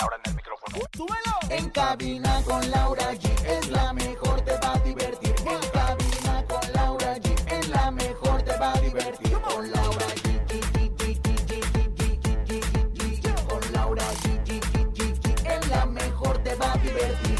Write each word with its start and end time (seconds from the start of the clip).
Ahora 0.00 0.16
en 0.24 0.30
el 0.30 0.36
micrófono. 0.36 0.78
¡Súbelo! 0.96 1.34
En 1.50 1.70
cabina 1.70 2.42
con 2.44 2.70
Laura 2.70 3.12
G 3.12 3.44
es 3.44 3.68
la 3.68 3.92
mejor, 3.92 4.40
te 4.42 4.52
va 4.58 4.72
a 4.72 4.78
divertir. 4.78 5.34
En 5.40 5.70
cabina 5.70 6.44
con 6.48 6.72
Laura 6.72 7.16
G 7.16 7.52
es 7.52 7.68
la 7.68 7.90
mejor, 7.90 8.42
te 8.42 8.56
va 8.56 8.72
a 8.72 8.80
divertir. 8.80 9.32
Con 9.40 9.70
Laura 9.70 10.06
G. 10.06 10.30
Con 13.48 13.72
Laura 13.72 14.04
G. 14.22 14.50
Es 15.46 15.68
la 15.68 15.86
mejor, 15.86 16.42
te 16.42 16.54
va 16.54 16.72
a 16.72 16.76
divertir. 16.78 17.38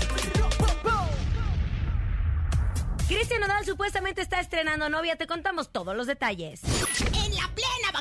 Cristian 3.08 3.40
Nodal 3.40 3.64
supuestamente 3.64 4.20
está 4.20 4.38
estrenando 4.40 4.88
novia. 4.88 5.16
Te 5.16 5.26
contamos 5.26 5.70
todos 5.70 5.96
los 5.96 6.06
detalles. 6.06 6.60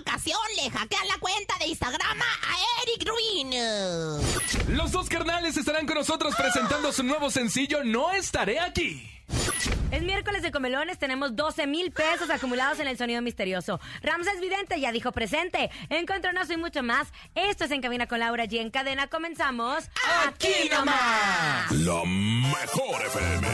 Vacación 0.05 0.39
le 0.55 0.70
hackean 0.70 1.08
la 1.09 1.17
cuenta 1.20 1.58
de 1.59 1.67
Instagram 1.67 2.21
a 2.21 2.84
Eric 2.84 3.03
Green. 3.03 4.77
Los 4.77 4.94
dos 4.94 5.09
carnales 5.09 5.58
estarán 5.58 5.85
con 5.85 5.95
nosotros 5.95 6.34
presentando 6.38 6.94
su 6.94 7.03
nuevo 7.03 7.30
sencillo 7.30 7.84
No 7.84 8.13
estaré 8.13 8.62
aquí. 8.62 9.12
Es 9.91 10.02
miércoles 10.02 10.41
de 10.41 10.52
comelones, 10.52 11.00
tenemos 11.00 11.36
12 11.36 11.67
mil 11.67 11.91
pesos 11.91 12.30
acumulados 12.30 12.80
en 12.80 12.88
el 12.88 12.97
sonido 12.97 13.22
misterioso. 13.22 13.81
Ramses 14.02 14.39
Vidente 14.39 14.80
ya 14.80 14.94
dijo 14.94 15.11
presente. 15.11 15.69
Encontronazo 15.89 16.53
y 16.53 16.58
mucho 16.58 16.81
más. 16.81 17.09
Esto 17.36 17.66
es 17.66 17.72
En 17.72 17.81
Cabina 17.81 18.08
con 18.08 18.19
Laura 18.19 18.45
G. 18.45 18.61
En 18.61 18.69
cadena 18.69 19.08
comenzamos. 19.08 19.84
¡Aquí 20.25 20.69
nomás! 20.72 21.72
La 21.72 22.06
mejor 22.06 23.06
FM. 23.06 23.47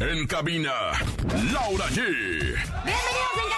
En 0.00 0.26
cabina, 0.26 0.72
Laura 1.52 1.86
G. 1.88 1.96
Bienvenidos 1.96 3.34
en 3.42 3.53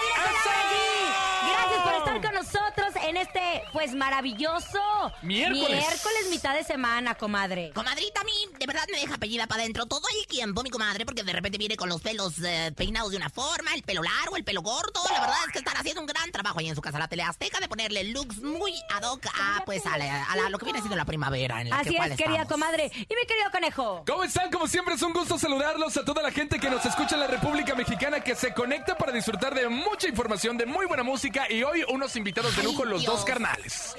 nosotros 2.31 2.86
en 3.17 3.27
este, 3.27 3.63
pues, 3.73 3.93
maravilloso 3.93 4.79
Miércoles. 5.21 5.69
miércoles, 5.69 6.27
mitad 6.29 6.53
de 6.55 6.63
semana, 6.63 7.15
comadre. 7.15 7.71
Comadrita, 7.73 8.21
a 8.21 8.23
mí 8.23 8.31
de 8.59 8.65
verdad 8.65 8.83
me 8.91 8.99
deja 8.99 9.15
apellida 9.15 9.47
para 9.47 9.61
adentro 9.63 9.85
todo 9.85 10.03
el 10.19 10.27
tiempo, 10.27 10.63
mi 10.63 10.69
comadre, 10.69 11.05
porque 11.05 11.23
de 11.23 11.33
repente 11.33 11.57
viene 11.57 11.75
con 11.77 11.89
los 11.89 12.01
pelos 12.01 12.33
eh, 12.43 12.71
peinados 12.75 13.11
de 13.11 13.17
una 13.17 13.29
forma, 13.29 13.73
el 13.73 13.83
pelo 13.83 14.01
largo, 14.03 14.35
el 14.37 14.43
pelo 14.43 14.61
gordo. 14.61 15.01
La 15.13 15.21
verdad 15.21 15.35
es 15.47 15.51
que 15.53 15.59
están 15.59 15.77
haciendo 15.77 16.01
un 16.01 16.07
gran 16.07 16.31
trabajo 16.31 16.59
ahí 16.59 16.69
en 16.69 16.75
su 16.75 16.81
casa, 16.81 16.99
la 16.99 17.07
tele 17.07 17.23
azteca, 17.23 17.59
de 17.59 17.67
ponerle 17.67 18.03
looks 18.05 18.41
muy 18.41 18.73
ad 18.89 19.03
hoc 19.03 19.25
a, 19.33 19.63
pues, 19.65 19.85
a, 19.85 19.97
la- 19.97 20.23
a 20.25 20.35
la- 20.35 20.49
lo 20.49 20.57
que 20.57 20.65
viene 20.65 20.79
siendo 20.79 20.95
la 20.95 21.05
primavera 21.05 21.61
en 21.61 21.69
la 21.69 21.79
Así 21.79 21.89
que 21.91 21.95
cual 21.97 22.11
es, 22.11 22.17
querida 22.17 22.41
estamos. 22.43 22.51
comadre. 22.65 22.91
Y 22.93 22.99
mi 23.15 23.25
querido 23.27 23.51
conejo. 23.51 24.03
¿Cómo 24.07 24.23
están? 24.23 24.49
Como 24.51 24.67
siempre 24.67 24.95
es 24.95 25.01
un 25.01 25.13
gusto 25.13 25.37
saludarlos 25.37 25.97
a 25.97 26.05
toda 26.05 26.21
la 26.21 26.31
gente 26.31 26.59
que 26.59 26.69
nos 26.69 26.85
escucha 26.85 27.15
en 27.15 27.21
la 27.21 27.27
República 27.27 27.75
Mexicana 27.75 28.19
que 28.21 28.35
se 28.35 28.53
conecta 28.53 28.97
para 28.97 29.11
disfrutar 29.11 29.53
de 29.53 29.67
mucha 29.69 30.07
información, 30.07 30.57
de 30.57 30.65
muy 30.65 30.85
buena 30.85 31.03
música 31.03 31.51
y 31.51 31.63
hoy 31.63 31.83
unos 31.89 32.15
invitados 32.15 32.55
de 32.55 32.63
lujo, 32.63 32.85
los. 32.85 33.03
Dos 33.07 33.23
carnales. 33.23 33.95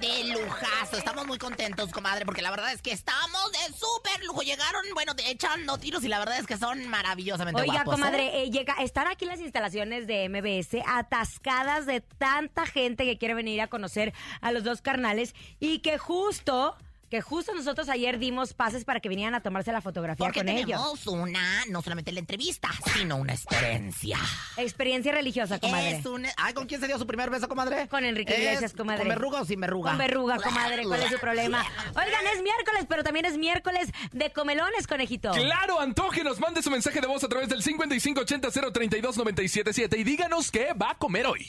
De 0.00 0.24
lujazo, 0.24 0.96
estamos 0.96 1.26
muy 1.26 1.36
contentos, 1.38 1.90
comadre, 1.92 2.24
porque 2.26 2.40
la 2.42 2.50
verdad 2.50 2.72
es 2.72 2.80
que 2.82 2.90
estamos 2.92 3.52
de 3.52 3.74
súper 3.74 4.24
lujo. 4.24 4.40
Llegaron, 4.42 4.82
bueno, 4.94 5.12
de- 5.14 5.30
echando 5.30 5.78
tiros 5.78 6.02
y 6.04 6.08
la 6.08 6.18
verdad 6.18 6.38
es 6.38 6.46
que 6.46 6.56
son 6.56 6.86
maravillosamente 6.88 7.60
Oiga, 7.62 7.74
guapos. 7.84 7.94
¿eh? 7.94 7.96
comadre, 8.02 8.42
eh, 8.42 8.50
llega, 8.50 8.74
están 8.82 9.06
aquí 9.08 9.24
las 9.26 9.40
instalaciones 9.40 10.06
de 10.06 10.28
MBS 10.28 10.82
atascadas 10.86 11.84
de 11.86 12.00
tanta 12.00 12.66
gente 12.66 13.04
que 13.04 13.18
quiere 13.18 13.34
venir 13.34 13.60
a 13.60 13.68
conocer 13.68 14.12
a 14.40 14.52
los 14.52 14.64
dos 14.64 14.80
carnales 14.82 15.34
y 15.60 15.78
que 15.80 15.98
justo, 15.98 16.76
que 17.10 17.20
justo 17.20 17.52
nosotros 17.54 17.88
ayer 17.88 18.18
dimos 18.18 18.52
pases 18.54 18.84
para 18.84 18.98
que 19.00 19.08
vinieran 19.08 19.34
a 19.34 19.40
tomarse 19.40 19.72
la 19.72 19.80
fotografía 19.80 20.24
Porque 20.24 20.40
con 20.40 20.48
ellos. 20.48 20.66
tenemos 20.80 21.06
una, 21.06 21.64
no 21.68 21.80
solamente 21.82 22.10
la 22.12 22.20
entrevista, 22.20 22.68
sino 22.94 23.16
una 23.16 23.34
experiencia. 23.34 24.18
Experiencia 24.56 25.12
religiosa, 25.12 25.58
comadre. 25.60 25.98
Es 25.98 26.06
un... 26.06 26.26
Ay, 26.36 26.54
¿con 26.54 26.66
quién 26.66 26.80
se 26.80 26.86
dio 26.88 26.98
su 26.98 27.06
primer 27.06 27.30
beso, 27.30 27.48
comadre? 27.48 27.86
Con 27.88 28.04
Enrique 28.04 28.32
Es- 28.34 28.38
Iglesias, 28.40 28.72
comadre. 28.72 29.00
¿Con 29.00 29.08
verruga 29.08 29.40
o 29.42 29.44
sin 29.44 29.60
verruga? 29.60 29.90
Con 29.90 29.98
verruga, 29.98 30.36
comadre, 30.38 30.82
¿cuál 30.84 31.02
es 31.02 31.10
su 31.12 31.18
problema? 31.18 31.64
Oigan, 31.90 32.26
es 32.34 32.42
miércoles, 32.42 32.86
pero 32.88 33.04
también 33.04 33.26
es 33.26 33.36
miércoles 33.38 33.90
de 34.12 34.32
comelones, 34.32 34.86
conejito. 34.86 35.30
Claro, 35.32 35.80
Antoje, 35.80 36.24
nos 36.24 36.40
mande 36.40 36.62
su 36.62 36.70
mensaje 36.70 37.00
de 37.00 37.06
voz 37.06 37.22
a 37.24 37.28
través 37.28 37.48
del 37.48 37.62
5580-032-977 37.62 39.98
y 39.98 40.04
díganos 40.04 40.50
qué 40.50 40.72
va 40.74 40.90
a 40.90 40.98
comer 40.98 41.26
hoy. 41.26 41.48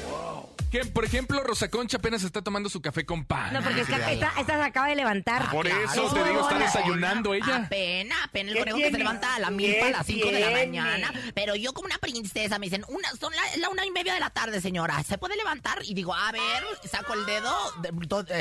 Que, 0.71 0.85
por 0.85 1.03
ejemplo, 1.03 1.43
Rosa 1.43 1.69
Concha 1.69 1.97
apenas 1.97 2.23
está 2.23 2.41
tomando 2.41 2.69
su 2.69 2.81
café 2.81 3.05
con 3.05 3.25
pan. 3.25 3.51
No, 3.53 3.61
porque 3.61 3.81
es 3.81 3.87
que 3.87 3.93
esta, 3.95 4.31
esta 4.39 4.55
se 4.55 4.61
acaba 4.63 4.87
de 4.87 4.95
levantar. 4.95 5.51
Por 5.51 5.65
Claro. 5.67 5.83
eso 5.83 6.13
te 6.13 6.23
digo, 6.23 6.41
está 6.41 6.57
desayunando 6.59 7.33
ella. 7.33 7.57
Apenas, 7.65 8.17
apenas 8.23 8.51
el 8.51 8.53
¿Qué 8.53 8.59
conejo 8.59 8.77
que 8.77 8.91
se 8.91 8.97
levanta 8.97 9.35
a 9.35 9.39
la 9.39 9.51
milpa 9.51 9.87
a 9.87 9.89
las 9.91 10.05
¿Qué 10.05 10.13
5 10.13 10.31
de 10.31 10.39
la 10.39 10.51
mañana. 10.51 11.13
Pero 11.35 11.55
yo 11.55 11.73
como 11.73 11.87
una 11.87 11.97
princesa 11.97 12.57
me 12.57 12.67
dicen, 12.67 12.85
una, 12.87 13.09
son 13.19 13.33
la, 13.35 13.41
la 13.57 13.67
una 13.69 13.85
y 13.85 13.91
media 13.91 14.13
de 14.13 14.21
la 14.21 14.29
tarde, 14.29 14.61
señora. 14.61 15.03
¿Se 15.03 15.17
puede 15.17 15.35
levantar? 15.35 15.79
Y 15.83 15.93
digo, 15.93 16.13
a 16.15 16.31
ver, 16.31 16.63
saco 16.89 17.13
el 17.15 17.25
dedo, 17.25 17.53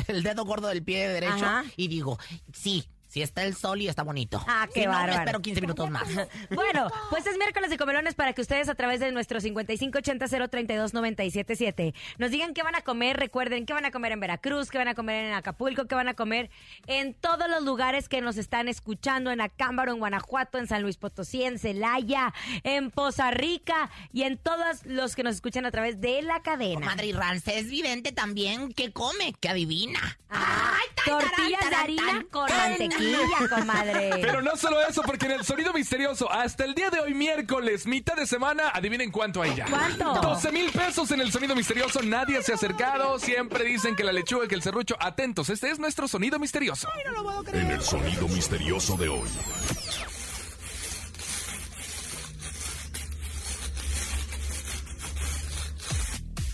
el 0.06 0.22
dedo 0.22 0.44
gordo 0.44 0.68
del 0.68 0.84
pie 0.84 1.08
derecho. 1.08 1.34
Ajá. 1.44 1.64
Y 1.76 1.88
digo, 1.88 2.16
sí, 2.52 2.86
sí 3.10 3.20
está 3.22 3.42
el 3.42 3.54
sol 3.54 3.82
y 3.82 3.88
está 3.88 4.02
bonito. 4.02 4.42
Ah, 4.48 4.66
qué 4.72 4.80
Si 4.80 4.86
no, 4.86 4.92
me 4.92 4.98
bárbaro. 4.98 5.18
espero 5.20 5.42
15 5.42 5.60
minutos 5.60 5.90
más. 5.90 6.08
Bueno, 6.50 6.90
pues 7.10 7.26
es 7.26 7.36
miércoles 7.36 7.70
de 7.70 7.76
comelones 7.76 8.14
para 8.14 8.32
que 8.32 8.40
ustedes 8.40 8.68
a 8.68 8.74
través 8.74 9.00
de 9.00 9.12
nuestro 9.12 9.40
5580-032-977 9.40 11.94
nos 12.18 12.30
digan 12.30 12.54
qué 12.54 12.62
van 12.62 12.74
a 12.74 12.82
comer. 12.82 13.16
Recuerden 13.16 13.66
qué 13.66 13.72
van 13.72 13.84
a 13.84 13.90
comer 13.90 14.12
en 14.12 14.20
Veracruz, 14.20 14.70
qué 14.70 14.78
van 14.78 14.88
a 14.88 14.94
comer 14.94 15.26
en 15.26 15.34
Acapulco, 15.34 15.86
qué 15.86 15.94
van 15.94 16.08
a 16.08 16.14
comer 16.14 16.50
en 16.86 17.14
todos 17.14 17.48
los 17.48 17.62
lugares 17.64 18.08
que 18.08 18.20
nos 18.20 18.36
están 18.36 18.68
escuchando, 18.68 19.30
en 19.30 19.40
Acámbaro, 19.40 19.92
en 19.92 19.98
Guanajuato, 19.98 20.58
en 20.58 20.66
San 20.66 20.82
Luis 20.82 20.96
Potosí, 20.96 21.42
en 21.42 21.58
Celaya, 21.58 22.32
en 22.62 22.90
Poza 22.90 23.30
Rica 23.30 23.90
y 24.12 24.22
en 24.22 24.38
todos 24.38 24.84
los 24.84 25.16
que 25.16 25.22
nos 25.22 25.34
escuchan 25.36 25.66
a 25.66 25.70
través 25.70 26.00
de 26.00 26.22
la 26.22 26.42
cadena. 26.42 26.86
Madre 26.86 27.08
y 27.08 27.12
Rancés 27.12 27.68
Vidente 27.70 28.12
también, 28.12 28.72
¿qué 28.72 28.92
come? 28.92 29.34
¿Qué 29.40 29.48
adivina? 29.48 30.18
Ah, 30.28 30.74
Ay, 30.78 30.86
tan, 30.94 31.18
tortillas 31.20 31.70
de 31.70 31.76
harina 31.76 32.24
con. 32.30 32.48
Comadre. 33.48 34.10
Pero 34.20 34.42
no 34.42 34.56
solo 34.56 34.80
eso, 34.86 35.02
porque 35.02 35.26
en 35.26 35.32
el 35.32 35.44
sonido 35.44 35.72
misterioso, 35.72 36.30
hasta 36.30 36.64
el 36.64 36.74
día 36.74 36.90
de 36.90 37.00
hoy, 37.00 37.14
miércoles, 37.14 37.86
mitad 37.86 38.16
de 38.16 38.26
semana, 38.26 38.70
adivinen 38.72 39.10
cuánto 39.10 39.42
hay 39.42 39.54
ya. 39.54 39.66
¿Cuánto? 39.66 40.12
12 40.20 40.52
mil 40.52 40.70
pesos 40.70 41.10
en 41.10 41.20
el 41.20 41.32
sonido 41.32 41.54
misterioso, 41.54 42.02
nadie 42.02 42.42
se 42.42 42.52
ha 42.52 42.54
acercado, 42.54 43.18
siempre 43.18 43.64
dicen 43.64 43.96
que 43.96 44.04
la 44.04 44.12
lechuga, 44.12 44.46
que 44.46 44.54
el 44.54 44.62
serrucho, 44.62 44.96
atentos, 45.00 45.50
este 45.50 45.70
es 45.70 45.78
nuestro 45.78 46.08
sonido 46.08 46.38
misterioso. 46.38 46.88
En 47.52 47.70
el 47.70 47.80
sonido 47.80 48.28
misterioso 48.28 48.96
de 48.96 49.08
hoy. 49.08 49.28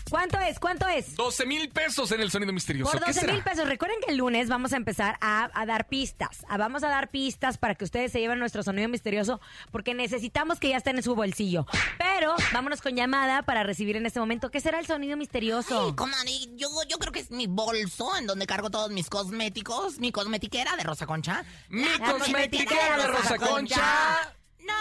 ¿Cuánto 0.09 0.39
es? 0.39 0.61
¿Cuánto 0.61 0.87
es? 0.87 1.17
12 1.17 1.47
mil 1.47 1.69
pesos 1.69 2.13
en 2.13 2.21
el 2.21 2.31
sonido 2.31 2.53
misterioso. 2.53 2.93
Por 2.93 3.01
¿Qué 3.01 3.07
12 3.09 3.21
será? 3.21 3.33
mil 3.33 3.43
pesos. 3.43 3.67
Recuerden 3.67 3.99
que 4.05 4.13
el 4.13 4.19
lunes 4.19 4.49
vamos 4.49 4.73
a 4.73 4.77
empezar 4.77 5.19
a, 5.21 5.51
a 5.53 5.67
dar 5.67 5.89
pistas. 5.89 6.45
A- 6.49 6.57
vamos 6.57 6.85
a 6.85 6.89
dar 6.89 7.11
pistas 7.11 7.59
para 7.59 7.75
que 7.75 7.85
ustedes 7.85 8.13
se 8.13 8.21
lleven 8.21 8.39
nuestro 8.39 8.63
sonido 8.63 8.89
misterioso 8.89 9.41
porque 9.73 9.95
necesitamos 9.95 10.61
que 10.61 10.69
ya 10.69 10.77
estén 10.77 10.97
en 10.97 11.03
su 11.03 11.15
bolsillo. 11.17 11.67
Pero 11.99 12.35
vámonos 12.53 12.81
con 12.83 12.95
llamada 12.95 13.43
para 13.43 13.65
recibir 13.65 13.97
en 13.97 14.07
este 14.07 14.21
momento. 14.21 14.51
¿Qué 14.51 14.61
será 14.61 14.79
el 14.79 14.87
sonido 14.87 15.17
misterioso? 15.17 15.87
Ay, 15.89 15.95
comadre, 15.95 16.31
yo, 16.57 16.69
yo 16.89 16.99
creo 16.99 17.13
que 17.13 17.21
es 17.21 17.31
mi 17.33 17.47
bolso 17.49 18.17
en 18.17 18.27
donde 18.27 18.47
cargo 18.47 18.71
todos 18.71 18.91
mis 18.91 19.11
cosméticos, 19.11 19.99
mi 19.99 20.13
cosmetiquera 20.13 20.77
de 20.77 20.85
Rosa 20.85 21.07
Concha. 21.07 21.45
Mi 21.69 21.83
La 21.85 22.13
cosmetiquera 22.13 22.97
de 22.99 23.07
Rosa 23.09 23.37
Concha. 23.39 24.35
¡No! 24.61 24.73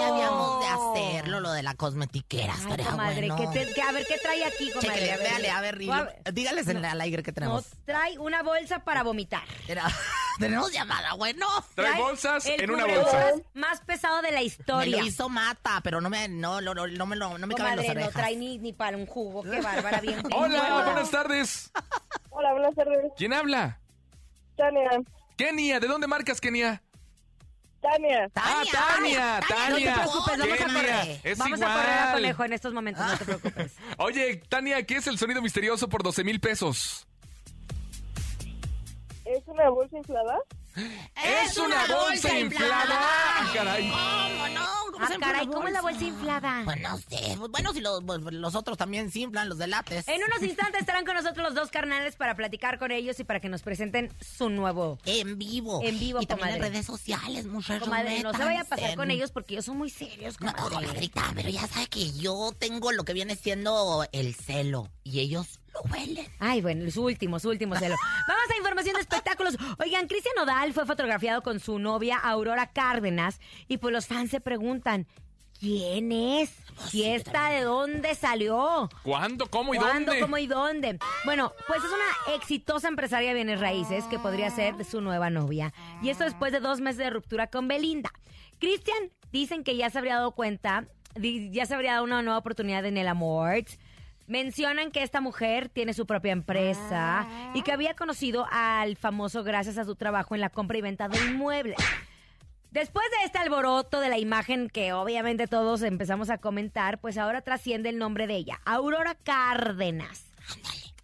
Ya 0.00 0.08
habíamos 0.08 0.60
de 0.60 0.66
hacerlo, 0.66 1.40
lo 1.40 1.52
de 1.52 1.61
la 1.72 1.76
cosmetiquera. 1.76 2.52
Ay, 2.54 2.60
estaría 2.62 2.86
comadre, 2.86 3.28
bueno. 3.28 3.36
¿qué 3.52 3.58
te- 3.66 3.72
qué- 3.74 3.82
a 3.82 3.92
ver, 3.92 4.06
¿qué 4.06 4.18
trae 4.18 4.44
aquí, 4.44 4.70
comadre? 4.70 4.88
Chéquele, 4.90 5.12
A 5.12 5.16
ver, 5.16 5.26
véale, 5.28 5.50
a 5.50 5.60
ver, 5.60 5.78
a-. 6.26 6.30
Dígales 6.30 6.68
en 6.68 6.84
al 6.84 7.00
aire 7.00 7.22
que 7.22 7.30
No, 7.30 7.34
tenemos. 7.34 7.66
trae 7.84 8.18
una 8.18 8.42
bolsa 8.42 8.80
para 8.84 9.02
vomitar. 9.02 9.42
Era- 9.66 9.84
tenemos 10.38 10.72
llamada, 10.72 11.14
bueno. 11.14 11.46
Trae 11.74 12.00
bolsas 12.00 12.46
el 12.46 12.60
en 12.62 12.70
una 12.70 12.86
bolsa. 12.86 13.32
más 13.54 13.80
pesado 13.80 14.20
de 14.22 14.32
la 14.32 14.38
Me 14.40 14.44
historia. 14.44 14.98
lo 14.98 15.04
hizo 15.06 15.28
mata, 15.28 15.80
pero 15.82 16.00
no 16.00 16.10
me, 16.10 16.28
no, 16.28 16.60
no, 16.60 16.74
no, 16.74 16.86
no 16.86 17.06
me 17.06 17.16
lo, 17.16 17.38
no 17.38 17.46
me 17.46 17.54
caben 17.54 17.76
las 17.76 17.94
no 17.96 18.10
trae 18.10 18.36
ni, 18.36 18.58
ni 18.58 18.72
para 18.72 18.96
un 18.96 19.06
jugo. 19.06 19.42
Qué 19.42 19.60
bárbara, 19.60 20.00
bien. 20.00 20.22
Hola, 20.34 20.82
buenas 20.84 21.10
tardes. 21.10 21.70
Hola, 22.30 22.52
buenas 22.52 22.74
tardes. 22.74 23.12
¿Quién 23.16 23.32
habla? 23.32 23.78
Tania, 24.56 24.90
Kenia, 25.36 25.80
¿de 25.80 25.86
dónde 25.88 26.06
marcas, 26.06 26.40
Kenia? 26.40 26.82
Tania. 27.82 28.30
Ah, 28.36 28.62
Tania, 28.70 29.40
Tania. 29.46 29.96
No 29.96 30.02
te 30.02 30.08
preocupes, 30.08 30.38
vamos 30.38 30.60
a 30.60 30.64
correr. 30.64 31.20
es 31.24 31.38
vamos 31.38 31.62
a 31.62 31.74
correr 31.74 31.98
a. 31.98 32.12
Conejo 32.12 32.44
en 32.44 32.52
estos 32.52 32.72
momentos, 32.72 33.04
no 33.04 33.18
te 33.18 33.24
preocupes. 33.24 33.72
Oye, 33.98 34.36
Tania, 34.48 34.86
¿qué 34.86 34.96
es 34.96 35.06
el 35.08 35.18
sonido 35.18 35.42
misterioso 35.42 35.88
por 35.88 36.02
12 36.02 36.22
mil 36.24 36.40
pesos? 36.40 37.06
¿Es 39.24 39.42
una 39.46 39.68
bolsa 39.68 39.96
inflada? 39.96 40.38
¡Es 40.74 41.56
una 41.58 41.86
bolsa 41.86 42.38
inflada! 42.38 42.98
Ah, 43.00 43.50
caray. 43.54 43.88
¿Cómo 43.90 44.48
no? 44.48 44.66
¿Cómo 44.92 45.04
Ah, 45.04 45.08
caray, 45.18 45.46
¿cómo 45.48 45.66
es 45.66 45.72
la 45.72 45.80
bolsa 45.82 46.04
inflada? 46.04 46.62
Pues 46.64 46.80
no 46.80 46.96
sé. 46.98 47.36
Bueno, 47.50 47.72
si 47.72 47.80
los, 47.80 48.02
los 48.04 48.54
otros 48.54 48.78
también 48.78 49.10
se 49.10 49.20
inflan, 49.20 49.48
los 49.48 49.58
de 49.58 49.66
látex. 49.66 50.06
En 50.06 50.22
unos 50.22 50.42
instantes 50.42 50.80
estarán 50.80 51.04
con 51.04 51.14
nosotros 51.16 51.44
los 51.44 51.54
dos 51.54 51.70
carnales 51.70 52.14
para 52.16 52.34
platicar 52.36 52.78
con 52.78 52.92
ellos 52.92 53.18
y 53.18 53.24
para 53.24 53.40
que 53.40 53.48
nos 53.48 53.62
presenten 53.62 54.12
su 54.20 54.48
nuevo. 54.50 54.98
En 55.04 55.38
vivo. 55.38 55.80
En 55.82 55.98
vivo, 55.98 56.20
Y 56.22 56.26
también 56.26 56.50
comadre. 56.50 56.66
en 56.68 56.72
redes 56.74 56.86
sociales, 56.86 57.46
muchachos. 57.46 57.88
Comadre, 57.88 58.22
no 58.22 58.32
se 58.32 58.44
vaya 58.44 58.60
a 58.60 58.64
pasar 58.64 58.94
con 58.94 59.10
ellos 59.10 59.32
porque 59.32 59.54
ellos 59.54 59.64
son 59.64 59.78
muy 59.78 59.90
serios, 59.90 60.40
No, 60.40 60.52
comadre. 60.54 60.86
comadrita, 60.86 61.32
pero 61.34 61.48
ya 61.48 61.66
sabe 61.66 61.86
que 61.88 62.12
yo 62.12 62.52
tengo 62.58 62.92
lo 62.92 63.04
que 63.04 63.12
viene 63.12 63.34
siendo 63.34 64.06
el 64.12 64.34
celo. 64.34 64.88
Y 65.04 65.20
ellos 65.20 65.58
lo 65.58 65.61
huelen. 65.90 66.26
Ay, 66.38 66.60
bueno, 66.60 66.90
su 66.90 67.04
último, 67.04 67.38
su 67.38 67.48
último 67.48 67.76
celo. 67.76 67.96
Vamos 68.28 68.50
a 68.50 68.56
información 68.56 68.94
de 68.94 69.00
espectáculos. 69.00 69.56
Oigan, 69.78 70.06
Cristian 70.06 70.34
Nodal 70.36 70.72
fue 70.72 70.86
fotografiado 70.86 71.42
con 71.42 71.60
su 71.60 71.78
novia 71.78 72.18
Aurora 72.18 72.70
Cárdenas 72.72 73.40
y 73.68 73.78
pues 73.78 73.92
los 73.92 74.06
fans 74.06 74.30
se 74.30 74.40
preguntan, 74.40 75.06
¿quién 75.58 76.12
es? 76.12 76.52
¿Y 76.92 77.04
esta 77.04 77.50
de 77.50 77.62
dónde 77.62 78.14
salió? 78.14 78.88
¿Cuándo, 79.02 79.46
cómo 79.46 79.74
y 79.74 79.78
¿Cuándo, 79.78 80.12
dónde? 80.12 80.20
cómo 80.20 80.38
y 80.38 80.46
dónde? 80.46 80.98
Bueno, 81.24 81.52
pues 81.66 81.80
es 81.84 81.90
una 81.90 82.36
exitosa 82.36 82.88
empresaria 82.88 83.28
de 83.28 83.34
bienes 83.34 83.60
raíces 83.60 84.04
que 84.04 84.18
podría 84.18 84.50
ser 84.50 84.76
de 84.76 84.84
su 84.84 85.00
nueva 85.00 85.30
novia. 85.30 85.72
Y 86.02 86.08
esto 86.10 86.24
después 86.24 86.52
de 86.52 86.60
dos 86.60 86.80
meses 86.80 86.98
de 86.98 87.10
ruptura 87.10 87.46
con 87.48 87.68
Belinda. 87.68 88.10
Cristian 88.58 89.10
dicen 89.32 89.64
que 89.64 89.76
ya 89.76 89.90
se 89.90 89.98
habría 89.98 90.16
dado 90.16 90.32
cuenta, 90.32 90.86
ya 91.16 91.66
se 91.66 91.74
habría 91.74 91.92
dado 91.92 92.04
una 92.04 92.22
nueva 92.22 92.38
oportunidad 92.38 92.84
en 92.84 92.96
el 92.96 93.08
amor. 93.08 93.64
Mencionan 94.26 94.90
que 94.90 95.02
esta 95.02 95.20
mujer 95.20 95.68
tiene 95.68 95.94
su 95.94 96.06
propia 96.06 96.32
empresa 96.32 97.26
y 97.54 97.62
que 97.62 97.72
había 97.72 97.94
conocido 97.94 98.46
al 98.50 98.96
famoso 98.96 99.42
gracias 99.42 99.78
a 99.78 99.84
su 99.84 99.96
trabajo 99.96 100.34
en 100.34 100.40
la 100.40 100.50
compra 100.50 100.78
y 100.78 100.80
venta 100.80 101.08
de 101.08 101.18
inmuebles. 101.18 101.78
Después 102.70 103.04
de 103.10 103.26
este 103.26 103.38
alboroto 103.38 104.00
de 104.00 104.08
la 104.08 104.18
imagen 104.18 104.70
que 104.70 104.94
obviamente 104.94 105.46
todos 105.46 105.82
empezamos 105.82 106.30
a 106.30 106.38
comentar, 106.38 107.00
pues 107.00 107.18
ahora 107.18 107.42
trasciende 107.42 107.90
el 107.90 107.98
nombre 107.98 108.26
de 108.26 108.36
ella, 108.36 108.60
Aurora 108.64 109.14
Cárdenas. 109.14 110.24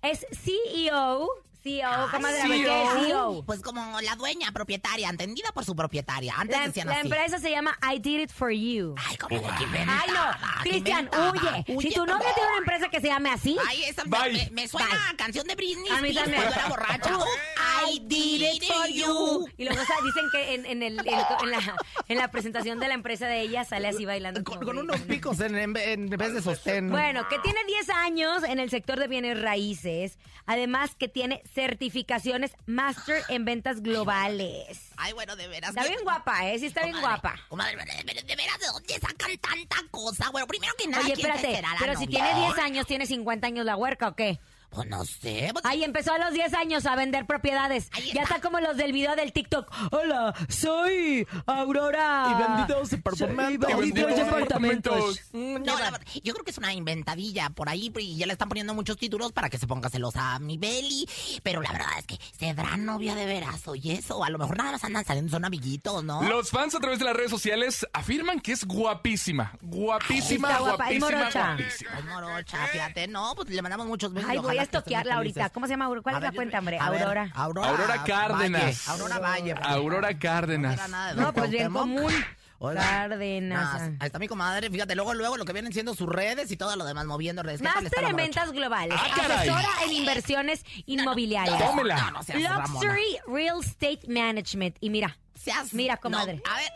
Es 0.01 0.27
CEO, 0.33 1.29
CEO, 1.69 2.11
comadre, 2.11 2.41
a 2.43 2.49
ver, 2.49 2.65
¿qué 2.65 2.83
es 2.83 3.07
CEO? 3.07 3.43
Pues 3.45 3.61
como 3.61 4.01
la 4.01 4.17
dueña 4.17 4.53
propietaria, 4.53 5.09
entendida 5.09 5.51
por 5.53 5.65
su 5.65 5.75
propietaria. 5.77 6.35
Antes 6.37 6.57
La, 6.59 6.67
decían 6.67 6.87
la 6.89 6.95
así. 6.95 7.03
empresa 7.07 7.39
se 7.39 7.51
llama 7.51 7.79
I 7.93 7.99
Did 7.99 8.21
It 8.21 8.31
For 8.31 8.51
You. 8.53 8.95
Ay, 9.07 9.17
comadre, 9.17 9.65
inventada, 9.65 10.03
Ay, 10.03 10.11
no, 10.11 10.63
Cristian, 10.63 11.11
huye. 11.67 11.83
Si 11.83 11.91
tu 11.95 12.07
novia 12.07 12.27
tiene 12.35 12.49
una 12.51 12.59
empresa 12.59 12.89
que 12.89 13.01
se 13.01 13.09
llame 13.09 13.31
así, 13.31 13.57
Ay, 13.69 13.83
esa 13.85 14.05
me, 14.05 14.49
me 14.53 14.69
suena 14.69 15.11
a 15.11 15.17
canción 15.17 15.47
de 15.47 15.55
Britney 15.55 15.89
A 15.91 16.01
mí 16.01 16.09
Spears 16.11 16.17
también. 16.31 16.43
cuando 16.43 16.61
era 16.61 16.69
borracha. 16.69 17.19
I 17.91 18.01
did 18.01 18.43
it 18.43 18.65
for 18.65 18.87
you. 18.89 19.47
Y 19.57 19.65
luego 19.65 19.81
o 19.83 19.85
sea, 19.85 19.97
dicen 20.05 20.25
que 20.33 20.55
en, 20.55 20.67
en 20.67 20.83
el, 20.83 20.99
en, 21.01 21.07
en 21.07 21.51
la, 21.51 21.77
en 22.09 22.19
la 22.19 22.31
presentación 22.31 22.81
de 22.81 22.89
la 22.89 22.95
empresa 22.95 23.27
de 23.27 23.41
ella 23.41 23.65
sale 23.65 23.89
así 23.89 24.05
bailando. 24.05 24.43
Con, 24.45 24.79
unos 24.79 25.01
picos 25.03 25.41
en, 25.41 25.57
en- 25.57 25.77
en 25.77 26.09
vez 26.11 26.33
de 26.35 26.43
sostén. 26.43 26.91
Bueno, 26.91 27.27
que 27.29 27.39
tiene 27.41 27.59
10 27.67 27.91
años 27.91 28.43
en 28.45 28.59
el 28.59 28.71
sector 28.71 28.99
de 28.99 29.07
bienes 29.09 29.41
raíces. 29.41 30.19
Además 30.47 30.95
que 30.95 31.09
tiene 31.09 31.43
certificaciones 31.59 32.53
Master 32.67 33.25
en 33.29 33.45
ventas 33.45 33.83
globales. 33.83 34.93
Ay, 34.97 35.13
bueno, 35.13 35.35
de 35.35 35.49
veras. 35.49 35.71
Está 35.71 35.83
bien 35.83 35.99
guapa, 36.05 36.49
¿eh? 36.49 36.57
Sí 36.61 36.67
está 36.67 36.85
bien 36.85 37.01
guapa. 37.01 37.35
Comadre, 37.49 37.77
de, 37.77 38.37
veras, 38.37 38.61
¿de 38.61 38.67
dónde 38.67 38.95
sacan 38.95 39.37
tanta 39.39 39.77
cosa? 39.91 40.31
Bueno, 40.31 40.47
primero 40.47 40.73
que 40.79 40.87
nada, 40.87 41.03
Oye, 41.03 41.15
¿quién 41.15 41.33
espérate, 41.33 41.67
pero 41.81 41.99
si 41.99 42.07
tiene 42.07 42.33
10 42.33 42.59
años, 42.59 42.87
¿tiene 42.87 43.07
50 43.07 43.45
años 43.49 43.67
la 43.67 43.77
huerca 43.77 44.07
o 44.07 44.15
qué? 44.15 44.39
Pues 44.71 44.87
no 44.89 45.05
sé. 45.05 45.49
pues- 45.53 45.65
Ahí 45.65 45.83
empezó 45.83 46.13
a 46.13 46.19
los 46.19 46.33
10 46.33 46.53
años 46.55 46.85
a 46.87 46.95
vender 46.95 47.27
propiedades. 47.27 47.89
Ahí 47.93 48.13
Ya 48.13 48.23
está. 48.23 48.37
está 48.37 48.41
como 48.47 48.61
los 48.61 48.77
del 48.77 48.93
video 48.93 49.17
del 49.17 49.33
TikTok. 49.33 49.67
Hola, 49.93 50.35
soy 50.49 51.27
Aurora. 51.47 52.59
Y. 52.69 52.79
Soy 52.79 53.93
Y. 55.33 55.37
Mm, 55.37 55.63
No, 55.65 55.79
la 55.79 55.91
verdad, 55.91 56.01
yo 56.23 56.33
creo 56.35 56.45
que 56.45 56.51
es 56.51 56.59
una 56.59 56.73
inventadilla 56.73 57.51
por 57.51 57.69
ahí 57.69 57.93
y 57.99 58.17
ya 58.17 58.27
le 58.27 58.33
están 58.33 58.49
poniendo 58.49 58.75
muchos 58.75 58.97
títulos 58.97 59.33
para 59.33 59.49
que 59.51 59.59
se 59.59 59.67
ponga 59.67 59.89
celosa 59.89 60.35
a 60.35 60.39
mi 60.39 60.59
Beli. 60.59 61.09
Pero 61.43 61.63
la 61.63 61.73
verdad 61.73 61.89
es 61.99 62.07
que 62.07 62.19
¿será 62.39 62.77
novia 62.77 63.15
de 63.15 63.27
veras 63.27 63.67
o 63.69 63.75
eso? 63.75 64.23
A 64.25 64.31
lo 64.31 64.39
mejor 64.39 64.57
nada 64.59 64.73
más 64.73 64.85
andan 64.85 65.05
saliendo, 65.05 65.31
son 65.31 65.45
amiguitos, 65.45 66.05
¿no? 66.05 66.23
Los 66.23 66.51
fans 66.51 66.75
a 66.75 66.79
través 66.81 66.99
de 66.99 67.05
las 67.07 67.17
redes 67.17 67.31
sociales 67.31 67.87
afirman 67.93 68.41
que 68.41 68.53
es 68.53 68.65
guapísima. 68.67 69.53
Guapísima, 69.63 70.59
guapa, 70.59 70.91
es 70.91 71.01
guapísima, 71.01 71.19
morocha. 71.21 71.47
guapísima. 71.57 71.91
Ay, 71.95 72.03
morocha, 72.05 72.67
fíjate, 72.67 73.09
no, 73.09 73.35
pues 73.35 73.49
le 73.49 73.63
mandamos 73.63 73.87
muchos 73.87 74.13
besos. 74.13 74.31
Ay, 74.31 74.39
y 74.39 74.58
voy 74.59 74.61
a 74.61 74.63
estoquearla 74.65 75.15
ahorita. 75.17 75.51
¿Cómo 75.51 75.67
se 75.67 75.73
llama? 75.73 75.89
¿Cuál 76.03 76.15
A 76.15 76.19
es 76.19 76.25
la 76.25 76.33
cuenta, 76.33 76.59
hombre? 76.59 76.79
ver, 76.79 77.03
Aurora. 77.03 77.31
Aurora. 77.35 77.69
Aurora 77.69 78.05
Cárdenas. 78.05 78.63
Valle, 78.87 79.03
Aurora 79.03 79.19
Valle. 79.19 79.55
Aurora 79.63 80.19
Cárdenas. 80.19 80.89
No 80.89 81.15
No, 81.15 81.33
pues 81.33 81.51
bien 81.51 81.73
común. 81.73 82.13
Hola. 82.61 82.81
Cárdenas. 82.81 83.81
Nah, 83.81 83.97
ahí 84.01 84.07
está 84.07 84.19
mi 84.19 84.27
comadre, 84.27 84.69
fíjate, 84.69 84.97
luego, 84.97 85.15
luego 85.15 85.37
lo 85.37 85.45
que 85.45 85.53
vienen 85.53 85.73
siendo 85.73 85.95
sus 85.95 86.09
redes 86.09 86.51
y 86.51 86.57
todo 86.57 86.75
lo 86.75 86.85
demás, 86.85 87.07
moviendo 87.07 87.41
redes. 87.45 87.61
¿Qué 87.61 87.69
tal 87.69 87.87
está 87.87 88.01
Máster 88.01 88.11
en 88.11 88.17
ventas 88.17 88.51
globales. 88.51 88.99
Ah. 89.01 89.37
Asesora 89.37 89.69
en 89.85 89.93
inversiones 89.93 90.65
inmobiliarias. 90.87 91.57
Tómela. 91.57 91.97
No, 91.97 92.11
no 92.11 92.49
Ramona. 92.49 92.67
Luxury 92.67 93.19
Real 93.29 93.61
Estate 93.61 94.01
Management. 94.09 94.77
Y 94.81 94.91
mira, 94.91 95.17
Seas- 95.39 95.73
Mira, 95.73 95.95
no, 95.95 96.01
comadre. 96.01 96.43
a 96.45 96.57
ver. 96.57 96.73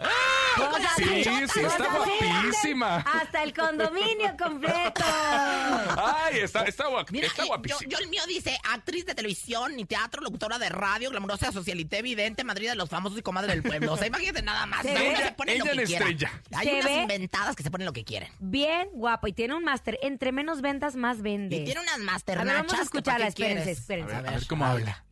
cosas 0.70 0.92
Sí, 0.96 1.24
sí, 1.24 1.60
está 1.60 1.88
guapísima. 1.96 2.96
Hasta 2.98 3.42
el 3.42 3.52
condominio 3.54 4.36
completo. 4.38 5.02
Ay, 5.04 6.38
está, 6.40 6.62
está, 6.64 6.84
guap- 6.88 7.10
Mira, 7.10 7.26
está 7.26 7.42
yo- 7.42 7.48
guapísima. 7.48 7.80
Yo, 7.82 7.88
yo 7.88 7.98
el 7.98 8.08
mío 8.08 8.22
dice 8.28 8.56
actriz 8.70 9.04
de 9.06 9.14
televisión 9.14 9.78
y 9.78 9.84
teatro, 9.84 10.22
locutora 10.22 10.58
de 10.58 10.68
radio, 10.68 11.10
glamurosa, 11.10 11.50
socialité, 11.52 11.98
evidente, 11.98 12.44
Madrid 12.44 12.68
de 12.68 12.74
los 12.76 12.88
famosos 12.88 13.18
y 13.18 13.22
comadre 13.22 13.52
del 13.52 13.62
pueblo. 13.62 13.92
O 13.94 13.96
sea, 13.96 14.06
imagínate 14.06 14.42
nada 14.42 14.66
más. 14.66 14.82
Se 14.82 14.92
ve- 14.94 15.16
se 15.16 15.32
pone 15.32 15.58
lo 15.58 15.64
ella 15.64 15.72
que 15.74 15.84
quiera. 15.84 16.04
estrella. 16.08 16.42
Hay 16.54 16.66
Se 16.68 16.74
unas 16.74 16.84
ve- 16.86 16.96
inventadas 17.02 17.56
que 17.56 17.62
se 17.62 17.70
ponen 17.70 17.86
lo 17.86 17.92
que 17.92 18.04
quieren. 18.04 18.30
Bien 18.38 18.88
guapo. 18.92 19.26
Y 19.26 19.32
tiene 19.32 19.54
un 19.54 19.64
máster. 19.64 19.98
Entre 20.02 20.32
menos 20.32 20.60
ventas, 20.60 20.94
más 20.96 21.22
vende. 21.22 21.56
Y 21.56 21.64
tiene 21.64 21.80
unas 21.80 21.94
A 21.94 21.98
ver, 21.98 22.06
masternachas. 22.06 22.54
vamos 22.56 22.72
a 22.72 22.76
que 22.76 22.82
escucharla. 22.82 23.24
¿para 23.26 23.34
qué 23.34 23.42
Espérense, 23.42 23.70
espérense. 23.72 24.14
A 24.14 24.20
ver, 24.20 24.30
a 24.30 24.34
ver 24.34 24.46
cómo 24.46 24.64
habla. 24.66 25.04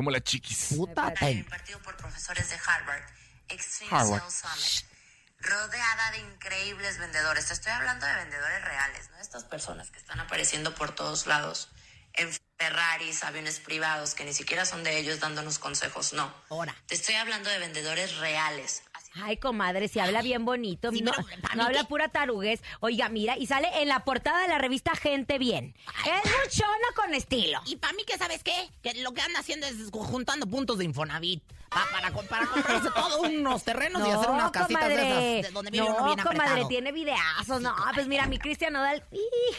Como 0.00 0.10
la 0.10 0.22
chiquis. 0.22 0.68
Puta. 0.78 1.12
Impartido 1.28 1.78
por 1.80 1.94
profesores 1.98 2.48
de 2.48 2.56
Harvard, 2.66 3.02
Extreme 3.50 3.94
Harvard. 3.94 4.30
Sales 4.30 4.32
Summit, 4.32 4.90
rodeada 5.40 6.10
de 6.12 6.20
increíbles 6.20 6.96
vendedores. 6.96 7.48
Te 7.48 7.52
estoy 7.52 7.72
hablando 7.72 8.06
de 8.06 8.14
vendedores 8.14 8.64
reales, 8.64 9.10
¿no? 9.10 9.18
Estas 9.18 9.44
personas 9.44 9.90
que 9.90 9.98
están 9.98 10.18
apareciendo 10.18 10.74
por 10.74 10.94
todos 10.94 11.26
lados, 11.26 11.68
en 12.14 12.30
Ferraris, 12.56 13.22
aviones 13.24 13.60
privados, 13.60 14.14
que 14.14 14.24
ni 14.24 14.32
siquiera 14.32 14.64
son 14.64 14.84
de 14.84 14.96
ellos 14.96 15.20
dándonos 15.20 15.58
consejos, 15.58 16.14
no. 16.14 16.34
Ahora. 16.48 16.74
Te 16.86 16.94
estoy 16.94 17.16
hablando 17.16 17.50
de 17.50 17.58
vendedores 17.58 18.16
reales. 18.16 18.82
Ay, 19.14 19.36
comadre, 19.38 19.88
si 19.88 19.98
habla 19.98 20.22
bien 20.22 20.44
bonito. 20.44 20.90
Sí, 20.92 21.02
no 21.02 21.12
no 21.56 21.64
habla 21.64 21.84
pura 21.84 22.08
taruguez. 22.08 22.62
Oiga, 22.80 23.08
mira, 23.08 23.36
y 23.36 23.46
sale 23.46 23.68
en 23.82 23.88
la 23.88 24.04
portada 24.04 24.42
de 24.42 24.48
la 24.48 24.58
revista 24.58 24.94
Gente 24.94 25.38
Bien. 25.38 25.74
Es 26.04 26.30
muchona 26.30 26.86
con 26.94 27.14
estilo. 27.14 27.60
Y 27.66 27.76
para 27.76 27.92
mí, 27.94 28.04
que 28.04 28.16
sabes 28.18 28.44
qué? 28.44 28.70
Que 28.82 28.94
lo 29.02 29.12
que 29.12 29.20
anda 29.20 29.40
haciendo 29.40 29.66
es 29.66 29.76
juntando 29.90 30.46
puntos 30.46 30.78
de 30.78 30.84
Infonavit. 30.84 31.42
Pa- 31.70 31.86
para, 31.92 32.10
co- 32.12 32.22
para 32.24 32.46
comprarse 32.46 32.88
todos 32.94 33.18
unos 33.28 33.64
terrenos 33.64 34.06
y 34.06 34.10
hacer 34.10 34.30
unas 34.30 34.50
casitas 34.50 34.88
de 34.88 35.38
esas 35.40 35.50
de 35.50 35.54
donde 35.54 35.70
vive 35.70 35.84
no, 35.88 35.94
uno 35.96 36.04
bien 36.06 36.18
comadre, 36.18 36.42
apretado. 36.42 36.68
tiene 36.68 36.92
videazos. 36.92 37.60
No, 37.62 37.74
pues 37.94 38.06
mira, 38.08 38.26
mi 38.26 38.38
Cristian 38.38 38.72
Nodal. 38.72 39.02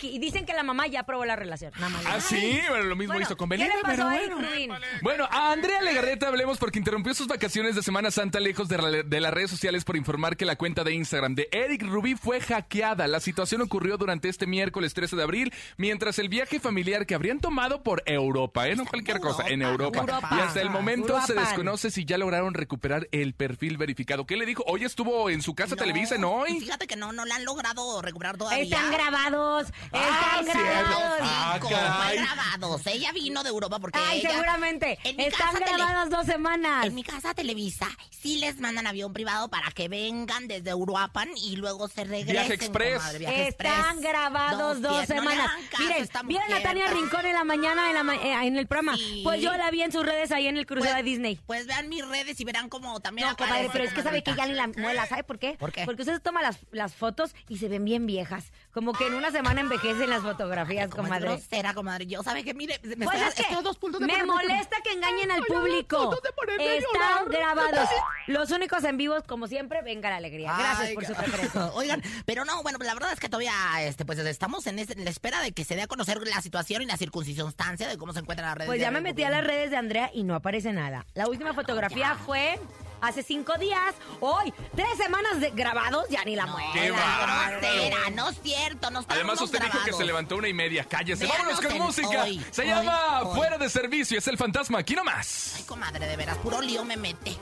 Y 0.01 0.19
dicen 0.19 0.45
que 0.45 0.53
la 0.53 0.63
mamá 0.63 0.87
ya 0.87 1.01
aprobó 1.01 1.25
la 1.25 1.35
relación. 1.35 1.71
Ah, 2.07 2.19
sí, 2.19 2.59
bueno, 2.69 2.83
lo 2.85 2.95
mismo 2.95 3.13
Bueno, 3.13 3.25
hizo 3.25 3.37
con 3.37 3.49
¿qué 3.49 3.57
Belinda, 3.57 3.75
le 3.75 3.81
pasó 3.81 4.07
pero 4.11 4.35
bueno. 4.37 4.77
Bueno, 5.01 5.27
a 5.31 5.51
Andrea 5.51 5.81
Legarreta 5.81 6.27
hablemos 6.27 6.57
porque 6.57 6.79
interrumpió 6.79 7.13
sus 7.13 7.27
vacaciones 7.27 7.75
de 7.75 7.83
Semana 7.83 8.11
Santa 8.11 8.39
lejos 8.39 8.67
de, 8.67 8.77
la- 8.77 9.03
de 9.03 9.19
las 9.21 9.33
redes 9.33 9.49
sociales 9.51 9.83
por 9.83 9.95
informar 9.97 10.35
que 10.37 10.45
la 10.45 10.55
cuenta 10.57 10.83
de 10.83 10.93
Instagram 10.93 11.35
de 11.35 11.47
Eric 11.51 11.83
Rubí 11.83 12.15
fue 12.15 12.41
hackeada. 12.41 13.07
La 13.07 13.19
situación 13.19 13.61
ocurrió 13.61 13.97
durante 13.97 14.29
este 14.29 14.47
miércoles 14.47 14.93
13 14.93 15.15
de 15.15 15.23
abril, 15.23 15.53
mientras 15.77 16.19
el 16.19 16.29
viaje 16.29 16.59
familiar 16.59 17.05
que 17.05 17.15
habrían 17.15 17.39
tomado 17.39 17.83
por 17.83 18.03
Europa, 18.05 18.67
¿eh? 18.67 18.75
No 18.75 18.85
cualquier 18.85 19.19
cosa, 19.19 19.47
en 19.47 19.61
Europa. 19.61 19.99
Europa. 19.99 20.29
Y 20.37 20.39
hasta 20.41 20.61
el 20.61 20.69
momento 20.69 21.19
se 21.25 21.33
desconoce 21.33 21.89
si 21.91 22.00
ya 22.05 22.17
lograron 22.17 22.53
recuperar 22.53 23.07
el 23.11 23.33
perfil 23.33 23.77
verificado. 23.77 24.25
¿Qué 24.25 24.35
le 24.37 24.45
dijo? 24.45 24.63
Hoy 24.67 24.83
estuvo 24.83 25.29
en 25.29 25.41
su 25.41 25.53
casa 25.55 25.75
No, 25.75 25.81
Televisa, 25.81 26.17
¿no? 26.17 26.45
y 26.47 26.57
Y- 26.57 26.59
Fíjate 26.61 26.87
que 26.87 26.95
no, 26.95 27.11
no 27.11 27.25
la 27.25 27.35
han 27.35 27.45
logrado 27.45 28.01
recuperar 28.01 28.37
todavía. 28.37 28.63
Están 28.63 28.91
grabados. 28.91 29.67
Ah, 29.91 30.39
Están 30.41 30.45
cierto. 30.45 30.63
grabados. 30.63 31.19
Ah, 31.21 31.59
caray. 31.69 32.17
grabados. 32.17 32.87
Ella 32.87 33.11
vino 33.11 33.43
de 33.43 33.49
Europa 33.49 33.79
porque 33.79 33.99
Ay, 33.99 34.19
ella- 34.19 34.29
seguramente. 34.31 34.97
En 35.03 35.17
mi 35.17 35.23
Están 35.25 35.53
tele- 35.55 35.65
grabadas 35.75 36.09
dos 36.09 36.25
semanas. 36.25 36.85
En 36.85 36.95
mi 36.95 37.03
casa 37.03 37.33
Televisa 37.33 37.87
sí 38.09 38.37
les 38.39 38.59
mandan 38.59 38.87
avión 38.87 39.13
privado 39.13 39.49
para 39.49 39.71
que 39.71 39.87
vengan 39.87 40.47
desde 40.47 40.73
Uruapan 40.73 41.29
y 41.35 41.55
luego 41.55 41.87
se 41.87 42.03
regresen. 42.03 42.31
Viaje 42.33 42.53
express. 42.53 42.97
comadre, 42.99 43.19
viaje 43.19 43.47
Están 43.47 43.67
express. 43.97 44.01
grabados 44.11 44.81
dos. 44.81 44.91
No 44.91 44.99
le 44.99 45.05
semanas. 45.07 45.51
a 45.51 45.77
Miren, 45.81 46.09
¿vieron 46.27 46.53
a 46.53 46.61
Tania. 46.61 46.87
Rincón 46.87 47.25
en 47.25 47.33
la 47.33 47.43
mañana 47.43 47.89
en, 47.89 47.95
la 47.95 48.03
ma- 48.03 48.15
eh, 48.15 48.47
en 48.47 48.57
el 48.57 48.67
programa? 48.67 48.95
Sí. 48.97 49.21
Pues 49.23 49.41
yo 49.41 49.55
la 49.57 49.69
vi 49.71 49.81
en 49.81 49.91
sus 49.91 50.05
redes 50.05 50.31
ahí 50.31 50.47
en 50.47 50.57
el 50.57 50.65
crucero 50.65 50.93
Pues- 50.93 51.03
de 51.05 51.09
Disney. 51.09 51.39
Pues 51.47 51.65
vean 51.67 51.89
mis 51.91 52.07
redes 52.07 52.39
y 52.39 52.45
verán 52.45 52.69
como 52.69 52.99
también 53.01 53.27
No, 53.27 53.45
es 53.45 53.69
pero 53.71 53.83
es 53.83 53.93
que 53.93 54.01
sabe 54.01 54.23
que 54.23 54.33
ya 54.33 54.45
ni 54.45 54.53
la 54.53 54.67
muela, 54.67 55.05
¿sabe 55.05 55.23
por 55.23 55.37
qué? 55.37 55.57
¿Por 55.59 55.71
qué? 55.71 55.83
Porque 55.85 56.03
usted 56.03 56.21
toma 56.21 56.41
las, 56.41 56.59
las 56.71 56.95
fotos 56.95 57.35
y 57.49 57.57
se 57.57 57.67
ven 57.67 57.83
bien 57.85 58.07
viejas. 58.07 58.51
Como 58.71 58.93
que 58.93 59.07
en 59.07 59.13
una 59.13 59.31
semana 59.31 59.61
envejecen 59.61 60.09
las 60.09 60.21
fotografías, 60.21 60.87
es 60.87 60.95
comadre. 60.95 61.27
grosera, 61.27 61.73
comadre. 61.73 62.07
Yo, 62.07 62.23
¿sabe 62.23 62.43
que 62.43 62.53
Mire, 62.53 62.79
me 62.83 63.05
Pues 63.05 63.21
es 63.21 63.45
que 63.45 63.55
dos 63.61 63.77
puntos 63.77 63.99
de 63.99 64.07
me 64.07 64.23
molesta 64.23 64.77
que 64.83 64.93
engañen 64.93 65.31
al 65.31 65.43
público. 65.43 66.15
Están 66.59 67.29
grabados. 67.29 67.89
Los 68.27 68.51
únicos 68.51 68.83
en 68.83 68.97
vivos, 68.97 69.23
como 69.23 69.47
siempre, 69.47 69.81
venga 69.81 70.09
la 70.09 70.17
alegría. 70.17 70.53
Gracias 70.57 70.89
Ay, 70.89 70.93
por 70.95 71.05
su 71.05 71.13
preferencia. 71.15 71.71
Oigan, 71.73 72.01
pero 72.25 72.45
no, 72.45 72.61
bueno, 72.63 72.77
la 72.81 72.93
verdad 72.93 73.11
es 73.11 73.19
que 73.19 73.27
todavía 73.27 73.53
este, 73.81 74.05
pues 74.05 74.19
estamos 74.19 74.65
en, 74.67 74.79
en 74.79 75.03
la 75.03 75.09
espera 75.09 75.41
de 75.41 75.51
que 75.51 75.65
se 75.65 75.75
dé 75.75 75.81
a 75.81 75.87
conocer 75.87 76.19
la 76.25 76.41
situación 76.41 76.81
y 76.81 76.85
la 76.85 76.97
circunstancia 76.97 77.87
de 77.87 77.97
cómo 77.97 78.13
se 78.13 78.19
encuentran 78.19 78.47
las 78.49 78.57
redes. 78.57 78.67
Pues 78.67 78.79
ya 78.79 78.91
me 78.91 79.01
metí 79.01 79.23
a 79.23 79.29
las 79.29 79.43
redes 79.43 79.71
de 79.71 79.77
Andrea 79.77 80.11
y 80.13 80.23
no 80.23 80.35
aparece 80.35 80.71
nada. 80.71 81.05
La 81.13 81.27
última 81.27 81.53
fotografía 81.53 81.80
fue 81.89 82.59
hace 83.01 83.23
cinco 83.23 83.57
días. 83.57 83.95
Hoy, 84.19 84.53
tres 84.75 84.95
semanas 84.97 85.39
de 85.39 85.49
grabados, 85.51 86.07
ya 86.09 86.23
ni 86.23 86.35
la 86.35 86.45
No, 86.45 86.53
muela. 86.53 86.71
¡Qué 86.73 86.91
grosera, 86.91 88.09
no 88.13 88.29
es 88.29 88.39
cierto, 88.41 88.91
no 88.91 89.03
Además, 89.07 89.41
usted 89.41 89.59
dijo 89.59 89.79
que 89.83 89.93
se 89.93 90.05
levantó 90.05 90.37
una 90.37 90.47
y 90.47 90.53
media. 90.53 90.85
Cállese. 90.85 91.25
Véanos 91.25 91.57
Vámonos 91.61 91.71
con 91.71 91.77
música. 91.87 92.23
hoy, 92.23 92.45
se 92.51 92.61
hoy, 92.61 92.67
llama 92.67 93.21
hoy. 93.23 93.35
Fuera 93.35 93.57
de 93.57 93.69
Servicio. 93.69 94.17
Es 94.17 94.27
el 94.27 94.37
fantasma. 94.37 94.79
Aquí 94.79 94.95
nomás. 94.95 95.53
Ay, 95.57 95.63
comadre, 95.63 96.05
de 96.07 96.15
veras, 96.17 96.37
puro 96.37 96.61
lío 96.61 96.83
me 96.85 96.97
mete. 96.97 97.37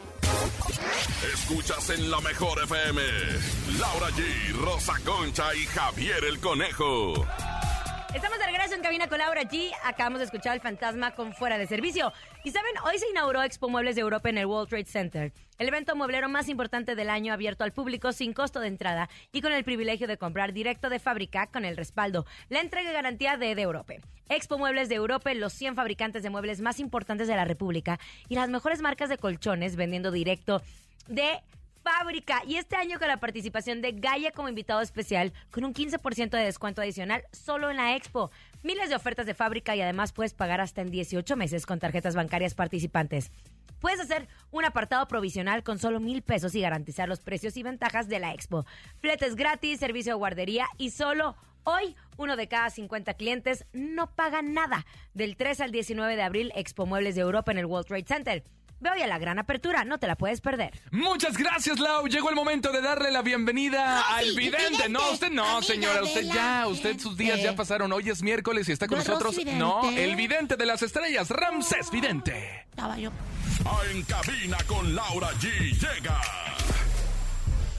Escuchas 1.33 1.89
en 1.89 2.09
la 2.09 2.19
mejor 2.21 2.63
FM. 2.63 3.01
Laura 3.79 4.09
G, 4.11 4.53
Rosa 4.53 4.93
Concha 5.03 5.53
y 5.55 5.65
Javier 5.65 6.23
el 6.23 6.39
Conejo. 6.39 7.25
Estamos 8.13 8.39
de 8.39 8.47
regreso 8.47 8.73
en 8.73 8.81
Cabina 8.81 9.07
con 9.07 9.19
Laura 9.19 9.43
G. 9.43 9.71
Acabamos 9.83 10.17
de 10.17 10.25
escuchar 10.25 10.55
el 10.55 10.61
fantasma 10.61 11.11
con 11.11 11.31
fuera 11.31 11.59
de 11.59 11.67
servicio. 11.67 12.11
Y 12.43 12.49
saben, 12.49 12.71
hoy 12.83 12.97
se 12.97 13.07
inauguró 13.07 13.43
Expo 13.43 13.69
Muebles 13.69 13.93
de 13.95 14.01
Europa 14.01 14.29
en 14.29 14.39
el 14.39 14.47
World 14.47 14.67
Trade 14.67 14.85
Center. 14.85 15.31
El 15.59 15.67
evento 15.67 15.95
mueblero 15.95 16.27
más 16.27 16.49
importante 16.49 16.95
del 16.95 17.11
año 17.11 17.31
abierto 17.33 17.63
al 17.63 17.71
público 17.71 18.11
sin 18.11 18.33
costo 18.33 18.61
de 18.61 18.67
entrada 18.67 19.09
y 19.31 19.41
con 19.41 19.53
el 19.53 19.63
privilegio 19.63 20.07
de 20.07 20.17
comprar 20.17 20.53
directo 20.53 20.89
de 20.89 20.97
fábrica 20.97 21.45
con 21.47 21.65
el 21.65 21.77
respaldo, 21.77 22.25
la 22.49 22.61
entrega 22.61 22.89
y 22.89 22.93
garantía 22.93 23.37
de 23.37 23.53
de 23.53 23.61
Europa. 23.61 23.93
Expo 24.27 24.57
Muebles 24.57 24.89
de 24.89 24.95
Europa, 24.95 25.31
los 25.35 25.53
100 25.53 25.75
fabricantes 25.75 26.23
de 26.23 26.31
muebles 26.31 26.61
más 26.61 26.79
importantes 26.79 27.27
de 27.27 27.35
la 27.35 27.45
República 27.45 27.99
y 28.27 28.35
las 28.35 28.49
mejores 28.49 28.81
marcas 28.81 29.09
de 29.09 29.19
colchones 29.19 29.75
vendiendo 29.75 30.09
directo 30.09 30.63
de 31.07 31.41
fábrica. 31.83 32.41
Y 32.45 32.55
este 32.55 32.75
año 32.75 32.99
con 32.99 33.07
la 33.07 33.19
participación 33.19 33.81
de 33.81 33.91
Gaia 33.93 34.31
como 34.31 34.49
invitado 34.49 34.81
especial, 34.81 35.33
con 35.51 35.65
un 35.65 35.73
15% 35.73 36.29
de 36.29 36.43
descuento 36.43 36.81
adicional 36.81 37.23
solo 37.31 37.69
en 37.69 37.77
la 37.77 37.95
expo. 37.95 38.31
Miles 38.63 38.89
de 38.89 38.95
ofertas 38.95 39.25
de 39.25 39.33
fábrica 39.33 39.75
y 39.75 39.81
además 39.81 40.11
puedes 40.13 40.33
pagar 40.33 40.61
hasta 40.61 40.81
en 40.81 40.91
18 40.91 41.35
meses 41.35 41.65
con 41.65 41.79
tarjetas 41.79 42.15
bancarias 42.15 42.55
participantes. 42.55 43.31
Puedes 43.79 44.01
hacer 44.01 44.27
un 44.51 44.65
apartado 44.65 45.07
provisional 45.07 45.63
con 45.63 45.79
solo 45.79 45.99
mil 45.99 46.21
pesos 46.21 46.53
y 46.53 46.61
garantizar 46.61 47.07
los 47.07 47.21
precios 47.21 47.55
y 47.55 47.63
ventajas 47.63 48.09
de 48.09 48.19
la 48.19 48.33
expo. 48.33 48.65
Fletes 48.99 49.35
gratis, 49.35 49.79
servicio 49.79 50.13
de 50.13 50.17
guardería 50.17 50.67
y 50.77 50.89
solo 50.89 51.37
hoy 51.63 51.95
uno 52.17 52.35
de 52.35 52.47
cada 52.47 52.69
50 52.69 53.13
clientes 53.13 53.65
no 53.71 54.13
paga 54.15 54.41
nada. 54.41 54.85
Del 55.13 55.37
3 55.37 55.61
al 55.61 55.71
19 55.71 56.15
de 56.15 56.21
abril, 56.21 56.51
Expo 56.55 56.85
Muebles 56.85 57.15
de 57.15 57.21
Europa 57.21 57.51
en 57.51 57.57
el 57.57 57.65
World 57.65 57.87
Trade 57.87 58.05
Center. 58.05 58.43
Ve 58.81 58.89
hoy 58.91 59.01
a 59.01 59.07
la 59.07 59.17
gran 59.17 59.39
apertura, 59.39 59.83
no 59.83 59.97
te 59.97 60.07
la 60.07 60.15
puedes 60.15 60.39
perder. 60.39 60.71
Muchas 60.91 61.37
gracias, 61.37 61.79
Lau. 61.79 62.07
Llegó 62.07 62.29
el 62.29 62.35
momento 62.35 62.71
de 62.71 62.81
darle 62.81 63.11
la 63.11 63.21
bienvenida 63.21 63.99
Ah, 63.99 64.17
al 64.17 64.25
sí, 64.29 64.37
vidente. 64.37 64.69
vidente. 64.69 64.89
No, 64.89 65.11
usted 65.11 65.29
no, 65.31 65.43
Amiga 65.43 65.61
señora. 65.61 66.03
Usted 66.03 66.23
ya, 66.23 66.65
usted 66.67 66.97
sus 66.99 67.17
días 67.17 67.41
ya 67.41 67.55
pasaron. 67.55 67.91
Hoy 67.91 68.09
es 68.09 68.21
miércoles 68.23 68.69
y 68.69 68.71
está 68.71 68.87
con 68.87 68.97
¿No 68.97 69.01
es 69.01 69.07
nosotros. 69.09 69.35
No, 69.55 69.89
el 69.89 70.15
vidente 70.15 70.55
de 70.55 70.65
las 70.65 70.81
estrellas, 70.81 71.29
Ramsés 71.29 71.91
Vidente. 71.91 72.65
Estaba 72.69 72.97
yo. 72.97 73.11
Ah, 73.65 73.79
En 73.91 74.01
cabina 74.03 74.57
con 74.67 74.95
Laura 74.95 75.29
G 75.33 75.49
llega. 75.73 76.21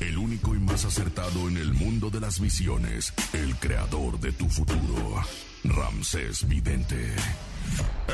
El 0.00 0.18
único 0.18 0.54
y 0.54 0.58
más 0.58 0.84
acertado 0.84 1.48
en 1.48 1.56
el 1.56 1.72
mundo 1.72 2.10
de 2.10 2.20
las 2.20 2.40
visiones. 2.40 3.12
El 3.32 3.56
creador 3.56 4.18
de 4.20 4.32
tu 4.32 4.48
futuro. 4.50 5.22
Ramsés 5.64 6.46
Vidente. 6.48 7.14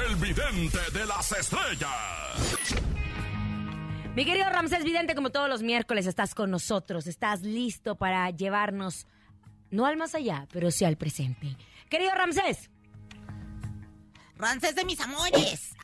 El 0.09 0.17
vidente 0.17 0.79
de 0.93 1.07
las 1.07 1.33
estrellas. 1.33 2.77
Mi 4.15 4.25
querido 4.25 4.49
Ramsés 4.49 4.85
Vidente, 4.85 5.15
como 5.15 5.31
todos 5.31 5.49
los 5.49 5.63
miércoles, 5.63 6.07
estás 6.07 6.35
con 6.35 6.51
nosotros. 6.51 7.07
Estás 7.07 7.43
listo 7.43 7.97
para 7.97 8.31
llevarnos, 8.31 9.07
no 9.71 9.87
al 9.87 9.97
más 9.97 10.15
allá, 10.15 10.47
pero 10.53 10.71
sí 10.71 10.85
al 10.85 10.97
presente. 10.97 11.57
Querido 11.91 12.13
Ramsés, 12.15 12.71
Rancés 14.39 14.75
de 14.75 14.85
mis 14.85 15.01
amores. 15.01 15.75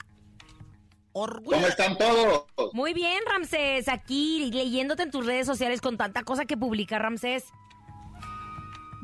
Orgullo. 1.12 1.56
¿Cómo 1.56 1.66
están 1.66 1.96
todos? 1.98 2.44
muy 2.72 2.92
bien, 2.94 3.20
Ramsés. 3.26 3.88
Aquí 3.88 4.50
leyéndote 4.50 5.02
en 5.02 5.10
tus 5.10 5.26
redes 5.26 5.46
sociales 5.46 5.80
con 5.80 5.96
tanta 5.96 6.22
cosa 6.22 6.44
que 6.44 6.56
publica 6.56 6.98
Ramsés. 6.98 7.44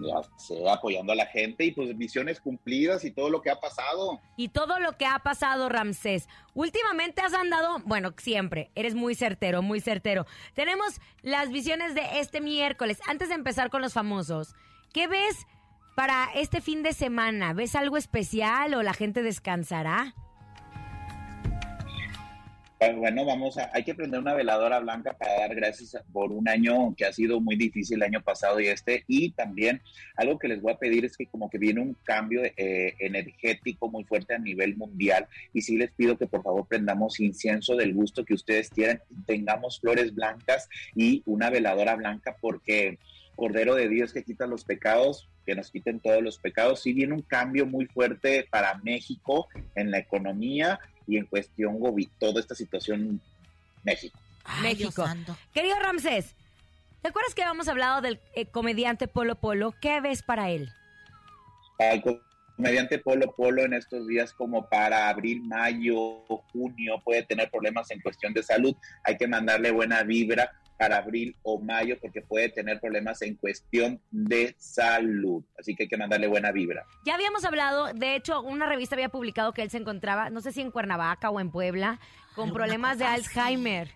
Ya 0.00 0.21
sé, 0.37 0.69
apoyando 0.69 1.12
a 1.12 1.17
la 1.17 1.26
gente 1.26 1.64
y 1.64 1.73
pues 1.73 1.97
visiones 1.97 2.40
cumplidas 2.40 3.05
y 3.05 3.11
todo 3.11 3.31
lo 3.31 3.43
que 3.43 3.50
ha 3.50 3.61
pasado. 3.61 4.21
Y 4.37 4.49
todo 4.49 4.78
lo 4.78 4.93
que 4.93 5.07
ha 5.07 5.19
pasado, 5.19 5.69
Ramsés. 5.69 6.28
Últimamente 6.55 7.21
has 7.21 7.35
andado, 7.35 7.81
bueno, 7.85 8.14
siempre, 8.17 8.71
eres 8.75 8.95
muy 8.95 9.14
certero, 9.14 9.62
muy 9.62 9.81
certero. 9.81 10.26
Tenemos 10.55 11.00
las 11.23 11.50
visiones 11.50 11.95
de 11.95 12.21
este 12.21 12.40
miércoles. 12.40 13.00
Antes 13.09 13.28
de 13.28 13.35
empezar 13.35 13.71
con 13.71 13.83
los 13.83 13.93
famosos, 13.93 14.55
¿qué 14.93 15.09
ves 15.09 15.47
para 15.97 16.28
este 16.35 16.61
fin 16.61 16.83
de 16.83 16.93
semana? 16.93 17.52
¿Ves 17.52 17.75
algo 17.75 17.97
especial 17.97 18.75
o 18.75 18.83
la 18.83 18.95
gente 18.95 19.23
descansará? 19.23 20.14
Pues, 22.78 22.97
Bueno, 22.97 23.25
vamos 23.25 23.58
a, 23.58 23.70
hay 23.75 23.82
que 23.82 23.94
prender 23.94 24.20
una 24.20 24.35
veladora 24.35 24.78
blanca 24.78 25.12
para 25.12 25.40
dar 25.40 25.54
gracias 25.54 25.97
por 26.12 26.30
un 26.30 26.49
año 26.49 26.94
que 26.97 27.04
ha 27.06 27.12
sido 27.12 27.40
muy 27.40 27.56
difícil 27.56 27.97
el 27.97 28.04
año 28.04 28.23
pasado 28.23 28.61
y 28.61 28.68
este. 28.68 29.04
Y 29.08 29.32
también 29.32 29.82
algo 30.16 30.38
que 30.38 30.47
les 30.47 30.62
voy 30.62 30.73
a 30.73 30.78
pedir 30.78 31.04
es 31.04 31.16
que 31.16 31.26
como 31.26 31.50
que 31.50 31.58
viene 31.58 31.80
un 31.80 31.94
cambio 32.04 32.42
eh, 32.44 32.94
energético 33.00 33.90
muy 33.90 34.04
fuerte 34.04 34.35
a 34.35 34.38
nivel 34.38 34.76
mundial. 34.76 35.26
Y 35.52 35.62
sí 35.62 35.76
les 35.76 35.90
pido 35.90 36.16
que 36.16 36.28
por 36.28 36.44
favor 36.44 36.68
prendamos 36.68 37.18
incienso 37.18 37.75
del 37.75 37.94
gusto 37.94 38.25
que 38.25 38.35
ustedes 38.35 38.70
quieran. 38.70 39.02
Tengamos 39.26 39.80
flores 39.80 40.14
blancas 40.14 40.68
y 40.94 41.23
una 41.26 41.50
veladora 41.50 41.97
blanca 41.97 42.37
porque 42.40 42.99
Cordero 43.38 43.76
de 43.76 43.88
Dios 43.88 44.12
que 44.12 44.25
quita 44.25 44.49
los 44.49 44.64
pecados, 44.64 45.28
que 45.47 45.54
nos 45.54 45.71
quiten 45.71 46.00
todos 46.00 46.21
los 46.21 46.38
pecados. 46.38 46.83
Sí 46.83 46.92
viene 46.92 47.14
un 47.14 47.23
cambio 47.23 47.66
muy 47.66 47.87
fuerte 47.87 48.49
para 48.50 48.75
México 48.78 49.47
en 49.76 49.92
la 49.92 49.99
economía 49.99 50.80
y 51.07 51.18
en 51.18 51.26
cuestión 51.26 51.78
gobi, 51.78 52.11
toda 52.18 52.40
esta 52.40 52.57
situación 52.57 53.21
México. 53.85 54.18
Ay, 54.42 54.75
México. 54.75 55.07
Querido 55.54 55.78
Ramsés, 55.78 56.35
¿te 57.00 57.11
acuerdas 57.11 57.33
que 57.37 57.45
habíamos 57.45 57.68
hablado 57.68 58.00
del 58.00 58.18
eh, 58.35 58.47
comediante 58.47 59.07
Polo 59.07 59.37
Polo? 59.37 59.73
¿Qué 59.80 60.00
ves 60.00 60.25
para 60.25 60.50
él? 60.50 60.73
Al 61.78 62.02
comediante 62.57 62.99
Polo 62.99 63.37
Polo 63.37 63.62
en 63.62 63.73
estos 63.73 64.09
días 64.09 64.33
como 64.33 64.68
para 64.68 65.09
abril, 65.09 65.45
mayo, 65.45 66.25
junio 66.52 67.00
puede 67.04 67.23
tener 67.23 67.49
problemas 67.52 67.88
en 67.92 68.00
cuestión 68.00 68.35
de 68.35 68.42
salud. 68.42 68.75
Hay 69.04 69.16
que 69.16 69.28
mandarle 69.28 69.71
buena 69.71 70.02
vibra 70.02 70.50
para 70.78 70.99
abril 70.99 71.37
o 71.42 71.61
mayo 71.61 71.99
porque 72.00 72.23
puede 72.23 72.49
tener 72.49 72.80
problemas 72.80 73.20
en 73.23 73.35
cuestión 73.35 74.00
de 74.11 74.54
salud. 74.58 75.44
Así 75.58 75.75
que 75.75 75.82
hay 75.82 75.88
que 75.88 75.97
mandarle 75.97 76.28
buena 76.28 76.52
vibra. 76.52 76.87
Ya 77.04 77.14
habíamos 77.14 77.44
hablado, 77.44 77.92
de 77.92 78.14
hecho, 78.14 78.40
una 78.40 78.66
revista 78.66 78.94
había 78.94 79.08
publicado 79.08 79.52
que 79.52 79.62
él 79.62 79.70
se 79.70 79.78
encontraba, 79.78 80.30
no 80.30 80.40
sé 80.40 80.52
si 80.52 80.61
en 80.61 80.70
Cuernavaca 80.70 81.30
o 81.30 81.40
en 81.40 81.50
Puebla, 81.50 81.99
con 82.35 82.52
problemas 82.52 82.99
de. 82.99 83.04
Alzheimer. 83.04 83.90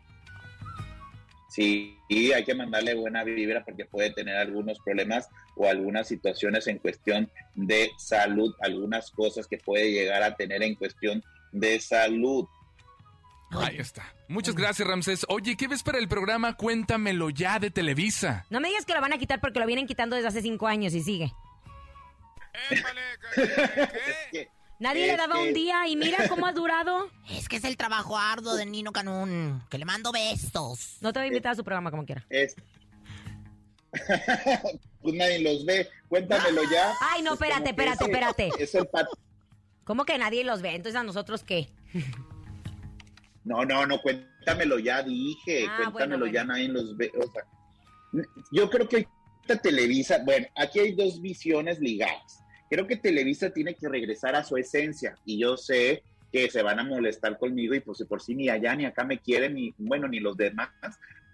Sí, 1.49 1.99
y 2.09 2.33
hay 2.33 2.45
que 2.45 2.55
mandarle 2.55 2.95
buena 2.95 3.25
vibra 3.25 3.63
porque 3.63 3.85
puede 3.85 4.11
tener 4.11 4.37
algunos 4.37 4.79
problemas 4.81 5.29
o 5.55 5.69
algunas 5.69 6.09
situaciones 6.09 6.67
en 6.67 6.79
cuestión 6.79 7.31
de 7.55 7.91
salud, 7.99 8.55
algunas 8.61 9.11
cosas 9.11 9.47
que 9.47 9.59
puede 9.59 9.93
llegar 9.93 10.23
a 10.23 10.35
tener 10.35 10.63
en 10.63 10.75
cuestión 10.75 11.23
de 11.53 11.79
salud. 11.79 12.47
Ahí 13.61 13.77
está. 13.79 14.03
Muchas 14.29 14.55
gracias, 14.55 14.87
Ramsés. 14.89 15.27
Oye, 15.29 15.57
¿qué 15.57 15.69
ves 15.69 15.83
para 15.83 15.99
el 15.99 16.09
programa 16.09 16.55
Cuéntamelo 16.57 17.31
ya 17.31 17.59
de 17.59 17.71
Televisa? 17.71 18.47
No 18.51 18.61
me 18.61 18.69
digas 18.69 18.85
que 18.87 18.95
lo 18.95 19.01
van 19.01 19.13
a 19.13 19.19
quitar 19.19 19.41
porque 19.41 19.61
lo 19.61 19.67
vienen 19.67 19.87
quitando 19.87 20.17
desde 20.17 20.29
hace 20.29 20.43
cinco 20.43 20.67
años 20.67 20.95
y 20.95 21.03
sigue. 21.03 21.33
Que 24.33 24.49
Nadie 24.79 25.07
le 25.07 25.17
daba 25.17 25.39
un 25.39 25.47
que- 25.49 25.53
día 25.55 25.87
y 25.87 25.95
mira 25.97 26.29
cómo 26.29 26.45
ha 26.47 26.53
durado. 26.53 27.09
Es 27.31 27.49
que 27.49 27.57
es 27.57 27.65
el 27.65 27.77
trabajo 27.77 28.19
arduo 28.19 28.55
de 28.57 28.67
Nino 28.67 28.93
Canún. 28.93 29.63
Que 29.71 29.79
le 29.79 29.85
mando 29.85 30.11
besos. 30.13 30.97
No 31.01 31.13
te 31.13 31.21
voy 31.21 31.25
a 31.27 31.29
invitar 31.29 31.53
a 31.53 31.55
su 31.55 31.63
programa 31.65 31.91
como 31.91 32.05
quiera. 32.05 32.25
es... 32.31 32.57
pues 35.03 35.15
nadie 35.15 35.39
los 35.41 35.65
ve. 35.67 35.89
Cuéntamelo 36.09 36.63
ya. 36.71 36.95
Ay, 37.01 37.23
no, 37.23 37.35
espérate, 37.35 37.71
espérate, 37.71 38.05
espérate. 38.05 38.51
Es 38.59 38.75
el 38.75 38.87
pat- 38.87 39.07
¿Cómo 39.85 40.05
que 40.05 40.17
nadie 40.19 40.43
los 40.45 40.63
ve? 40.63 40.75
Entonces 40.75 40.99
a 40.99 41.03
nosotros 41.05 41.45
qué? 41.45 41.69
No, 43.45 43.65
no, 43.65 43.87
no, 43.87 44.01
cuéntamelo 44.01 44.79
ya, 44.79 45.03
dije. 45.03 45.67
Ah, 45.69 45.77
cuéntamelo 45.85 46.21
bueno, 46.21 46.33
ya, 46.33 46.45
nadie 46.45 46.69
los 46.69 46.97
ve. 46.97 47.11
O 47.19 47.31
sea, 47.31 47.43
yo 48.51 48.71
creo 48.71 48.89
que 48.89 49.07
ahorita 49.07 49.63
Televisa, 49.63 50.23
bueno, 50.25 50.47
aquí 50.57 50.81
hay 50.81 50.93
dos 50.93 51.21
visiones 51.21 51.81
ligadas. 51.81 52.43
Creo 52.71 52.87
que 52.87 52.97
Televisa 52.97 53.51
tiene 53.51 53.75
que 53.75 53.89
regresar 53.89 54.35
a 54.35 54.45
su 54.45 54.57
esencia 54.57 55.15
y 55.27 55.39
yo 55.39 55.57
sé 55.57 56.03
que 56.33 56.51
se 56.51 56.63
van 56.63 56.79
a 56.79 56.85
molestar 56.85 57.39
conmigo 57.39 57.75
y 57.75 57.81
pues 57.81 57.99
de 57.99 58.07
por 58.07 58.23
sí 58.23 58.35
ni 58.35 58.49
allá 58.49 58.75
ni 58.75 58.87
acá 58.87 59.05
me 59.05 59.19
quieren, 59.19 59.55
ni 59.55 59.75
bueno, 59.77 60.09
ni 60.09 60.19
los 60.19 60.37
demás, 60.37 60.71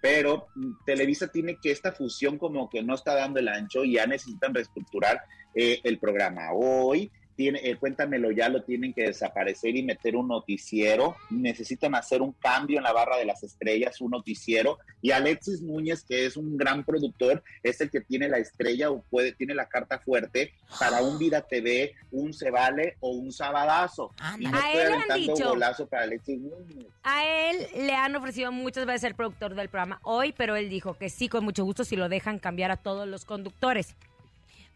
pero 0.01 0.47
Televisa 0.85 1.29
tiene 1.29 1.57
que 1.61 1.71
esta 1.71 1.93
fusión 1.93 2.37
como 2.37 2.69
que 2.69 2.83
no 2.83 2.95
está 2.95 3.15
dando 3.15 3.39
el 3.39 3.47
ancho 3.47 3.85
y 3.85 3.93
ya 3.93 4.05
necesitan 4.05 4.53
reestructurar 4.53 5.21
eh, 5.55 5.79
el 5.83 5.99
programa. 5.99 6.51
Hoy 6.53 7.09
tiene, 7.39 7.61
eh, 7.63 7.77
cuéntamelo 7.77 8.31
ya, 8.31 8.49
lo 8.49 8.63
tienen 8.63 8.93
que 8.93 9.03
desaparecer 9.03 9.73
y 9.73 9.81
meter 9.81 10.17
un 10.17 10.27
noticiero. 10.27 11.15
Necesitan 11.29 11.95
hacer 11.95 12.21
un 12.21 12.33
cambio 12.33 12.79
en 12.79 12.83
la 12.83 12.91
barra 12.91 13.15
de 13.15 13.23
las 13.23 13.43
estrellas, 13.43 14.01
un 14.01 14.11
noticiero. 14.11 14.77
Y 15.01 15.11
Alexis 15.11 15.61
Núñez, 15.61 16.03
que 16.03 16.25
es 16.25 16.35
un 16.35 16.57
gran 16.57 16.83
productor, 16.83 17.41
es 17.63 17.79
el 17.79 17.89
que 17.89 18.01
tiene 18.01 18.27
la 18.27 18.39
estrella 18.39 18.91
o 18.91 19.01
puede, 19.03 19.31
tiene 19.31 19.55
la 19.55 19.69
carta 19.69 19.99
fuerte 19.99 20.51
para 20.81 21.01
un 21.01 21.17
Vida 21.17 21.39
TV, 21.41 21.93
un 22.11 22.33
Se 22.33 22.51
Vale 22.51 22.97
o 22.99 23.11
un 23.11 23.31
Sabadazo. 23.31 24.11
Y 24.37 24.43
no 24.43 24.57
A 24.57 24.59
estoy 24.59 24.71
él 24.71 24.75
le 24.75 24.83
han 24.83 24.93
aventando 24.95 25.33
dicho- 25.33 25.49
golazo 25.51 25.87
para 25.87 26.03
Alexis 26.03 26.39
Núñez. 26.41 26.87
A 27.03 27.25
él 27.25 27.67
le 27.87 27.93
han 27.95 28.13
ofrecido 28.17 28.51
muchas 28.51 28.85
veces 28.85 28.99
ser 28.99 29.15
productor 29.15 29.55
del 29.55 29.69
programa 29.69 30.01
hoy, 30.03 30.33
pero 30.33 30.57
él 30.57 30.67
dijo 30.69 30.95
que 30.95 31.07
sí, 31.09 31.29
con 31.29 31.45
mucho 31.45 31.63
gusto, 31.63 31.85
si 31.85 31.95
lo 31.95 32.09
dejan 32.09 32.37
cambiar 32.37 32.69
a 32.71 32.75
todos 32.75 33.07
los 33.07 33.23
conductores. 33.23 33.95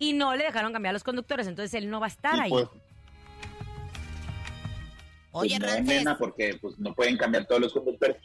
Y 0.04 0.12
no 0.14 0.36
le 0.36 0.44
dejaron 0.44 0.74
cambiar 0.74 0.92
a 0.92 0.94
los 0.94 1.04
conductores, 1.04 1.48
entonces 1.48 1.74
él 1.76 1.90
no 1.90 2.00
va 2.02 2.08
a 2.08 2.10
estar 2.10 2.36
Y 2.36 2.40
ahí. 2.42 2.50
pues, 2.50 2.68
Oye, 5.32 5.58
pues 5.60 5.78
no, 5.78 5.82
nena, 5.84 6.18
porque 6.18 6.58
pues 6.62 6.78
no 6.78 6.94
pueden 6.94 7.18
cambiar 7.18 7.46
todos 7.48 7.62
los 7.62 7.74
conductores. 7.74 8.18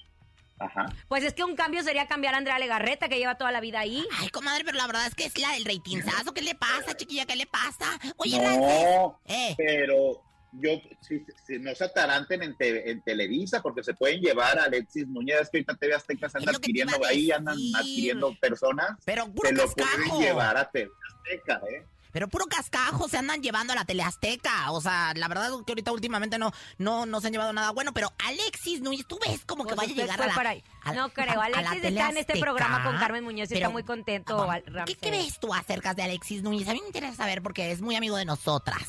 Ajá. 0.58 0.86
Pues 1.06 1.22
es 1.22 1.34
que 1.34 1.44
un 1.44 1.54
cambio 1.54 1.82
sería 1.84 2.06
cambiar 2.08 2.34
a 2.34 2.38
Andrea 2.38 2.58
Legarreta, 2.58 3.08
que 3.08 3.16
lleva 3.16 3.38
toda 3.38 3.52
la 3.52 3.60
vida 3.60 3.78
ahí. 3.80 4.04
Ay, 4.18 4.28
comadre, 4.30 4.64
pero 4.64 4.76
la 4.76 4.86
verdad 4.88 5.06
es 5.06 5.14
que 5.14 5.24
es 5.24 5.38
la 5.38 5.52
del 5.52 5.64
reitinzazo. 5.64 6.34
¿Qué 6.34 6.42
le 6.42 6.54
pasa, 6.56 6.96
chiquilla? 6.96 7.24
¿Qué 7.26 7.36
le 7.36 7.46
pasa? 7.46 7.86
Oye. 8.16 8.38
No, 8.40 9.20
Eh. 9.26 9.54
pero 9.56 10.20
yo, 10.52 10.70
si, 11.00 11.24
si 11.46 11.58
no 11.60 11.72
se 11.76 11.84
ataranten 11.84 12.42
en, 12.42 12.56
te- 12.56 12.90
en 12.90 13.00
Televisa, 13.02 13.62
porque 13.62 13.84
se 13.84 13.94
pueden 13.94 14.20
llevar 14.20 14.58
a 14.58 14.64
Alexis 14.64 15.06
Núñez, 15.06 15.48
que 15.48 15.58
ahorita 15.58 15.76
TV 15.76 15.94
Azteca 15.94 16.28
se 16.28 16.38
anda 16.38 16.50
lo 16.52 16.58
adquiriendo, 16.58 16.96
ahí 17.06 17.30
andan 17.30 17.56
adquiriendo 17.76 18.34
personas, 18.40 18.90
Pero 19.04 19.32
puro 19.32 19.48
se 19.48 19.54
lo 19.54 19.62
cascajo. 19.62 19.90
pueden 20.08 20.20
llevar 20.26 20.56
a 20.56 20.68
TV 20.70 20.90
Azteca, 21.28 21.60
¿eh? 21.70 21.84
Pero 22.12 22.28
puro 22.28 22.46
cascajo 22.46 23.08
se 23.08 23.18
andan 23.18 23.42
llevando 23.42 23.72
a 23.72 23.76
la 23.76 23.84
teleazteca. 23.84 24.72
O 24.72 24.80
sea, 24.80 25.12
la 25.14 25.28
verdad 25.28 25.46
es 25.46 25.64
que 25.64 25.72
ahorita 25.72 25.92
últimamente 25.92 26.38
no, 26.38 26.52
no, 26.78 27.06
no 27.06 27.20
se 27.20 27.26
han 27.26 27.32
llevado 27.32 27.52
nada 27.52 27.70
bueno. 27.70 27.92
Pero 27.92 28.12
Alexis 28.18 28.80
Núñez, 28.80 29.06
tú 29.06 29.18
ves 29.24 29.44
como 29.44 29.64
que 29.64 29.74
Pues 29.74 29.88
vaya 29.88 29.92
a 29.92 30.06
llegar 30.06 30.22
a 30.22 30.26
la. 30.26 30.34
para 30.34 30.50
ahí. 30.50 30.64
a 30.82 30.92
No 30.92 31.10
creo, 31.10 31.40
a 31.40 31.44
Alexis 31.44 31.84
está 31.84 32.10
en 32.10 32.16
este 32.16 32.40
programa 32.40 32.82
con 32.82 32.96
Carmen 32.98 33.24
Muñoz 33.24 33.50
y 33.50 33.54
está 33.54 33.66
Pero, 33.66 33.70
muy 33.72 33.82
contento, 33.82 34.50
ah, 34.50 34.60
¿Qué, 34.86 35.10
ves 35.10 35.38
tú 35.38 35.52
acerca 35.52 35.94
de 35.94 36.02
Alexis 36.02 36.42
Núñez? 36.42 36.68
A 36.68 36.72
mí 36.72 36.80
me 36.80 36.86
interesa 36.86 37.14
saber 37.14 37.42
porque 37.42 37.70
es 37.72 37.80
muy 37.80 37.96
amigo 37.96 38.16
de 38.16 38.24
nosotras. 38.24 38.88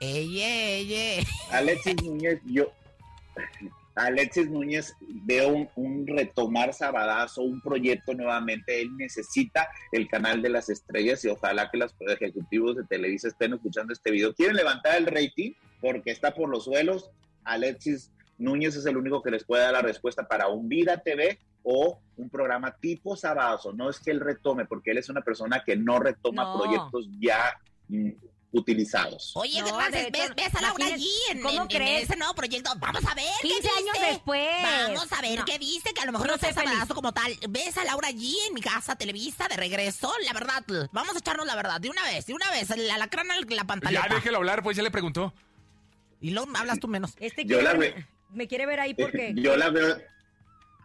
Ey, 0.00 0.42
ey, 0.42 0.94
ey. 0.94 1.26
Alexis 1.50 2.02
Núñez, 2.02 2.40
yo, 2.44 2.70
Alexis 3.94 4.50
Núñez 4.50 4.94
veo 5.00 5.48
un, 5.48 5.68
un 5.76 6.06
retomar 6.06 6.72
Sabadazo, 6.74 7.42
un 7.42 7.60
proyecto 7.60 8.14
nuevamente. 8.14 8.80
Él 8.80 8.96
necesita 8.96 9.68
el 9.92 10.08
canal 10.08 10.42
de 10.42 10.48
las 10.48 10.68
estrellas 10.68 11.24
y 11.24 11.28
ojalá 11.28 11.70
que 11.70 11.78
los 11.78 11.94
ejecutivos 12.00 12.76
de 12.76 12.84
Televisa 12.84 13.28
estén 13.28 13.54
escuchando 13.54 13.92
este 13.92 14.10
video. 14.10 14.34
Quieren 14.34 14.56
levantar 14.56 14.96
el 14.96 15.06
rating 15.06 15.52
porque 15.80 16.10
está 16.10 16.34
por 16.34 16.48
los 16.48 16.64
suelos. 16.64 17.10
Alexis 17.44 18.10
Núñez 18.38 18.74
es 18.76 18.86
el 18.86 18.96
único 18.96 19.22
que 19.22 19.30
les 19.30 19.44
puede 19.44 19.62
dar 19.62 19.72
la 19.72 19.82
respuesta 19.82 20.26
para 20.26 20.48
un 20.48 20.68
Vida 20.68 20.98
TV 20.98 21.38
o 21.62 22.00
un 22.16 22.28
programa 22.28 22.76
tipo 22.76 23.16
Sabadazo. 23.16 23.72
No 23.72 23.90
es 23.90 24.00
que 24.00 24.10
él 24.10 24.20
retome, 24.20 24.66
porque 24.66 24.90
él 24.90 24.98
es 24.98 25.08
una 25.08 25.22
persona 25.22 25.62
que 25.64 25.76
no 25.76 25.98
retoma 25.98 26.44
No. 26.44 26.58
proyectos 26.58 27.08
ya 27.20 27.58
mm, 27.88 28.10
utilizados. 28.54 29.32
Oye, 29.34 29.60
No, 29.62 29.76
¿ves, 29.76 30.10
ves 30.34 30.54
a 30.54 30.60
Laura 30.62 30.86
allí 30.86 31.12
en, 31.30 31.40
¿cómo 31.42 31.54
en- 31.54 31.60
en 31.62 31.68
crees? 31.68 32.02
ese 32.04 32.16
nuevo 32.16 32.34
proyecto? 32.34 32.70
Vamos 32.78 33.04
a 33.04 33.14
ver. 33.14 33.24
¿qué 33.42 33.48
15 33.48 33.68
años 33.68 33.92
dice? 33.94 34.06
después. 34.06 34.48
Vamos 34.62 35.12
a 35.12 35.20
ver 35.20 35.38
No. 35.40 35.44
qué 35.44 35.58
dice, 35.58 35.92
que 35.92 36.00
a 36.00 36.04
lo 36.06 36.12
mejor 36.12 36.26
No 36.28 36.32
no, 36.34 36.38
sé, 36.38 36.48
está 36.48 36.60
feliz. 36.60 36.72
sabadazo 36.74 36.94
como 36.94 37.12
tal. 37.12 37.36
¿Ves 37.48 37.76
a 37.76 37.84
Laura 37.84 38.08
allí 38.08 38.36
en 38.48 38.54
mi 38.54 38.60
casa, 38.60 38.96
Televisa, 38.96 39.48
de 39.48 39.56
regreso? 39.56 40.12
La 40.24 40.32
verdad, 40.32 40.64
vamos 40.92 41.14
a 41.14 41.18
echarnos 41.18 41.46
la 41.46 41.56
verdad, 41.56 41.80
de 41.80 41.90
una 41.90 42.02
vez, 42.04 42.26
de 42.26 42.34
una 42.34 42.50
vez, 42.50 42.70
el 42.70 42.90
alacrán 42.90 43.30
al- 43.30 43.46
la 43.48 43.56
Ya 43.56 43.64
pantaleta. 43.64 44.14
déjelo 44.14 44.38
hablar, 44.38 44.62
pues 44.62 44.76
ya 44.76 44.82
le 44.82 44.90
preguntó. 44.90 45.34
Y 46.20 46.30
luego 46.30 46.50
hablas 46.56 46.78
tú 46.80 46.88
menos. 46.88 47.12
Este 47.20 47.42
Yo 47.44 47.58
quiere 47.58 47.62
la 47.64 47.72
ve- 47.74 48.06
me 48.30 48.48
quiere 48.48 48.66
ver 48.66 48.80
ahí 48.80 48.94
porque... 48.94 49.32
Yo 49.36 49.56
la 49.56 49.70
veo, 49.70 49.96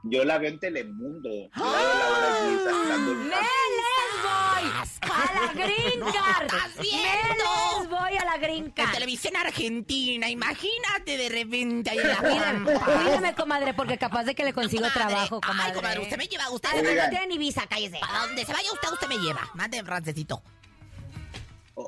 yo 0.03 0.23
la 0.25 0.37
veo 0.37 0.49
en 0.49 0.59
Telemundo. 0.59 1.29
Yo 1.55 1.65
la 1.65 1.71
veo 1.71 1.91
a 1.91 1.95
Laura 1.95 2.41
allí 2.41 2.57
sacando 2.63 3.11
el- 3.11 3.17
¡Me 3.17 3.25
les 3.29 4.13
voy! 4.23 4.71
¡A 5.01 5.33
la 5.33 5.53
green 5.65 5.99
card! 6.01 6.45
estás 6.45 6.75
¡Me 6.77 6.81
viendo! 6.83 7.79
les 7.79 7.89
voy 7.89 8.17
a 8.17 8.25
la 8.25 8.37
green 8.37 8.65
En 8.65 8.71
card! 8.71 8.91
televisión 8.93 9.35
argentina, 9.35 10.29
imagínate 10.29 11.17
de 11.17 11.29
repente 11.29 11.89
ahí 11.89 11.99
en 11.99 12.07
la 12.07 12.17
cuídame, 12.17 13.33
comadre, 13.35 13.73
porque 13.73 13.97
capaz 13.97 14.23
de 14.23 14.35
que 14.35 14.43
le 14.43 14.53
consigo 14.53 14.83
Comadre. 14.83 14.99
trabajo, 14.99 15.41
comadre. 15.41 15.63
Ay, 15.71 15.73
comadre, 15.75 15.99
usted 16.01 16.17
me 16.17 16.27
lleva, 16.27 16.49
usted 16.51 16.69
no 16.75 17.09
tiene 17.09 17.27
ni 17.27 17.37
visa, 17.37 17.65
cállese. 17.69 17.99
Para 17.99 18.25
donde 18.27 18.45
se 18.45 18.53
vaya 18.53 18.71
usted, 18.71 18.89
usted 18.91 19.07
me 19.07 19.17
lleva. 19.17 19.49
Mande, 19.53 19.83
Francesito. 19.83 20.41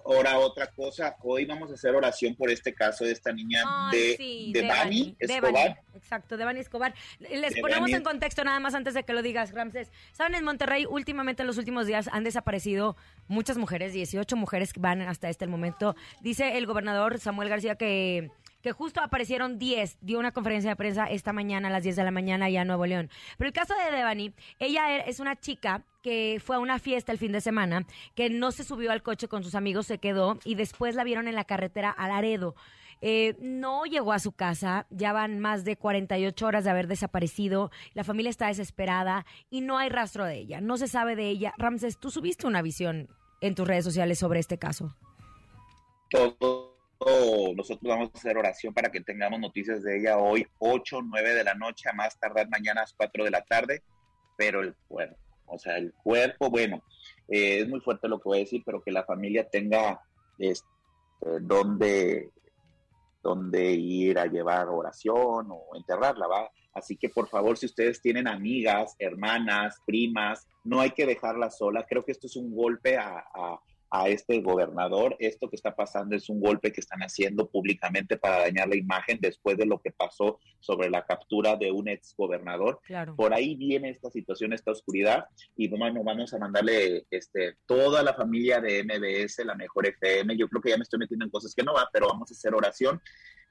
Ahora 0.05 0.39
otra 0.39 0.67
cosa, 0.67 1.17
hoy 1.21 1.45
vamos 1.45 1.69
a 1.69 1.73
hacer 1.73 1.93
oración 1.93 2.35
por 2.35 2.49
este 2.49 2.73
caso 2.73 3.03
de 3.03 3.11
esta 3.11 3.33
niña 3.33 3.63
Ay, 3.65 3.99
de, 3.99 4.17
sí, 4.17 4.51
de 4.53 4.67
Bani 4.67 5.15
Escobar. 5.19 5.81
Exacto, 5.93 6.37
Devani 6.37 6.61
Escobar. 6.61 6.93
Les 7.19 7.59
ponemos 7.59 7.91
en 7.91 8.03
contexto 8.03 8.43
nada 8.43 8.59
más 8.59 8.73
antes 8.73 8.93
de 8.93 9.03
que 9.03 9.13
lo 9.13 9.21
digas, 9.21 9.51
Ramses. 9.53 9.91
Saben, 10.13 10.35
en 10.35 10.45
Monterrey 10.45 10.85
últimamente 10.89 11.43
en 11.43 11.47
los 11.47 11.57
últimos 11.57 11.87
días 11.87 12.09
han 12.11 12.23
desaparecido 12.23 12.95
muchas 13.27 13.57
mujeres, 13.57 13.91
18 13.91 14.35
mujeres 14.37 14.71
que 14.71 14.79
van 14.79 15.01
hasta 15.01 15.29
este 15.29 15.47
momento. 15.47 15.95
Dice 16.21 16.57
el 16.57 16.65
gobernador 16.65 17.19
Samuel 17.19 17.49
García 17.49 17.75
que 17.75 18.31
que 18.61 18.71
justo 18.71 19.01
aparecieron 19.01 19.57
10, 19.59 19.97
dio 20.01 20.19
una 20.19 20.31
conferencia 20.31 20.69
de 20.71 20.75
prensa 20.75 21.05
esta 21.05 21.33
mañana 21.33 21.67
a 21.67 21.71
las 21.71 21.83
10 21.83 21.95
de 21.95 22.03
la 22.03 22.11
mañana 22.11 22.45
allá 22.45 22.61
en 22.61 22.67
Nuevo 22.67 22.85
León. 22.85 23.09
Pero 23.37 23.47
el 23.47 23.53
caso 23.53 23.73
de 23.75 23.95
Devani, 23.95 24.33
ella 24.59 24.89
er- 24.97 25.03
es 25.07 25.19
una 25.19 25.35
chica 25.39 25.83
que 26.01 26.41
fue 26.43 26.55
a 26.55 26.59
una 26.59 26.79
fiesta 26.79 27.11
el 27.11 27.17
fin 27.17 27.31
de 27.31 27.41
semana, 27.41 27.85
que 28.15 28.29
no 28.29 28.51
se 28.51 28.63
subió 28.63 28.91
al 28.91 29.03
coche 29.03 29.27
con 29.27 29.43
sus 29.43 29.55
amigos, 29.55 29.87
se 29.87 29.97
quedó 29.99 30.39
y 30.45 30.55
después 30.55 30.95
la 30.95 31.03
vieron 31.03 31.27
en 31.27 31.35
la 31.35 31.43
carretera 31.45 31.91
a 31.91 32.07
Laredo. 32.07 32.55
Eh, 33.03 33.35
no 33.39 33.85
llegó 33.85 34.13
a 34.13 34.19
su 34.19 34.31
casa, 34.31 34.85
ya 34.91 35.11
van 35.11 35.39
más 35.39 35.63
de 35.63 35.75
48 35.75 36.45
horas 36.45 36.63
de 36.63 36.69
haber 36.69 36.85
desaparecido, 36.87 37.71
la 37.95 38.03
familia 38.03 38.29
está 38.29 38.45
desesperada 38.47 39.25
y 39.49 39.61
no 39.61 39.79
hay 39.79 39.89
rastro 39.89 40.23
de 40.25 40.37
ella, 40.37 40.61
no 40.61 40.77
se 40.77 40.87
sabe 40.87 41.15
de 41.15 41.27
ella. 41.27 41.51
Ramses, 41.57 41.97
tú 41.97 42.11
subiste 42.11 42.45
una 42.45 42.61
visión 42.61 43.09
en 43.41 43.55
tus 43.55 43.67
redes 43.67 43.85
sociales 43.85 44.19
sobre 44.19 44.39
este 44.39 44.59
caso. 44.59 44.95
Todo, 46.11 46.70
nosotros 47.55 47.81
vamos 47.89 48.11
a 48.13 48.17
hacer 48.17 48.37
oración 48.37 48.73
para 48.73 48.91
que 48.91 49.01
tengamos 49.01 49.39
noticias 49.39 49.83
de 49.83 49.99
ella 49.99 50.17
hoy, 50.17 50.45
8, 50.59 51.01
9 51.03 51.33
de 51.33 51.43
la 51.43 51.55
noche, 51.55 51.89
a 51.89 51.93
más 51.93 52.19
tardar 52.19 52.49
mañana 52.49 52.81
a 52.81 52.83
las 52.83 52.93
4 52.93 53.23
de 53.23 53.31
la 53.31 53.41
tarde, 53.41 53.83
pero 54.37 54.61
el 54.61 54.75
cuerpo, 54.87 55.17
o 55.47 55.57
sea, 55.57 55.77
el 55.77 55.93
cuerpo, 55.93 56.49
bueno, 56.49 56.83
eh, 57.27 57.59
es 57.59 57.67
muy 57.67 57.79
fuerte 57.81 58.07
lo 58.07 58.19
que 58.19 58.29
voy 58.29 58.37
a 58.37 58.41
decir, 58.41 58.61
pero 58.65 58.81
que 58.83 58.91
la 58.91 59.03
familia 59.03 59.47
tenga 59.49 59.99
este, 60.37 60.67
donde, 61.41 62.29
donde 63.23 63.71
ir 63.71 64.19
a 64.19 64.25
llevar 64.27 64.67
oración 64.69 65.47
o 65.49 65.75
enterrarla, 65.75 66.27
¿va? 66.27 66.49
Así 66.73 66.95
que 66.97 67.09
por 67.09 67.27
favor, 67.27 67.57
si 67.57 67.65
ustedes 67.65 68.01
tienen 68.01 68.27
amigas, 68.27 68.95
hermanas, 68.97 69.81
primas, 69.85 70.47
no 70.63 70.79
hay 70.79 70.91
que 70.91 71.05
dejarlas 71.05 71.57
solas. 71.57 71.85
Creo 71.89 72.05
que 72.05 72.13
esto 72.13 72.27
es 72.27 72.35
un 72.37 72.55
golpe 72.55 72.97
a, 72.97 73.19
a- 73.33 73.59
a 73.91 74.07
este 74.07 74.41
gobernador. 74.41 75.17
Esto 75.19 75.49
que 75.49 75.57
está 75.57 75.75
pasando 75.75 76.15
es 76.15 76.29
un 76.29 76.39
golpe 76.39 76.71
que 76.71 76.79
están 76.79 77.01
haciendo 77.01 77.49
públicamente 77.49 78.17
para 78.17 78.39
dañar 78.39 78.69
la 78.69 78.77
imagen 78.77 79.19
después 79.21 79.57
de 79.57 79.65
lo 79.65 79.79
que 79.79 79.91
pasó 79.91 80.39
sobre 80.59 80.89
la 80.89 81.05
captura 81.05 81.57
de 81.57 81.71
un 81.71 81.89
ex 81.89 82.15
gobernador. 82.17 82.79
Claro. 82.83 83.15
Por 83.15 83.33
ahí 83.33 83.55
viene 83.55 83.89
esta 83.89 84.09
situación, 84.09 84.53
esta 84.53 84.71
oscuridad, 84.71 85.25
y 85.57 85.67
bueno, 85.67 86.03
vamos 86.03 86.33
a 86.33 86.39
mandarle 86.39 87.05
este, 87.11 87.57
toda 87.65 88.01
la 88.01 88.13
familia 88.13 88.61
de 88.61 88.83
MBS, 88.83 89.45
la 89.45 89.55
mejor 89.55 89.85
FM. 89.87 90.37
Yo 90.37 90.47
creo 90.47 90.61
que 90.61 90.69
ya 90.69 90.77
me 90.77 90.83
estoy 90.83 90.99
metiendo 90.99 91.25
en 91.25 91.31
cosas 91.31 91.53
que 91.53 91.63
no 91.63 91.73
va, 91.73 91.89
pero 91.91 92.07
vamos 92.07 92.31
a 92.31 92.33
hacer 92.33 92.55
oración 92.55 93.01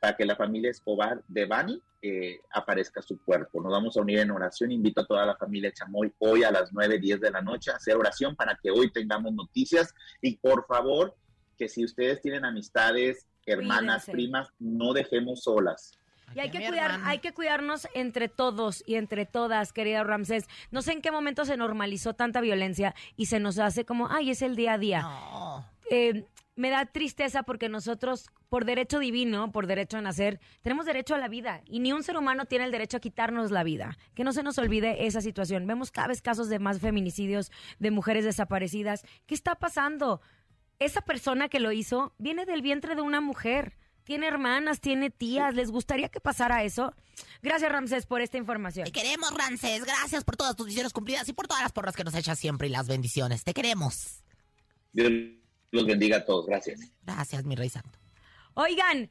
para 0.00 0.16
que 0.16 0.24
la 0.24 0.34
familia 0.34 0.70
Escobar 0.70 1.22
de 1.28 1.44
Bani 1.44 1.80
eh, 2.02 2.40
aparezca 2.50 3.02
su 3.02 3.22
cuerpo. 3.22 3.60
Nos 3.60 3.70
vamos 3.70 3.96
a 3.96 4.00
unir 4.00 4.20
en 4.20 4.30
oración. 4.30 4.72
Invito 4.72 5.02
a 5.02 5.06
toda 5.06 5.26
la 5.26 5.36
familia 5.36 5.70
Chamoy 5.72 6.12
hoy 6.18 6.42
a 6.42 6.50
las 6.50 6.72
9, 6.72 6.98
10 6.98 7.20
de 7.20 7.30
la 7.30 7.42
noche 7.42 7.70
a 7.70 7.76
hacer 7.76 7.96
oración 7.96 8.34
para 8.34 8.58
que 8.60 8.70
hoy 8.70 8.90
tengamos 8.90 9.34
noticias. 9.34 9.94
Y 10.22 10.36
por 10.38 10.66
favor, 10.66 11.14
que 11.58 11.68
si 11.68 11.84
ustedes 11.84 12.22
tienen 12.22 12.46
amistades, 12.46 13.26
hermanas, 13.44 14.06
Cuídense. 14.06 14.12
primas, 14.12 14.48
no 14.58 14.94
dejemos 14.94 15.42
solas. 15.42 15.92
Y 16.34 16.38
hay 16.38 16.46
Ay, 16.46 16.50
que 16.50 16.66
cuidar, 16.66 17.00
hay 17.04 17.18
que 17.18 17.32
cuidarnos 17.34 17.88
entre 17.92 18.28
todos 18.28 18.82
y 18.86 18.94
entre 18.94 19.26
todas, 19.26 19.72
querida 19.74 20.02
Ramsés. 20.04 20.46
No 20.70 20.80
sé 20.80 20.92
en 20.92 21.02
qué 21.02 21.10
momento 21.10 21.44
se 21.44 21.58
normalizó 21.58 22.14
tanta 22.14 22.40
violencia 22.40 22.94
y 23.16 23.26
se 23.26 23.40
nos 23.40 23.58
hace 23.58 23.84
como, 23.84 24.08
ay, 24.10 24.30
es 24.30 24.40
el 24.40 24.56
día 24.56 24.74
a 24.74 24.78
día. 24.78 25.02
No. 25.02 25.68
Eh, 25.90 26.24
me 26.60 26.68
da 26.68 26.84
tristeza 26.84 27.42
porque 27.42 27.70
nosotros, 27.70 28.26
por 28.50 28.66
derecho 28.66 28.98
divino, 28.98 29.50
por 29.50 29.66
derecho 29.66 29.96
a 29.96 30.02
nacer, 30.02 30.40
tenemos 30.60 30.84
derecho 30.84 31.14
a 31.14 31.18
la 31.18 31.26
vida 31.26 31.62
y 31.64 31.80
ni 31.80 31.92
un 31.92 32.02
ser 32.02 32.18
humano 32.18 32.44
tiene 32.44 32.66
el 32.66 32.70
derecho 32.70 32.98
a 32.98 33.00
quitarnos 33.00 33.50
la 33.50 33.64
vida. 33.64 33.96
Que 34.14 34.24
no 34.24 34.32
se 34.34 34.42
nos 34.42 34.58
olvide 34.58 35.06
esa 35.06 35.22
situación. 35.22 35.66
Vemos 35.66 35.90
cada 35.90 36.08
vez 36.08 36.20
casos 36.20 36.50
de 36.50 36.58
más 36.58 36.78
feminicidios, 36.78 37.50
de 37.78 37.90
mujeres 37.90 38.26
desaparecidas. 38.26 39.04
¿Qué 39.26 39.34
está 39.34 39.54
pasando? 39.54 40.20
Esa 40.78 41.00
persona 41.00 41.48
que 41.48 41.60
lo 41.60 41.72
hizo 41.72 42.14
viene 42.18 42.44
del 42.44 42.60
vientre 42.60 42.94
de 42.94 43.02
una 43.02 43.22
mujer. 43.22 43.78
tiene 44.04 44.26
hermanas, 44.26 44.80
tiene 44.80 45.08
tías. 45.08 45.54
¿Les 45.54 45.70
gustaría 45.70 46.10
que 46.10 46.20
pasara 46.20 46.62
eso? 46.62 46.94
Gracias, 47.42 47.72
Ramsés, 47.72 48.04
por 48.04 48.20
esta 48.20 48.36
información. 48.36 48.84
Te 48.84 48.92
queremos, 48.92 49.32
Ramsés. 49.32 49.84
Gracias 49.84 50.24
por 50.24 50.36
todas 50.36 50.56
tus 50.56 50.66
visiones 50.66 50.92
cumplidas 50.92 51.26
y 51.28 51.32
por 51.32 51.46
todas 51.46 51.62
las 51.62 51.72
porras 51.72 51.96
que 51.96 52.04
nos 52.04 52.14
echas 52.14 52.38
siempre 52.38 52.68
y 52.68 52.70
las 52.70 52.86
bendiciones. 52.86 53.44
Te 53.44 53.54
queremos. 53.54 54.22
Dios 54.92 55.39
los 55.70 55.86
bendiga 55.86 56.18
a 56.18 56.24
todos. 56.24 56.46
Gracias. 56.46 56.80
Gracias, 57.04 57.44
mi 57.44 57.54
rey 57.56 57.68
santo. 57.68 57.98
Oigan, 58.54 59.08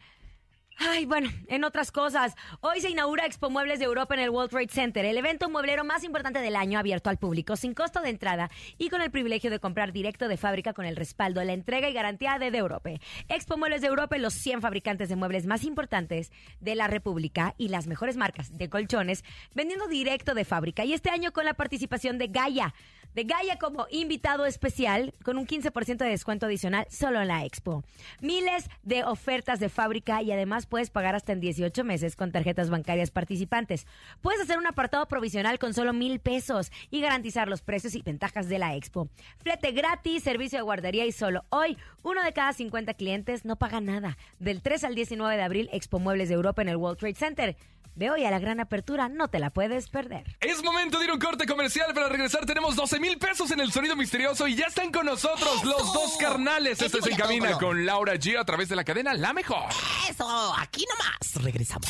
Ay, 0.82 1.06
bueno, 1.06 1.30
en 1.50 1.66
otras 1.66 1.92
cosas, 1.92 2.36
hoy 2.62 2.80
se 2.80 2.90
inaugura 2.90 3.26
Expo 3.26 3.50
Muebles 3.50 3.80
de 3.80 3.86
Europa 3.86 4.14
en 4.14 4.22
el 4.22 4.30
World 4.30 4.50
Trade 4.50 4.70
Center, 4.70 5.04
el 5.04 5.18
evento 5.18 5.50
mueblero 5.50 5.84
más 5.84 6.06
importante 6.06 6.40
del 6.40 6.56
año 6.56 6.80
abierto 6.80 7.10
al 7.10 7.18
público, 7.18 7.58
sin 7.58 7.74
costo 7.74 8.00
de 8.00 8.08
entrada 8.08 8.50
y 8.78 8.88
con 8.88 9.02
el 9.02 9.12
privilegio 9.12 9.52
de 9.52 9.60
comprar 9.60 9.92
directo 9.92 10.30
de 10.30 10.38
fábrica 10.38 10.72
con 10.72 10.86
el 10.86 10.96
respaldo, 10.96 11.44
la 11.44 11.52
entrega 11.52 11.90
y 11.90 11.94
garantía 11.94 12.40
de, 12.40 12.50
de 12.50 12.60
Europa. 12.60 12.92
Expo 13.28 13.58
Muebles 13.58 13.82
de 13.82 13.88
Europa, 13.88 14.18
los 14.20 14.34
100 14.36 14.62
fabricantes 14.62 15.10
de 15.10 15.18
muebles 15.18 15.46
más 15.46 15.66
importantes 15.66 16.32
de 16.62 16.76
la 16.76 16.88
República 16.88 17.56
y 17.58 17.68
las 17.68 17.88
mejores 17.88 18.16
marcas 18.16 18.58
de 18.58 18.70
colchones, 18.70 19.26
vendiendo 19.54 19.90
directo 19.90 20.34
de 20.34 20.46
fábrica. 20.46 20.86
Y 20.86 20.94
este 20.94 21.10
año 21.10 21.34
con 21.34 21.44
la 21.44 21.56
participación 21.56 22.18
de 22.18 22.28
Gaia 22.28 22.74
de 23.16 23.24
Gaia 23.24 23.58
como 23.58 23.88
invitado 23.92 24.46
especial 24.46 25.14
con 25.24 25.38
un 25.38 25.48
15% 25.48 25.98
de 25.98 26.10
descuento 26.10 26.46
adicional 26.46 26.88
solo 26.90 27.22
en 27.22 27.28
la 27.28 27.46
expo. 27.46 27.84
Miles 28.22 28.70
de 28.84 29.04
ofertas 29.04 29.60
de 29.60 29.70
fábrica 29.70 30.22
y 30.22 30.32
además 30.32 30.66
puedes 30.66 30.90
pagar 30.90 31.16
hasta 31.16 31.34
en 31.34 31.40
18 31.40 31.84
meses 31.84 32.16
con 32.16 32.32
tarjetas 32.32 32.70
bancarias 32.70 33.12
participantes. 33.12 33.88
Puedes 34.22 34.42
hacer 34.42 34.58
un 34.58 34.68
apartado 34.68 35.08
provisional 35.08 35.60
con 35.60 35.74
solo 35.74 35.94
mil 35.94 36.20
pesos 36.20 36.72
y 36.90 37.02
garantizar 37.02 37.48
los 37.48 37.62
precios 37.62 37.96
y 37.96 38.02
ventajas 38.02 38.50
de 38.50 38.60
la 38.60 38.76
expo. 38.76 39.10
Flete 39.38 39.72
gratis, 39.72 40.24
servicio 40.24 40.60
de 40.60 40.64
guardería 40.64 41.06
y 41.06 41.12
solo 41.12 41.46
hoy 41.50 41.78
uno 42.04 42.24
de 42.24 42.34
cada 42.34 42.54
50 42.54 42.94
clientes 42.94 43.46
no 43.46 43.58
paga 43.58 43.82
nada. 43.82 44.18
Del 44.40 44.62
3 44.62 44.84
al 44.86 44.96
19 44.96 45.36
de 45.36 45.44
abril, 45.44 45.70
Expo 45.72 46.00
Muebles 46.00 46.30
de 46.30 46.36
Europa 46.36 46.62
en 46.62 46.70
el 46.70 46.78
World 46.78 46.98
Trade 46.98 47.16
Center. 47.16 47.58
De 47.96 48.10
hoy 48.10 48.24
a 48.24 48.32
la 48.32 48.40
gran 48.40 48.62
apertura 48.62 49.10
no 49.10 49.28
te 49.28 49.40
la 49.40 49.50
puedes 49.50 49.90
perder. 49.90 50.24
Es 50.40 50.64
momento 50.64 51.00
de 51.00 51.06
ir 51.06 51.12
a 51.12 51.16
un 51.16 51.20
corte 51.20 51.46
comercial. 51.46 51.94
Para 51.94 52.08
regresar 52.08 52.46
tenemos 52.46 52.78
12 52.78 52.99
mil 53.00 53.18
pesos 53.18 53.52
en 53.52 53.60
el 53.60 53.72
sonido 53.72 53.96
misterioso 53.96 54.48
y 54.48 54.56
ya 54.56 54.68
están 54.68 54.92
con 54.92 55.06
nosotros 55.06 55.64
los 55.64 55.94
dos 55.94 56.18
carnales. 56.20 56.82
Esto 56.82 57.00
es 57.00 57.08
En 57.08 57.16
Cabina 57.16 57.58
con 57.58 57.86
Laura 57.86 58.16
G 58.16 58.40
a 58.40 58.46
través 58.46 58.70
de 58.70 58.76
la 58.76 58.84
cadena 58.84 59.14
La 59.14 59.34
Mejor. 59.34 59.70
Eso, 60.10 60.54
aquí 60.58 60.86
nomás. 60.90 61.44
Regresamos. 61.44 61.90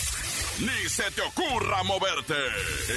Ni 0.60 0.90
se 0.90 1.10
te 1.12 1.22
ocurra 1.22 1.84
moverte. 1.84 2.36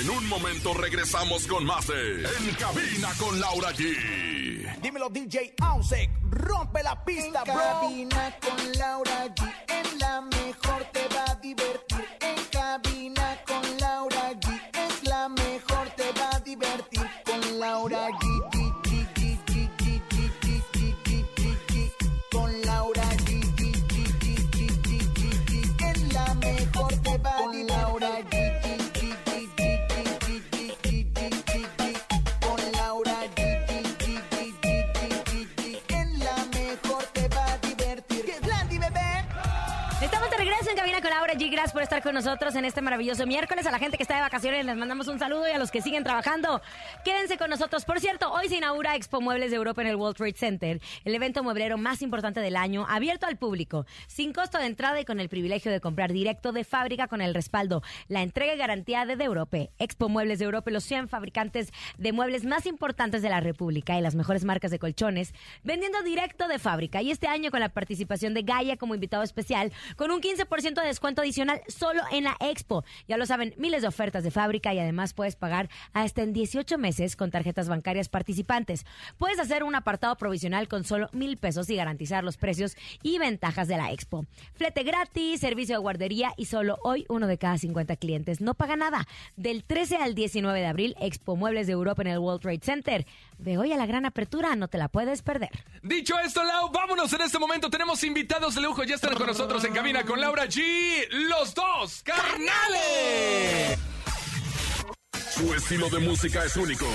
En 0.00 0.10
un 0.10 0.28
momento 0.28 0.74
regresamos 0.74 1.46
con 1.46 1.64
más 1.64 1.86
de 1.86 2.24
En 2.24 2.54
Cabina 2.58 3.08
con 3.18 3.40
Laura 3.40 3.72
G. 3.72 4.80
Dímelo 4.80 5.08
DJ 5.08 5.54
Ausek, 5.60 6.10
rompe 6.30 6.82
la 6.82 7.04
pista, 7.04 7.44
en 7.46 7.54
cabina 7.54 8.36
con 8.40 8.72
Laura 8.72 9.26
G, 9.26 9.52
en 9.68 9.98
la 9.98 10.20
mejor 10.22 10.84
te 10.92 11.08
va 11.14 11.24
a 11.28 11.34
divertir. 11.36 12.11
Por 41.72 41.82
estar 41.82 42.02
con 42.02 42.14
nosotros 42.14 42.54
en 42.54 42.66
este 42.66 42.82
maravilloso 42.82 43.26
miércoles. 43.26 43.66
A 43.66 43.70
la 43.70 43.78
gente 43.78 43.96
que 43.96 44.02
está 44.02 44.16
de 44.16 44.20
vacaciones 44.20 44.66
les 44.66 44.76
mandamos 44.76 45.08
un 45.08 45.18
saludo 45.18 45.48
y 45.48 45.52
a 45.52 45.58
los 45.58 45.70
que 45.70 45.80
siguen 45.80 46.04
trabajando, 46.04 46.60
quédense 47.04 47.36
con 47.36 47.50
nosotros. 47.50 47.84
Por 47.84 48.00
cierto, 48.00 48.32
hoy 48.32 48.48
se 48.48 48.56
inaugura 48.56 48.94
Expo 48.94 49.20
Muebles 49.20 49.50
de 49.50 49.56
Europa 49.56 49.82
en 49.82 49.88
el 49.88 49.96
World 49.96 50.16
Trade 50.16 50.34
Center, 50.34 50.80
el 51.04 51.14
evento 51.14 51.42
mueblero 51.42 51.76
más 51.76 52.00
importante 52.02 52.40
del 52.40 52.56
año, 52.56 52.86
abierto 52.88 53.26
al 53.26 53.36
público, 53.36 53.86
sin 54.06 54.32
costo 54.32 54.58
de 54.58 54.66
entrada 54.66 55.00
y 55.00 55.04
con 55.04 55.18
el 55.18 55.28
privilegio 55.28 55.72
de 55.72 55.80
comprar 55.80 56.12
directo 56.12 56.52
de 56.52 56.64
fábrica 56.64 57.08
con 57.08 57.20
el 57.20 57.34
respaldo, 57.34 57.82
la 58.08 58.22
entrega 58.22 58.54
y 58.54 58.58
garantía 58.58 59.04
de, 59.04 59.16
de 59.16 59.24
Europa. 59.24 59.58
Expo 59.78 60.08
Muebles 60.08 60.38
de 60.38 60.44
Europa, 60.44 60.70
los 60.70 60.84
100 60.84 61.08
fabricantes 61.08 61.72
de 61.98 62.12
muebles 62.12 62.44
más 62.44 62.66
importantes 62.66 63.22
de 63.22 63.30
la 63.30 63.40
República 63.40 63.98
y 63.98 64.02
las 64.02 64.14
mejores 64.14 64.44
marcas 64.44 64.70
de 64.70 64.78
colchones, 64.78 65.34
vendiendo 65.64 66.02
directo 66.02 66.46
de 66.46 66.58
fábrica. 66.58 67.02
Y 67.02 67.10
este 67.10 67.26
año 67.26 67.50
con 67.50 67.60
la 67.60 67.70
participación 67.70 68.32
de 68.32 68.42
Gaia 68.42 68.76
como 68.76 68.94
invitado 68.94 69.24
especial, 69.24 69.72
con 69.96 70.10
un 70.10 70.20
15% 70.20 70.80
de 70.80 70.86
descuento 70.86 71.22
adicional 71.22 71.62
solo 71.66 72.02
en 72.12 72.24
la 72.24 72.36
Expo. 72.40 72.84
Ya 73.08 73.16
lo 73.16 73.26
saben, 73.26 73.54
miles 73.56 73.82
de 73.82 73.88
ofertas 73.88 74.22
de 74.22 74.30
fábrica 74.30 74.72
y 74.72 74.78
además 74.78 75.14
puedes 75.14 75.36
pagar 75.36 75.68
hasta 75.92 76.22
en 76.22 76.32
18 76.32 76.78
meses 76.78 76.91
con 77.16 77.30
tarjetas 77.30 77.68
bancarias 77.68 78.08
participantes. 78.08 78.84
Puedes 79.18 79.38
hacer 79.38 79.62
un 79.64 79.74
apartado 79.74 80.14
provisional 80.16 80.68
con 80.68 80.84
solo 80.84 81.08
mil 81.12 81.36
pesos 81.38 81.70
y 81.70 81.76
garantizar 81.76 82.22
los 82.22 82.36
precios 82.36 82.76
y 83.02 83.18
ventajas 83.18 83.66
de 83.66 83.76
la 83.76 83.92
Expo. 83.92 84.26
Flete 84.54 84.82
gratis, 84.82 85.40
servicio 85.40 85.76
de 85.76 85.80
guardería 85.80 86.34
y 86.36 86.44
solo 86.44 86.78
hoy 86.82 87.06
uno 87.08 87.26
de 87.26 87.38
cada 87.38 87.56
50 87.56 87.96
clientes 87.96 88.40
no 88.40 88.54
paga 88.54 88.76
nada. 88.76 89.06
Del 89.36 89.64
13 89.64 89.96
al 89.96 90.14
19 90.14 90.60
de 90.60 90.66
abril, 90.66 90.96
Expo 91.00 91.36
Muebles 91.36 91.66
de 91.66 91.72
Europa 91.72 92.02
en 92.02 92.08
el 92.08 92.18
World 92.18 92.42
Trade 92.42 92.60
Center. 92.62 93.06
De 93.38 93.58
hoy 93.58 93.72
a 93.72 93.76
la 93.76 93.86
gran 93.86 94.04
apertura, 94.04 94.54
no 94.54 94.68
te 94.68 94.78
la 94.78 94.88
puedes 94.88 95.22
perder. 95.22 95.50
Dicho 95.82 96.18
esto, 96.18 96.44
Lau, 96.44 96.70
vámonos 96.70 97.12
en 97.12 97.22
este 97.22 97.38
momento. 97.38 97.70
Tenemos 97.70 98.04
invitados 98.04 98.54
de 98.54 98.60
lujo. 98.60 98.84
Ya 98.84 98.96
están 98.96 99.14
con 99.14 99.26
nosotros 99.26 99.64
en 99.64 99.72
cabina 99.72 100.04
con 100.04 100.20
Laura 100.20 100.44
G. 100.46 101.08
Los 101.10 101.54
dos 101.54 102.02
carnales. 102.02 103.91
Su 105.42 105.52
estilo 105.54 105.90
de 105.90 105.98
música 105.98 106.44
es 106.44 106.54
único. 106.56 106.86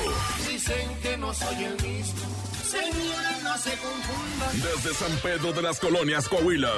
Dicen 0.49 0.97
que 1.01 1.17
no 1.17 1.33
soy 1.33 1.65
el 1.65 1.73
mismo. 1.83 2.21
Señores, 2.65 3.43
no 3.43 3.57
se 3.57 3.71
confundan. 3.71 4.61
Desde 4.61 4.93
San 4.93 5.11
Pedro 5.17 5.51
de 5.51 5.61
las 5.61 5.77
Colonias, 5.81 6.29
Coahuila. 6.29 6.71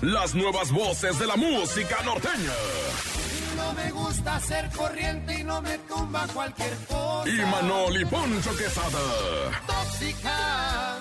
Las 0.00 0.36
nuevas 0.36 0.70
voces 0.70 1.18
de 1.18 1.26
la 1.26 1.34
música 1.34 1.96
norteña. 2.04 2.52
No 3.56 3.72
me 3.72 3.90
gusta 3.90 4.38
ser 4.38 4.70
corriente 4.70 5.40
y 5.40 5.42
no 5.42 5.60
me 5.60 5.76
tumba 5.78 6.24
cualquier 6.32 6.72
cosa. 6.86 7.28
Y 7.28 7.36
Manol 7.38 8.00
y 8.00 8.04
Poncho 8.04 8.56
Quesada. 8.56 9.60
Tóxica, 9.66 10.98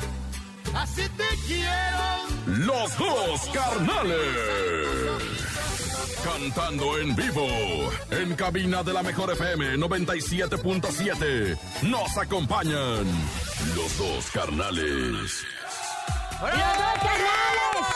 así 0.74 1.04
te 1.10 1.28
quiero. 1.46 2.66
Los 2.66 2.98
dos 2.98 3.50
carnales. 3.54 5.47
Cantando 6.28 6.98
en 6.98 7.16
vivo. 7.16 7.48
En 8.12 8.36
cabina 8.36 8.84
de 8.84 8.92
la 8.92 9.02
mejor 9.02 9.32
FM 9.32 9.78
97.7. 9.78 11.58
Nos 11.84 12.18
acompañan. 12.18 13.06
Los 13.74 13.98
dos 13.98 14.30
carnales. 14.32 14.84
¡Los 14.84 16.52
dos 16.52 16.94
carnales! 17.02 17.88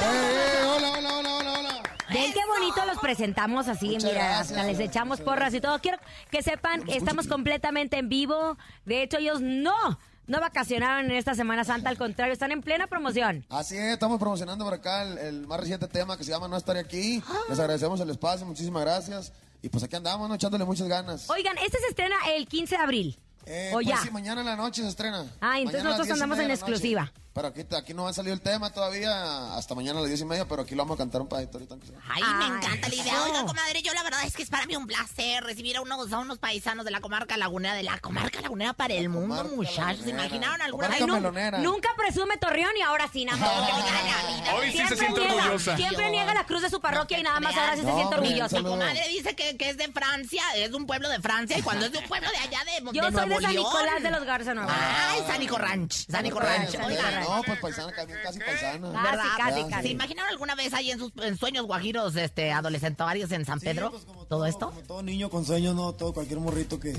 Eh, 0.00 0.64
hola, 0.64 0.92
hola, 0.92 1.18
hola, 1.18 1.34
hola, 1.34 1.52
hola. 1.58 1.82
Ven 2.10 2.32
qué 2.32 2.40
bonito 2.46 2.84
los 2.86 2.98
presentamos 2.98 3.66
así, 3.66 3.88
Muchas 3.88 4.04
mira, 4.04 4.24
gracias, 4.26 4.50
hasta 4.52 4.64
les 4.64 4.78
echamos 4.78 5.20
porras 5.20 5.52
y 5.52 5.60
todo. 5.60 5.80
Quiero 5.80 5.98
que 6.30 6.42
sepan 6.42 6.84
que 6.84 6.96
estamos 6.96 7.26
completamente 7.26 7.98
en 7.98 8.08
vivo. 8.08 8.56
De 8.84 9.02
hecho, 9.02 9.18
ellos 9.18 9.40
no, 9.40 9.98
no 10.26 10.40
vacacionaron 10.40 11.06
en 11.06 11.16
esta 11.16 11.34
Semana 11.34 11.64
Santa, 11.64 11.88
al 11.88 11.98
contrario, 11.98 12.32
están 12.32 12.52
en 12.52 12.62
plena 12.62 12.86
promoción. 12.86 13.44
Así 13.48 13.76
es, 13.76 13.92
estamos 13.92 14.18
promocionando 14.18 14.64
por 14.64 14.74
acá 14.74 15.02
el, 15.02 15.18
el 15.18 15.46
más 15.46 15.60
reciente 15.60 15.88
tema 15.88 16.16
que 16.16 16.24
se 16.24 16.30
llama 16.30 16.48
No 16.48 16.56
estaré 16.56 16.80
aquí. 16.80 17.22
Les 17.48 17.58
agradecemos 17.58 18.00
el 18.00 18.10
espacio, 18.10 18.46
muchísimas 18.46 18.82
gracias. 18.82 19.32
Y 19.62 19.68
pues 19.68 19.84
aquí 19.84 19.94
andamos, 19.94 20.28
¿no? 20.28 20.34
echándole 20.34 20.64
muchas 20.64 20.88
ganas. 20.88 21.30
Oigan, 21.30 21.56
este 21.58 21.78
se 21.78 21.86
estrena 21.88 22.16
el 22.36 22.48
15 22.48 22.76
de 22.76 22.82
abril. 22.82 23.18
Eh, 23.46 23.70
¿O 23.70 23.74
pues 23.74 23.86
ya? 23.86 23.98
sí, 23.98 24.10
mañana 24.10 24.40
en 24.40 24.46
la 24.46 24.56
noche 24.56 24.82
se 24.82 24.88
estrena. 24.88 25.26
Ah, 25.40 25.58
entonces 25.58 25.82
Mañana 25.82 25.84
nosotros 25.84 26.06
10 26.06 26.08
y 26.08 26.12
andamos 26.22 26.38
en 26.38 26.50
exclusiva. 26.50 27.12
Pero 27.34 27.48
aquí, 27.48 27.64
aquí 27.74 27.94
no 27.94 28.06
ha 28.06 28.12
salido 28.12 28.34
el 28.34 28.42
tema 28.42 28.70
todavía, 28.70 29.54
hasta 29.54 29.74
mañana 29.74 29.98
a 29.98 30.02
las 30.02 30.10
diez 30.10 30.20
y 30.20 30.24
media, 30.26 30.46
pero 30.46 30.62
aquí 30.62 30.74
lo 30.74 30.82
vamos 30.82 30.96
a 30.96 30.98
cantar 30.98 31.22
un 31.22 31.28
pedacito 31.28 31.56
ahorita. 31.58 31.76
Ay, 32.10 32.22
Ay, 32.22 32.34
me 32.50 32.56
encanta 32.56 32.88
la 32.88 32.94
idea. 32.94 33.22
Oiga, 33.24 33.46
comadre, 33.46 33.82
yo 33.82 33.94
la 33.94 34.02
verdad 34.02 34.20
es 34.26 34.34
que 34.36 34.42
es 34.42 34.50
para 34.50 34.66
mí 34.66 34.76
un 34.76 34.86
placer 34.86 35.42
recibir 35.42 35.78
a 35.78 35.80
unos, 35.80 36.12
a 36.12 36.18
unos 36.18 36.38
paisanos 36.38 36.84
de 36.84 36.90
la 36.90 37.00
comarca 37.00 37.38
lagunera, 37.38 37.74
de 37.74 37.84
la 37.84 37.98
comarca 38.00 38.40
lagunera 38.42 38.74
para 38.74 38.92
el 38.94 39.08
mundo, 39.08 39.44
muchachos. 39.56 40.04
¿Se 40.04 40.10
imaginaron 40.10 40.60
alguna 40.60 40.88
melonera. 40.88 41.58
nunca 41.58 41.88
presume 41.96 42.36
Torreón 42.36 42.76
y 42.76 42.82
ahora 42.82 43.08
sí, 43.10 43.24
nada 43.24 43.38
más. 43.38 43.50
Vida. 43.72 44.54
Hoy 44.54 44.70
sí 44.70 44.78
se 44.78 44.96
Siempre 44.96 44.96
siente 44.98 45.20
niega, 45.20 45.34
orgullosa. 45.34 45.76
Siempre 45.76 46.10
niega 46.10 46.34
la 46.34 46.44
cruz 46.44 46.62
de 46.62 46.70
su 46.70 46.80
parroquia 46.80 47.18
y 47.18 47.22
nada 47.22 47.40
más 47.40 47.56
ahora 47.56 47.74
sí 47.76 47.80
se 47.80 47.86
No, 47.86 47.96
siente 47.96 48.16
orgullosa. 48.16 48.58
Mi 48.58 48.64
comadre 48.64 49.08
dice 49.08 49.34
que, 49.34 49.56
que 49.56 49.70
es 49.70 49.76
de 49.78 49.90
Francia, 49.90 50.42
es 50.56 50.72
un 50.72 50.86
pueblo 50.86 51.08
de 51.08 51.18
Francia, 51.20 51.58
y 51.58 51.62
cuando 51.62 51.86
es 51.86 51.92
de 51.92 51.98
un 51.98 52.04
pueblo 52.04 52.28
de 52.30 52.36
allá 52.36 52.60
de, 52.64 52.84
Yo 52.92 53.06
de 53.06 53.12
soy 53.12 53.28
de 53.28 53.34
San 53.40 53.52
León. 53.52 53.64
Nicolás 53.64 54.02
de 54.02 54.10
los 54.10 54.24
Garza 54.24 54.54
Nueva. 54.54 54.74
Ay, 55.10 55.22
San 55.26 55.40
Nico 55.40 55.56
Ranch. 55.56 56.06
San 56.08 56.22
Nico 56.22 56.38
Ranch. 56.40 56.74
Oiga, 56.84 57.21
No, 57.22 57.42
pues 57.44 57.58
paisana, 57.60 57.92
casi, 57.92 58.12
casi 58.22 58.38
paisana. 58.38 58.88
Ah, 58.94 59.02
¿verdad? 59.10 59.24
sí, 59.24 59.28
casi, 59.38 59.60
Ya, 59.60 59.68
casi. 59.68 59.82
¿Se 59.88 59.92
imaginaron 59.92 60.30
alguna 60.30 60.54
vez 60.54 60.74
ahí 60.74 60.90
en 60.90 60.98
sus 60.98 61.12
en 61.22 61.36
sueños 61.36 61.66
guajiros, 61.66 62.16
este, 62.16 62.52
adolescentarios 62.52 63.30
en 63.32 63.44
San 63.44 63.60
Pedro? 63.60 63.90
pues, 63.90 64.04
como 64.04 64.24
¿Todo 64.26 64.46
esto? 64.46 64.70
Como 64.70 64.82
todo 64.82 65.02
niño 65.02 65.30
con 65.30 65.44
sueños, 65.44 65.74
¿no? 65.74 65.92
Todo 65.92 66.12
cualquier 66.12 66.40
morrito 66.40 66.80
que, 66.80 66.94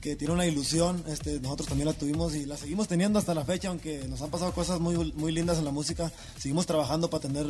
que 0.00 0.16
tiene 0.16 0.32
una 0.32 0.46
ilusión, 0.46 1.04
este, 1.08 1.40
nosotros 1.40 1.68
también 1.68 1.88
la 1.88 1.94
tuvimos 1.94 2.34
y 2.34 2.46
la 2.46 2.56
seguimos 2.56 2.88
teniendo 2.88 3.18
hasta 3.18 3.34
la 3.34 3.44
fecha, 3.44 3.68
aunque 3.68 4.06
nos 4.08 4.22
han 4.22 4.30
pasado 4.30 4.52
cosas 4.52 4.80
muy, 4.80 5.12
muy 5.14 5.32
lindas 5.32 5.58
en 5.58 5.64
la 5.64 5.72
música. 5.72 6.10
Seguimos 6.38 6.66
trabajando 6.66 7.10
para 7.10 7.22
tener 7.22 7.46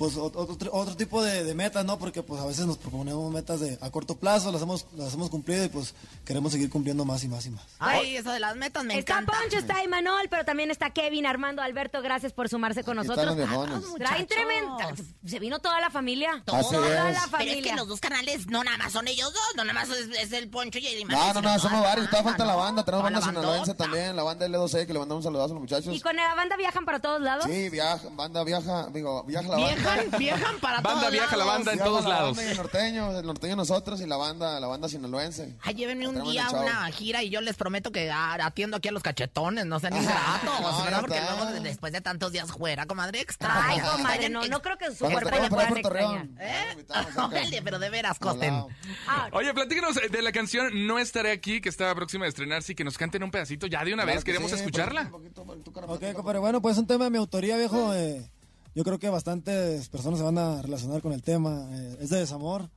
pues 0.00 0.16
ot- 0.16 0.32
otro, 0.34 0.70
otro 0.72 0.96
tipo 0.96 1.22
de, 1.22 1.44
de 1.44 1.54
metas, 1.54 1.84
¿no? 1.84 1.98
Porque 1.98 2.22
pues 2.22 2.40
a 2.40 2.46
veces 2.46 2.64
nos 2.64 2.78
proponemos 2.78 3.30
metas 3.30 3.60
de 3.60 3.76
a 3.82 3.90
corto 3.90 4.16
plazo, 4.16 4.50
las 4.50 4.62
hemos, 4.62 4.86
las 4.96 5.12
hemos 5.12 5.28
cumplido 5.28 5.62
y 5.62 5.68
pues 5.68 5.94
queremos 6.24 6.52
seguir 6.52 6.70
cumpliendo 6.70 7.04
más 7.04 7.22
y 7.22 7.28
más 7.28 7.44
y 7.44 7.50
más. 7.50 7.62
Ay, 7.78 8.16
eso 8.16 8.30
de 8.32 8.40
las 8.40 8.56
metas 8.56 8.82
me 8.82 8.98
Está 8.98 9.18
encanta. 9.20 9.38
Poncho, 9.38 9.58
está 9.58 9.84
Imanol, 9.84 10.26
pero 10.30 10.46
también 10.46 10.70
está 10.70 10.88
Kevin, 10.88 11.26
Armando, 11.26 11.60
Alberto. 11.60 12.00
Gracias 12.00 12.32
por 12.32 12.48
sumarse 12.48 12.82
con 12.82 12.98
Aquí 12.98 13.08
nosotros. 13.08 13.38
están 13.38 13.54
los. 13.68 13.68
Traen 13.96 14.22
Muchachos. 14.22 14.26
tremenda. 14.28 14.94
Se 15.26 15.38
vino 15.38 15.58
toda 15.58 15.78
la 15.82 15.90
familia. 15.90 16.42
Toda 16.46 16.62
la 16.62 16.68
Pero 16.70 17.08
es 17.10 17.18
familia. 17.30 17.62
que 17.62 17.76
los 17.76 17.86
dos 17.86 18.00
canales 18.00 18.46
no 18.46 18.64
nada 18.64 18.78
más 18.78 18.92
son 18.92 19.06
ellos 19.06 19.30
dos, 19.34 19.56
no 19.56 19.64
nada 19.64 19.74
más 19.86 19.90
es, 19.90 20.08
es 20.18 20.32
el 20.32 20.48
Poncho 20.48 20.78
y 20.78 20.86
el 20.86 21.00
Imanol, 21.00 21.34
No, 21.34 21.42
no, 21.42 21.52
no, 21.52 21.58
somos 21.58 21.82
varios. 21.82 22.08
Todavía 22.08 22.30
falta 22.30 22.46
la 22.46 22.54
banda. 22.54 22.82
Tenemos 22.84 23.02
Toda 23.02 23.10
banda 23.12 23.20
la 23.20 23.26
sinaloense 23.26 23.74
también. 23.74 24.16
La 24.16 24.22
banda 24.22 24.46
L2C, 24.46 24.86
que 24.86 24.94
le 24.94 24.98
mandamos 24.98 25.26
un 25.26 25.30
saludazo 25.30 25.50
a 25.52 25.54
los 25.54 25.60
muchachos. 25.60 25.94
¿Y 25.94 26.00
con 26.00 26.16
la 26.16 26.34
banda 26.34 26.56
viajan 26.56 26.86
para 26.86 27.00
todos 27.00 27.20
lados? 27.20 27.44
Sí, 27.44 27.68
viaja, 27.68 28.08
banda 28.12 28.42
viaja, 28.44 28.88
digo, 28.94 29.24
viaja 29.24 29.46
la 29.48 29.56
banda. 29.58 29.89
Viajan, 29.94 30.18
viajan 30.18 30.58
para 30.60 30.80
Banda 30.80 31.00
todos 31.00 31.12
viaja 31.12 31.36
la 31.36 31.44
lados. 31.44 31.52
banda 31.58 31.72
en 31.72 31.78
todos 31.78 32.02
la 32.04 32.08
lados. 32.10 32.36
banda 32.36 32.42
y 32.44 32.50
el 32.52 32.56
norteño, 32.56 33.18
el 33.18 33.26
norteño 33.26 33.56
nosotros 33.56 34.00
y 34.00 34.06
la 34.06 34.16
banda, 34.16 34.58
la 34.60 34.66
banda 34.66 34.88
sinaloense. 34.88 35.56
Ay, 35.62 35.74
llévenme 35.74 36.08
un 36.08 36.22
día 36.22 36.46
el 36.50 36.56
una 36.56 36.86
gira 36.92 37.22
y 37.22 37.30
yo 37.30 37.40
les 37.40 37.56
prometo 37.56 37.90
que 37.92 38.10
ah, 38.10 38.38
atiendo 38.42 38.76
aquí 38.76 38.88
a 38.88 38.92
los 38.92 39.02
cachetones, 39.02 39.66
no 39.66 39.78
sean 39.80 39.96
ingratos, 39.96 40.44
no, 40.60 40.84
¿verdad? 40.84 40.90
ya 40.90 41.00
Porque 41.00 41.18
está. 41.18 41.34
luego 41.36 41.52
de- 41.52 41.60
después 41.60 41.92
de 41.92 42.00
tantos 42.00 42.32
días 42.32 42.50
fuera, 42.50 42.86
comadre, 42.86 43.20
extraña. 43.20 43.62
Ay, 43.66 43.80
comadre, 43.80 44.28
no, 44.28 44.46
no 44.46 44.62
creo 44.62 44.78
que 44.78 44.90
su 44.92 44.98
Cuando 45.00 45.20
cuerpo 45.20 45.42
le 45.42 45.48
puedan 45.48 45.68
para 45.68 45.80
extrañar. 45.80 46.10
Torreón. 46.26 46.36
¿Eh? 46.40 46.66
Invitamos 46.72 47.10
acá. 47.12 47.26
Órale, 47.26 47.62
pero 47.62 47.78
de 47.78 47.90
veras, 47.90 48.18
costen. 48.18 48.64
Ah, 49.06 49.28
Oye, 49.32 49.52
platícanos 49.54 49.96
eh, 49.98 50.08
de 50.08 50.22
la 50.22 50.32
canción 50.32 50.86
No 50.86 50.98
estaré 50.98 51.32
aquí, 51.32 51.60
que 51.60 51.68
está 51.68 51.94
próxima 51.94 52.24
a 52.24 52.28
estrenarse 52.28 52.72
y 52.72 52.74
que 52.74 52.84
nos 52.84 52.96
canten 52.98 53.22
un 53.22 53.30
pedacito 53.30 53.66
ya 53.66 53.84
de 53.84 53.92
una 53.94 54.02
Claro 54.04 54.16
vez. 54.16 54.24
que 54.24 54.32
Queremos 54.32 54.50
sí, 54.50 54.56
escucharla. 54.58 55.02
un 55.02 55.10
poquito, 55.10 55.42
un 55.42 55.46
poquito, 55.48 55.72
carnal, 55.72 55.90
Ok, 55.90 56.00
carnal. 56.00 56.16
compadre, 56.16 56.38
bueno, 56.38 56.60
pues 56.62 56.74
es 56.76 56.78
un 56.80 56.86
tema 56.86 57.04
de 57.04 57.10
mi 57.10 57.18
autoría, 57.18 57.56
viejo. 57.56 57.92
eh, 57.94 58.28
yo 58.74 58.84
creo 58.84 58.98
que 58.98 59.08
bastantes 59.08 59.88
personas 59.88 60.18
se 60.18 60.24
van 60.24 60.38
a 60.38 60.62
relacionar 60.62 61.02
con 61.02 61.12
el 61.12 61.22
tema. 61.22 61.68
eh, 61.72 61.96
es 62.00 62.10
de 62.10 62.18
desamor. 62.20 62.70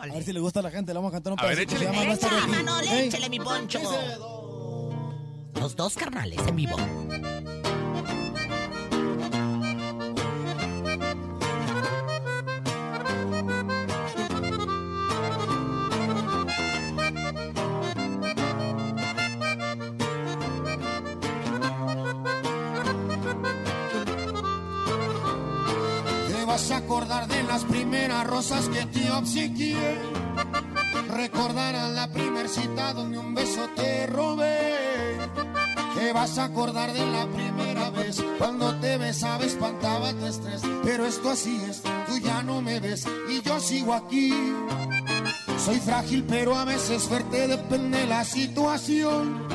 A 0.00 0.06
ver 0.06 0.22
si 0.24 0.32
le 0.32 0.40
gusta 0.40 0.60
a 0.60 0.62
la 0.62 0.70
gente. 0.70 0.92
Le 0.92 0.98
vamos 0.98 1.10
a 1.10 1.16
cantar 1.16 1.32
un 1.32 1.40
A 1.40 1.42
pedacito. 1.42 1.74
Manol, 2.48 2.84
échale 2.88 3.28
mi 3.28 3.38
poncho. 3.38 3.80
Los 5.60 5.76
dos 5.76 5.94
carnales 5.94 6.40
en 6.46 6.56
vivo. 6.56 6.76
Rosas 28.40 28.70
que 28.70 28.86
te 28.86 29.10
obsequié. 29.10 29.76
Recordarás 31.10 31.90
la 31.90 32.08
primer 32.10 32.48
cita 32.48 32.94
donde 32.94 33.18
un 33.18 33.34
beso 33.34 33.68
te 33.76 34.06
robé. 34.06 35.18
Te 35.94 36.10
vas 36.14 36.38
a 36.38 36.44
acordar 36.44 36.90
de 36.94 37.04
la 37.04 37.26
primera 37.26 37.90
vez 37.90 38.24
cuando 38.38 38.74
te 38.76 38.96
besaba 38.96 39.44
espantaba 39.44 40.14
tu 40.14 40.24
estrés. 40.24 40.62
Pero 40.82 41.04
esto 41.04 41.28
así 41.28 41.60
es, 41.68 41.82
tú 41.82 42.16
ya 42.16 42.42
no 42.42 42.62
me 42.62 42.80
ves 42.80 43.06
y 43.28 43.42
yo 43.42 43.60
sigo 43.60 43.92
aquí. 43.92 44.32
Soy 45.62 45.78
frágil 45.78 46.24
pero 46.26 46.56
a 46.56 46.64
veces 46.64 47.02
fuerte, 47.02 47.46
depende 47.46 48.06
la 48.06 48.24
situación. 48.24 49.46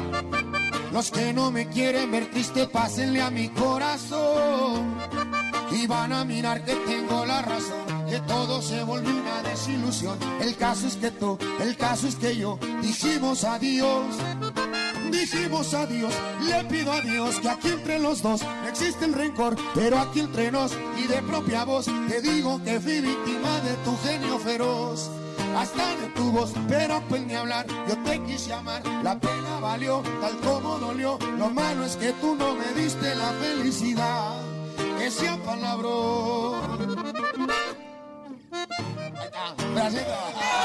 Los 0.93 1.09
que 1.09 1.33
no 1.33 1.49
me 1.49 1.67
quieren 1.69 2.11
ver 2.11 2.29
triste, 2.29 2.67
pásenle 2.67 3.19
a 3.19 3.31
mi 3.31 3.49
corazón 3.49 4.95
y 5.71 5.87
van 5.87 6.13
a 6.13 6.23
mirar 6.23 6.63
que 6.63 6.75
tengo 6.75 7.25
la 7.25 7.41
razón, 7.41 7.94
que 8.09 8.19
todo 8.21 8.61
se 8.61 8.83
volvió 8.83 9.11
una 9.11 9.41
desilusión. 9.41 10.17
El 10.41 10.55
caso 10.55 10.87
es 10.87 10.95
que 10.95 11.11
tú, 11.11 11.37
el 11.59 11.75
caso 11.75 12.07
es 12.07 12.15
que 12.15 12.35
yo 12.35 12.59
dijimos 12.81 13.43
adiós, 13.43 14.15
dijimos 15.11 15.73
adiós. 15.73 16.13
Le 16.47 16.63
pido 16.65 16.91
a 16.91 17.01
Dios 17.01 17.39
que 17.39 17.49
aquí 17.49 17.69
entre 17.69 17.99
los 17.99 18.21
dos 18.21 18.41
no 18.43 18.67
existe 18.67 19.05
el 19.05 19.13
rencor, 19.13 19.55
pero 19.73 19.99
aquí 19.99 20.19
entre 20.19 20.51
nos 20.51 20.73
y 20.97 21.07
de 21.07 21.21
propia 21.23 21.63
voz 21.63 21.85
te 21.85 22.21
digo 22.21 22.61
que 22.63 22.79
fui 22.79 23.01
víctima 23.01 23.59
de 23.61 23.73
tu 23.83 23.97
genio 23.97 24.39
feroz. 24.39 25.09
Hasta 25.57 25.95
de 25.95 26.07
tu 26.09 26.31
voz, 26.31 26.53
pero 26.67 27.01
pues 27.07 27.25
ni 27.25 27.33
hablar, 27.33 27.65
yo 27.87 27.97
te 28.03 28.21
quise 28.23 28.51
amar, 28.51 28.85
la 29.03 29.17
pena 29.17 29.59
valió, 29.61 30.03
tal 30.19 30.35
como 30.41 30.77
dolió, 30.79 31.17
lo 31.37 31.49
malo 31.49 31.85
es 31.85 31.95
que 31.95 32.11
tú 32.13 32.35
no 32.35 32.55
me 32.55 32.81
diste 32.81 33.15
la 33.15 33.31
felicidad 33.31 34.41
que 34.99 35.11
sea 35.11 35.37
palabrón. 35.37 37.04
Ahí 39.85 39.95
está, 39.97 40.25
un 40.25 40.33
pedacito. 40.33 40.64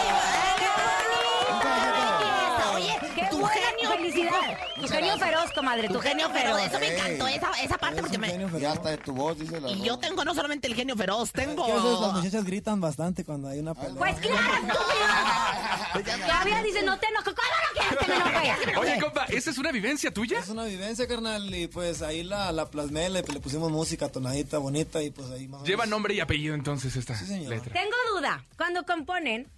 Tu 4.80 4.88
genio 4.88 5.18
feroz, 5.18 5.50
comadre, 5.54 5.88
tu, 5.88 5.94
Tu 5.94 6.00
genio 6.00 6.30
feroz, 6.30 6.60
eso 6.62 6.78
me 6.78 6.94
encantó, 6.94 7.28
esa, 7.28 7.50
esa 7.62 7.78
parte 7.78 7.96
Es 7.96 8.02
porque 8.02 8.18
me... 8.18 8.28
genio 8.28 8.48
Y 8.48 8.50
feroz. 8.50 8.72
hasta 8.76 8.90
de 8.90 8.98
tu 8.98 9.12
voz, 9.12 9.38
dice 9.38 9.60
la 9.60 9.70
Y 9.70 9.82
yo 9.82 9.98
tengo 9.98 10.24
no 10.24 10.34
solamente 10.34 10.66
el 10.68 10.74
genio 10.74 10.96
feroz, 10.96 11.32
tengo... 11.32 11.66
Que 11.66 11.72
a 11.72 11.74
veces 11.76 12.00
las 12.00 12.12
muchachas 12.14 12.44
gritan 12.44 12.80
bastante 12.80 13.24
cuando 13.24 13.48
hay 13.48 13.58
una 13.60 13.74
pelea. 13.74 13.94
Pues 13.96 14.16
claro, 14.18 14.38
estúpido. 15.94 16.26
Todavía 16.26 16.62
dice, 16.62 16.82
no 16.82 16.98
te 16.98 17.06
enojes. 17.06 17.34
¿Cómo 17.34 17.48
no 17.50 17.80
quieres 17.80 17.98
que 17.98 18.06
me 18.08 18.14
enoje? 18.16 18.76
Oye, 18.78 19.00
compa, 19.00 19.24
¿esa 19.26 19.50
es 19.50 19.58
una 19.58 19.72
vivencia 19.72 20.12
tuya? 20.12 20.38
Es 20.38 20.48
una 20.48 20.64
vivencia, 20.64 21.06
carnal, 21.06 21.54
y 21.54 21.66
pues 21.68 22.02
ahí 22.02 22.22
la, 22.22 22.52
la 22.52 22.70
plasmé, 22.70 23.08
le, 23.10 23.22
le 23.22 23.40
pusimos 23.40 23.70
música 23.70 24.08
tonadita, 24.08 24.58
bonita, 24.58 25.02
y 25.02 25.10
pues 25.10 25.30
ahí 25.30 25.48
más 25.48 25.62
Lleva 25.64 25.86
nombre 25.86 26.14
y 26.14 26.20
apellido 26.20 26.54
entonces 26.54 26.96
esta 26.96 27.14
Sí, 27.16 27.26
señor. 27.26 27.50
letra. 27.50 27.72
Tengo 27.72 27.96
duda. 28.14 28.44
Cuando 28.56 28.84
componen 28.84 29.48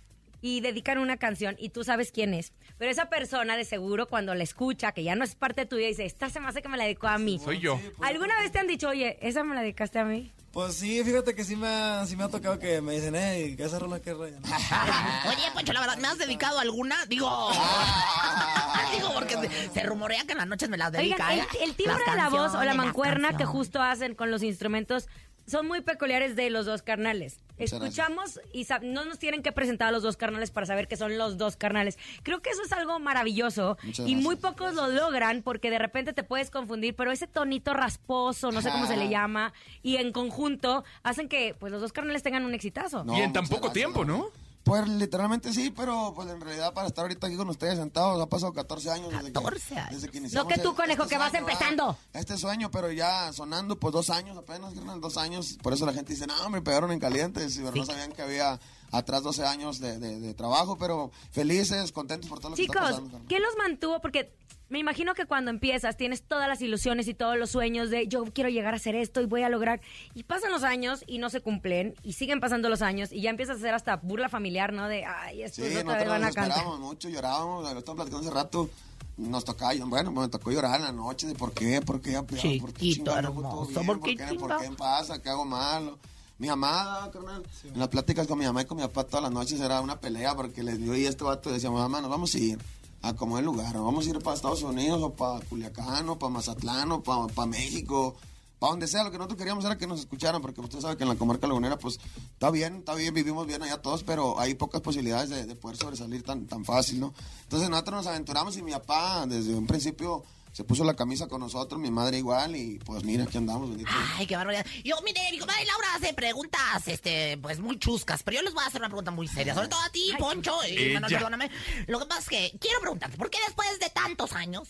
y 0.42 0.60
dedican 0.60 0.98
una 0.98 1.16
canción 1.16 1.56
y 1.58 1.70
tú 1.70 1.84
sabes 1.84 2.12
quién 2.12 2.34
es, 2.34 2.52
pero 2.76 2.90
esa 2.90 3.08
persona 3.08 3.56
de 3.56 3.64
seguro 3.64 4.06
cuando 4.06 4.34
la 4.34 4.42
escucha, 4.42 4.92
que 4.92 5.04
ya 5.04 5.14
no 5.14 5.24
es 5.24 5.34
parte 5.36 5.64
tuya, 5.64 5.86
dice, 5.86 6.04
esta 6.04 6.28
se 6.28 6.40
me 6.40 6.48
hace 6.48 6.60
que 6.60 6.68
me 6.68 6.76
la 6.76 6.84
dedicó 6.84 7.06
a 7.06 7.16
mí. 7.16 7.40
Soy 7.42 7.60
yo. 7.60 7.80
¿Alguna 8.02 8.38
vez 8.40 8.52
te 8.52 8.58
han 8.58 8.66
dicho, 8.66 8.88
oye, 8.88 9.16
esa 9.22 9.44
me 9.44 9.54
la 9.54 9.62
dedicaste 9.62 10.00
a 10.00 10.04
mí? 10.04 10.32
Pues 10.52 10.74
sí, 10.74 11.02
fíjate 11.02 11.34
que 11.34 11.44
sí 11.44 11.56
me 11.56 11.66
ha, 11.66 12.04
sí 12.06 12.14
me 12.14 12.24
ha 12.24 12.28
tocado 12.28 12.58
que 12.58 12.82
me 12.82 12.92
dicen, 12.92 13.14
hey, 13.16 13.54
¿qué 13.56 13.64
esa 13.64 13.78
rola 13.78 14.00
qué 14.00 14.12
rollo? 14.12 14.36
Oye, 15.26 15.50
Poncho, 15.54 15.72
la 15.72 15.80
verdad, 15.80 15.96
¿me 15.96 16.08
has 16.08 16.18
dedicado 16.18 16.58
alguna? 16.58 17.06
Digo... 17.06 17.50
Digo, 18.94 19.14
porque 19.14 19.36
se, 19.36 19.70
se 19.70 19.82
rumorea 19.84 20.26
que 20.26 20.32
en 20.32 20.38
las 20.38 20.46
noches 20.46 20.68
me 20.68 20.76
las 20.76 20.92
dedica, 20.92 21.28
Oigan, 21.30 21.38
el, 21.38 21.38
¿eh? 21.38 21.64
el 21.64 21.74
timbre 21.74 22.04
de 22.06 22.16
la 22.16 22.28
voz 22.28 22.54
o 22.54 22.62
la 22.62 22.74
mancuerna 22.74 23.34
que 23.34 23.46
justo 23.46 23.80
hacen 23.80 24.14
con 24.14 24.30
los 24.30 24.42
instrumentos 24.42 25.08
son 25.46 25.66
muy 25.66 25.80
peculiares 25.80 26.36
de 26.36 26.50
los 26.50 26.66
dos 26.66 26.82
carnales. 26.82 27.38
Muchas 27.58 27.72
Escuchamos 27.74 28.40
y 28.52 28.64
sab- 28.64 28.82
no 28.82 29.04
nos 29.04 29.18
tienen 29.18 29.42
que 29.42 29.52
presentar 29.52 29.88
a 29.88 29.92
los 29.92 30.02
dos 30.02 30.16
carnales 30.16 30.50
para 30.50 30.66
saber 30.66 30.88
que 30.88 30.96
son 30.96 31.16
los 31.18 31.36
dos 31.38 31.56
carnales. 31.56 31.96
Creo 32.24 32.40
que 32.40 32.50
eso 32.50 32.62
es 32.64 32.72
algo 32.72 32.98
maravilloso 32.98 33.76
Muchas 33.82 34.08
y 34.08 34.16
muy 34.16 34.34
gracias. 34.36 34.52
pocos 34.54 34.74
lo 34.74 34.88
logran 34.88 35.42
porque 35.42 35.70
de 35.70 35.78
repente 35.78 36.12
te 36.12 36.24
puedes 36.24 36.50
confundir, 36.50 36.96
pero 36.96 37.12
ese 37.12 37.26
tonito 37.28 37.72
rasposo, 37.74 38.50
no 38.50 38.62
sé 38.62 38.70
cómo 38.70 38.86
se 38.86 38.96
le 38.96 39.08
llama, 39.08 39.52
y 39.82 39.96
en 39.96 40.12
conjunto 40.12 40.84
hacen 41.02 41.28
que 41.28 41.54
pues 41.58 41.70
los 41.70 41.80
dos 41.80 41.92
carnales 41.92 42.22
tengan 42.22 42.44
un 42.44 42.54
exitazo. 42.54 43.04
No, 43.04 43.16
y 43.16 43.20
en 43.20 43.32
tan 43.32 43.44
poco 43.46 43.68
gracias, 43.68 43.74
tiempo, 43.74 44.04
¿no? 44.04 44.30
Pues 44.64 44.86
literalmente 44.88 45.52
sí, 45.52 45.70
pero 45.74 46.12
pues 46.14 46.28
en 46.28 46.40
realidad 46.40 46.72
para 46.72 46.86
estar 46.86 47.02
ahorita 47.02 47.26
aquí 47.26 47.36
con 47.36 47.48
ustedes 47.48 47.78
sentados 47.78 48.20
ha 48.22 48.26
pasado 48.28 48.52
14 48.52 48.90
años. 48.92 49.10
Desde 49.10 49.32
14 49.32 49.74
que, 49.74 49.80
años. 49.80 49.90
Desde 49.92 50.08
que 50.08 50.20
No 50.20 50.26
iniciamos 50.26 50.52
que 50.52 50.60
tú, 50.60 50.74
conejo, 50.74 51.02
este 51.02 51.14
que 51.14 51.18
vas 51.18 51.30
sueño, 51.32 51.48
empezando. 51.48 51.96
Este 52.12 52.38
sueño, 52.38 52.70
pero 52.70 52.92
ya 52.92 53.32
sonando 53.32 53.76
pues 53.78 53.92
dos 53.92 54.08
años 54.10 54.36
apenas, 54.36 54.72
carnal, 54.74 55.00
dos 55.00 55.16
años. 55.16 55.58
Por 55.62 55.72
eso 55.72 55.84
la 55.84 55.92
gente 55.92 56.12
dice, 56.12 56.26
no, 56.28 56.48
me 56.48 56.62
pegaron 56.62 56.92
en 56.92 57.00
caliente. 57.00 57.48
Si 57.50 57.58
no 57.60 57.84
sabían 57.84 58.12
que 58.12 58.22
había 58.22 58.60
atrás 58.92 59.22
12 59.22 59.44
años 59.46 59.80
de, 59.80 59.98
de- 59.98 60.20
de 60.20 60.34
trabajo, 60.34 60.76
pero 60.78 61.10
felices, 61.30 61.90
contentos 61.92 62.28
por 62.28 62.38
todo 62.38 62.50
lo 62.50 62.56
que 62.56 62.62
está 62.62 62.74
Chicos, 62.74 62.90
pasando. 63.00 63.20
¿qué 63.28 63.40
los 63.40 63.56
mantuvo? 63.56 64.00
Porque 64.00 64.32
me 64.72 64.78
imagino 64.78 65.12
que 65.12 65.26
cuando 65.26 65.50
empiezas 65.50 65.98
tienes 65.98 66.22
todas 66.22 66.48
las 66.48 66.62
ilusiones 66.62 67.06
y 67.06 67.12
todos 67.12 67.36
los 67.36 67.50
sueños 67.50 67.90
de 67.90 68.08
yo 68.08 68.24
quiero 68.32 68.48
llegar 68.48 68.72
a 68.72 68.78
hacer 68.78 68.94
esto 68.94 69.20
y 69.20 69.26
voy 69.26 69.42
a 69.42 69.50
lograr. 69.50 69.82
Y 70.14 70.22
pasan 70.22 70.50
los 70.50 70.62
años 70.62 71.04
y 71.06 71.18
no 71.18 71.28
se 71.28 71.42
cumplen 71.42 71.94
y 72.02 72.14
siguen 72.14 72.40
pasando 72.40 72.70
los 72.70 72.80
años 72.80 73.12
y 73.12 73.20
ya 73.20 73.28
empiezas 73.28 73.56
a 73.56 73.58
hacer 73.58 73.74
hasta 73.74 73.96
burla 73.96 74.30
familiar, 74.30 74.72
¿no? 74.72 74.88
De, 74.88 75.04
ay, 75.04 75.42
estos 75.42 75.66
Sí, 75.66 75.76
otra 75.76 75.98
vez 75.98 76.08
van 76.08 76.24
a 76.24 76.32
cantar. 76.32 76.64
mucho, 76.78 77.10
llorábamos, 77.10 77.70
lo 77.70 77.78
estamos 77.78 77.96
platicando 77.96 78.26
hace 78.26 78.34
rato. 78.34 78.70
Nos 79.18 79.44
tocaba, 79.44 79.74
bueno, 79.84 80.10
me 80.10 80.26
tocó 80.28 80.50
llorar 80.50 80.80
en 80.80 80.86
la 80.86 80.92
noche 80.92 81.26
de 81.26 81.34
por 81.34 81.52
qué, 81.52 81.82
por 81.82 82.00
qué, 82.00 82.14
por 82.22 82.38
qué 82.38 82.38
Chiquito 82.38 83.10
chingado, 83.10 83.20
no, 83.20 83.28
hermoso, 83.28 83.66
bien, 83.66 83.86
¿por 83.86 84.00
por 84.00 84.08
qué 84.08 84.16
qué, 84.16 84.26
chingado? 84.30 84.48
por 84.48 84.62
qué 84.62 84.70
pasa, 84.74 85.20
qué 85.20 85.28
hago 85.28 85.44
malo. 85.44 85.98
Mi 86.38 86.48
amada, 86.48 87.10
carnal, 87.10 87.42
en 87.62 87.78
las 87.78 87.88
pláticas 87.88 88.26
con 88.26 88.38
mi 88.38 88.46
mamá 88.46 88.62
y 88.62 88.64
con 88.64 88.78
mi 88.78 88.82
papá 88.84 89.04
todas 89.04 89.24
las 89.24 89.32
noches 89.32 89.60
era 89.60 89.82
una 89.82 90.00
pelea 90.00 90.34
porque 90.34 90.62
les 90.62 90.78
dio 90.78 90.96
y 90.96 91.04
este 91.04 91.24
vato 91.24 91.52
decía, 91.52 91.70
mamá, 91.70 92.00
nos 92.00 92.10
vamos 92.10 92.34
a 92.34 92.38
ir 92.38 92.58
a 93.02 93.14
como 93.14 93.38
el 93.38 93.44
lugar, 93.44 93.74
vamos 93.74 94.06
a 94.06 94.10
ir 94.10 94.18
para 94.20 94.36
Estados 94.36 94.62
Unidos 94.62 95.02
o 95.02 95.12
para 95.12 95.44
Culiacán 95.44 96.08
o 96.08 96.18
para 96.18 96.32
Mazatlán 96.32 96.92
o 96.92 97.02
para, 97.02 97.26
para 97.26 97.46
México. 97.46 98.14
Para 98.60 98.70
donde 98.70 98.86
sea, 98.86 99.02
lo 99.02 99.10
que 99.10 99.18
nosotros 99.18 99.38
queríamos 99.38 99.64
era 99.64 99.76
que 99.76 99.88
nos 99.88 99.98
escucharan, 99.98 100.40
porque 100.40 100.60
usted 100.60 100.80
sabe 100.80 100.96
que 100.96 101.02
en 101.02 101.08
la 101.08 101.16
comarca 101.16 101.48
lagunera, 101.48 101.76
pues, 101.78 101.98
está 102.32 102.48
bien, 102.52 102.76
está 102.76 102.94
bien, 102.94 103.12
vivimos 103.12 103.44
bien 103.44 103.60
allá 103.60 103.82
todos, 103.82 104.04
pero 104.04 104.38
hay 104.38 104.54
pocas 104.54 104.80
posibilidades 104.80 105.30
de, 105.30 105.46
de 105.46 105.56
poder 105.56 105.76
sobresalir 105.76 106.22
tan, 106.22 106.46
tan 106.46 106.64
fácil, 106.64 107.00
¿no? 107.00 107.12
Entonces 107.42 107.68
nosotros 107.68 107.96
nos 107.96 108.06
aventuramos 108.06 108.56
y 108.56 108.62
mi 108.62 108.70
papá, 108.70 109.26
desde 109.26 109.52
un 109.56 109.66
principio, 109.66 110.22
se 110.52 110.64
puso 110.64 110.84
la 110.84 110.94
camisa 110.94 111.28
con 111.28 111.40
nosotros, 111.40 111.80
mi 111.80 111.90
madre 111.90 112.18
igual, 112.18 112.54
y 112.54 112.78
pues 112.84 113.04
mira, 113.04 113.24
aquí 113.24 113.38
andamos, 113.38 113.70
bendito. 113.70 113.90
Ay, 114.16 114.26
qué 114.26 114.36
barbaridad. 114.36 114.66
Yo, 114.84 114.96
mire, 115.02 115.20
mi 115.30 115.38
comadre 115.38 115.64
Laura 115.64 115.94
hace 115.96 116.12
preguntas, 116.12 116.86
este, 116.86 117.38
pues 117.38 117.58
muy 117.58 117.78
chuscas, 117.78 118.22
pero 118.22 118.36
yo 118.36 118.42
les 118.42 118.52
voy 118.52 118.62
a 118.62 118.66
hacer 118.66 118.80
una 118.80 118.88
pregunta 118.88 119.10
muy 119.10 119.26
seria, 119.28 119.54
sobre 119.54 119.68
todo 119.68 119.80
a 119.80 119.88
ti, 119.90 120.12
Poncho, 120.18 120.54
y. 120.68 120.92
Manuel, 120.92 121.12
perdóname. 121.12 121.50
Lo 121.86 121.98
que 121.98 122.06
pasa 122.06 122.20
es 122.20 122.28
que 122.28 122.58
quiero 122.58 122.80
preguntarte, 122.80 123.16
¿por 123.16 123.30
qué 123.30 123.38
después 123.46 123.78
de 123.78 123.88
tantos 123.90 124.32
años 124.34 124.68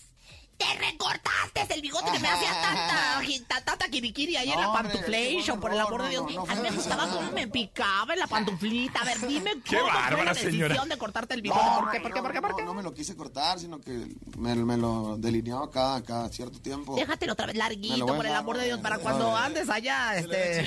te 0.58 0.66
recortaste 0.78 1.74
el 1.74 1.80
bigote 1.82 2.12
que 2.12 2.18
me 2.20 2.28
hacía 2.28 2.52
tanta, 2.60 3.20
ta- 3.48 3.64
tanta 3.64 3.88
kirikiri 3.88 4.36
ahí 4.36 4.50
en 4.50 4.60
la 4.60 4.72
pantuflation, 4.72 5.58
por 5.60 5.72
el 5.72 5.78
no, 5.78 5.86
amor 5.86 6.02
de 6.02 6.08
Dios? 6.10 6.24
no, 6.32 6.46
no 6.46 6.52
a 6.52 6.54
mí 6.54 6.60
me 6.62 6.70
gustaba 6.70 7.08
cómo 7.10 7.32
me 7.32 7.48
picaba 7.48 8.12
en 8.14 8.20
la 8.20 8.26
pantuflita. 8.26 9.00
A 9.00 9.04
ver, 9.04 9.20
dime 9.26 9.50
Qué 9.64 9.76
cómo 9.78 9.90
fue 9.90 10.24
la 10.24 10.34
decisión 10.34 10.68
señora. 10.68 10.84
de 10.84 10.98
cortarte 10.98 11.34
el 11.34 11.42
bigote. 11.42 11.60
¿Por 11.80 11.90
qué? 11.90 12.00
¿Por 12.00 12.12
qué? 12.14 12.22
¿Por 12.22 12.32
qué? 12.32 12.40
¿Por 12.42 12.56
qué? 12.56 12.62
No, 12.62 12.68
no 12.68 12.74
me 12.74 12.82
lo 12.82 12.94
quise 12.94 13.16
cortar, 13.16 13.58
sino 13.58 13.80
que 13.80 14.06
me, 14.38 14.54
me 14.54 14.76
lo 14.76 15.16
delineaba 15.18 15.70
cada, 15.70 16.02
cada 16.02 16.28
cierto 16.28 16.60
tiempo. 16.60 16.94
Déjatelo 16.96 17.32
otra 17.32 17.46
vez 17.46 17.56
larguito, 17.56 18.06
por 18.06 18.24
el 18.26 18.34
amor 18.34 18.58
de 18.58 18.66
Dios, 18.66 18.80
para 18.80 18.98
cuando 18.98 19.36
andes 19.36 19.68
allá, 19.68 20.16
este... 20.16 20.66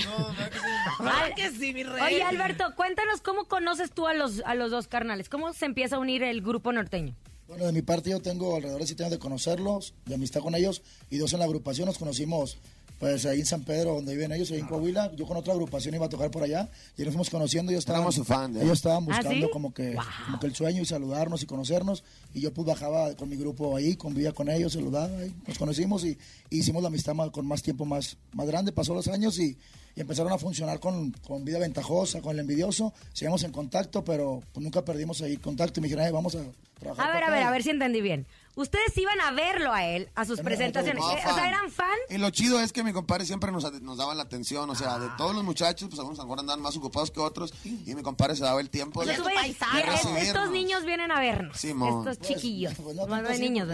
¿Verdad 0.99 1.31
que 1.35 1.51
sí, 1.51 1.73
mi 1.73 1.83
rey? 1.83 2.03
Oye, 2.03 2.23
Alberto, 2.23 2.73
cuéntanos 2.75 3.21
cómo 3.21 3.45
conoces 3.45 3.91
tú 3.91 4.07
a 4.07 4.13
los, 4.13 4.41
a 4.45 4.55
los 4.55 4.71
dos 4.71 4.87
carnales. 4.87 5.29
¿Cómo 5.29 5.53
se 5.53 5.65
empieza 5.65 5.95
a 5.95 5.99
unir 5.99 6.23
el 6.23 6.41
grupo 6.41 6.71
norteño? 6.71 7.15
Bueno, 7.47 7.65
de 7.65 7.71
mi 7.71 7.81
parte 7.83 8.09
yo 8.09 8.19
tengo 8.21 8.55
alrededor 8.55 8.81
de 8.81 8.87
siete 8.87 9.03
años 9.03 9.11
de 9.11 9.19
conocerlos, 9.19 9.93
de 10.05 10.15
amistad 10.15 10.41
con 10.41 10.55
ellos, 10.55 10.81
y 11.11 11.17
dos 11.17 11.31
en 11.33 11.39
la 11.39 11.45
agrupación 11.45 11.85
nos 11.87 11.97
conocimos 11.97 12.57
pues 12.99 13.25
ahí 13.25 13.41
en 13.41 13.45
San 13.45 13.61
Pedro, 13.63 13.93
donde 13.93 14.13
viven 14.15 14.31
ellos, 14.31 14.49
ahí 14.51 14.59
en 14.59 14.67
Coahuila. 14.67 15.13
Yo 15.17 15.27
con 15.27 15.35
otra 15.35 15.51
agrupación 15.51 15.93
iba 15.93 16.05
a 16.05 16.09
tocar 16.09 16.31
por 16.31 16.43
allá, 16.43 16.69
y 16.97 17.01
nos 17.01 17.09
fuimos 17.09 17.29
conociendo, 17.29 17.71
ellos 17.71 17.81
estaban, 17.81 18.09
su 18.11 18.23
fan 18.23 18.55
él. 18.55 18.63
ellos 18.63 18.77
estaban 18.77 19.03
¿Ah, 19.03 19.05
buscando 19.17 19.45
sí? 19.47 19.51
como, 19.51 19.73
que, 19.73 19.95
como 20.25 20.39
que 20.39 20.47
el 20.47 20.55
sueño 20.55 20.81
y 20.81 20.85
saludarnos 20.85 21.43
y 21.43 21.45
conocernos, 21.45 22.03
y 22.33 22.39
yo 22.39 22.53
pues 22.53 22.65
bajaba 22.65 23.13
con 23.15 23.27
mi 23.29 23.35
grupo 23.35 23.75
ahí, 23.75 23.95
convivía 23.97 24.31
con 24.31 24.49
ellos, 24.49 24.73
saludaba, 24.73 25.25
y 25.25 25.33
nos 25.45 25.57
conocimos 25.59 26.03
y, 26.05 26.17
y 26.49 26.59
hicimos 26.59 26.81
la 26.81 26.87
amistad 26.87 27.13
más- 27.13 27.31
con 27.31 27.45
más 27.45 27.61
tiempo 27.61 27.83
más, 27.85 28.17
más 28.31 28.47
grande, 28.47 28.71
pasó 28.71 28.93
los 28.95 29.07
años 29.09 29.37
y, 29.39 29.57
y 29.95 30.01
empezaron 30.01 30.31
a 30.33 30.37
funcionar 30.37 30.79
con, 30.79 31.11
con 31.27 31.45
vida 31.45 31.59
ventajosa, 31.59 32.21
con 32.21 32.33
el 32.33 32.39
envidioso, 32.39 32.93
seguimos 33.13 33.43
en 33.43 33.51
contacto, 33.51 34.03
pero 34.03 34.41
pues, 34.51 34.63
nunca 34.63 34.83
perdimos 34.83 35.21
ahí 35.21 35.37
contacto 35.37 35.79
y 35.79 35.81
me 35.81 35.87
dijeron, 35.87 36.05
"Ay, 36.05 36.11
vamos 36.11 36.35
a 36.35 36.43
trabajar. 36.79 37.09
A 37.09 37.13
ver, 37.13 37.23
a 37.23 37.29
ver, 37.29 37.39
acá". 37.39 37.47
a 37.47 37.51
ver 37.51 37.63
si 37.63 37.69
entendí 37.69 38.01
bien. 38.01 38.25
Ustedes 38.55 38.97
iban 38.97 39.19
a 39.21 39.31
verlo 39.31 39.73
a 39.73 39.85
él, 39.85 40.09
a 40.15 40.23
sus 40.25 40.39
Era 40.39 40.45
presentaciones. 40.45 41.03
Eh, 41.03 41.23
O 41.29 41.33
sea. 41.35 41.47
¿eran 41.49 41.69
fan? 41.69 41.87
Y 42.09 42.17
lo 42.17 42.29
chido 42.29 42.59
es 42.61 42.71
que 42.71 42.83
mi 42.83 42.93
compadre 42.93 43.25
siempre 43.25 43.51
nos, 43.51 43.69
nos 43.81 43.97
daba 43.97 44.15
la 44.15 44.23
atención, 44.23 44.69
o 44.69 44.75
sea, 44.75 44.97
de 44.97 45.09
todos 45.17 45.35
los 45.35 45.43
muchachos, 45.43 45.89
pues 45.89 45.99
algunos 45.99 46.19
a 46.19 46.21
lo 46.23 46.27
mejor 46.27 46.39
andaban 46.39 46.61
más 46.61 46.75
ocupados 46.77 47.11
que 47.11 47.19
otros, 47.19 47.53
y 47.63 47.93
mi 47.95 48.01
compadre 48.01 48.35
se 48.35 48.43
daba 48.43 48.61
el 48.61 48.69
tiempo 48.69 49.05
de, 49.05 49.11
De 49.11 49.17
recibirnos. 49.17 50.23
estos 50.23 50.51
niños 50.51 50.85
vienen 50.85 51.11
a 51.11 51.19
vernos. 51.19 51.57
Simón. 51.57 52.07
estos 52.07 52.27
chiquillos. 52.27 52.73
Pues 52.75 52.95
no, 52.95 53.05
tanto 53.05 53.29
de 53.29 53.39
niños, 53.39 53.67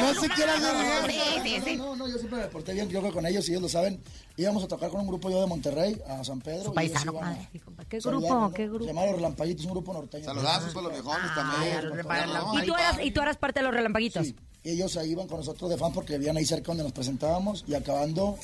No 0.00 0.14
se 0.14 0.28
quiera 0.28 0.54
hacer 0.54 1.10
Sí, 1.10 1.20
sí, 1.42 1.60
sí. 1.64 1.76
No, 1.76 1.96
no, 1.96 2.08
yo 2.08 2.18
siempre 2.18 2.40
me 2.40 2.46
porté 2.48 2.72
bien, 2.74 2.88
yo 2.88 3.00
creo 3.00 3.10
que 3.10 3.14
con 3.16 3.26
ellos, 3.26 3.48
y 3.48 3.52
ellos 3.52 3.62
lo 3.62 3.68
saben. 3.68 4.02
Íbamos 4.36 4.64
a 4.64 4.68
tocar 4.68 4.90
con 4.90 5.00
un 5.00 5.06
grupo 5.06 5.30
yo 5.30 5.40
de 5.40 5.46
Monterrey, 5.46 6.00
a 6.08 6.24
San 6.24 6.40
Pedro. 6.40 6.64
Su 6.64 6.74
paisano, 6.74 7.12
compa, 7.12 7.84
¿Qué 7.88 7.98
grupo? 8.00 8.52
¿Qué 8.52 8.66
grupo? 8.66 8.84
Se 8.84 8.90
llama 8.92 9.06
Los 9.06 9.14
Relampaguitos, 9.16 9.64
un 9.64 9.70
grupo 9.72 9.92
norteño. 9.92 10.24
saludazos 10.24 10.74
para 10.74 10.88
los 10.88 10.92
viejones 10.92 11.30
Ay, 11.30 11.36
también. 11.36 12.62
¿Y 12.62 12.66
tú, 12.66 12.74
eras, 12.74 12.98
y 13.04 13.10
tú 13.12 13.20
eras 13.20 13.36
parte 13.36 13.60
de 13.60 13.64
los 13.64 13.74
relampaguitos. 13.74 14.26
Sí, 14.26 14.36
y 14.64 14.70
ellos 14.70 14.96
ahí 14.96 15.12
iban 15.12 15.28
con 15.28 15.38
nosotros 15.38 15.70
de 15.70 15.76
fan 15.76 15.92
porque 15.92 16.14
vivían 16.18 16.36
ahí 16.36 16.44
cerca 16.44 16.68
donde 16.68 16.82
nos 16.82 16.92
presentábamos 16.92 17.64
y 17.68 17.74
acabando 17.74 18.36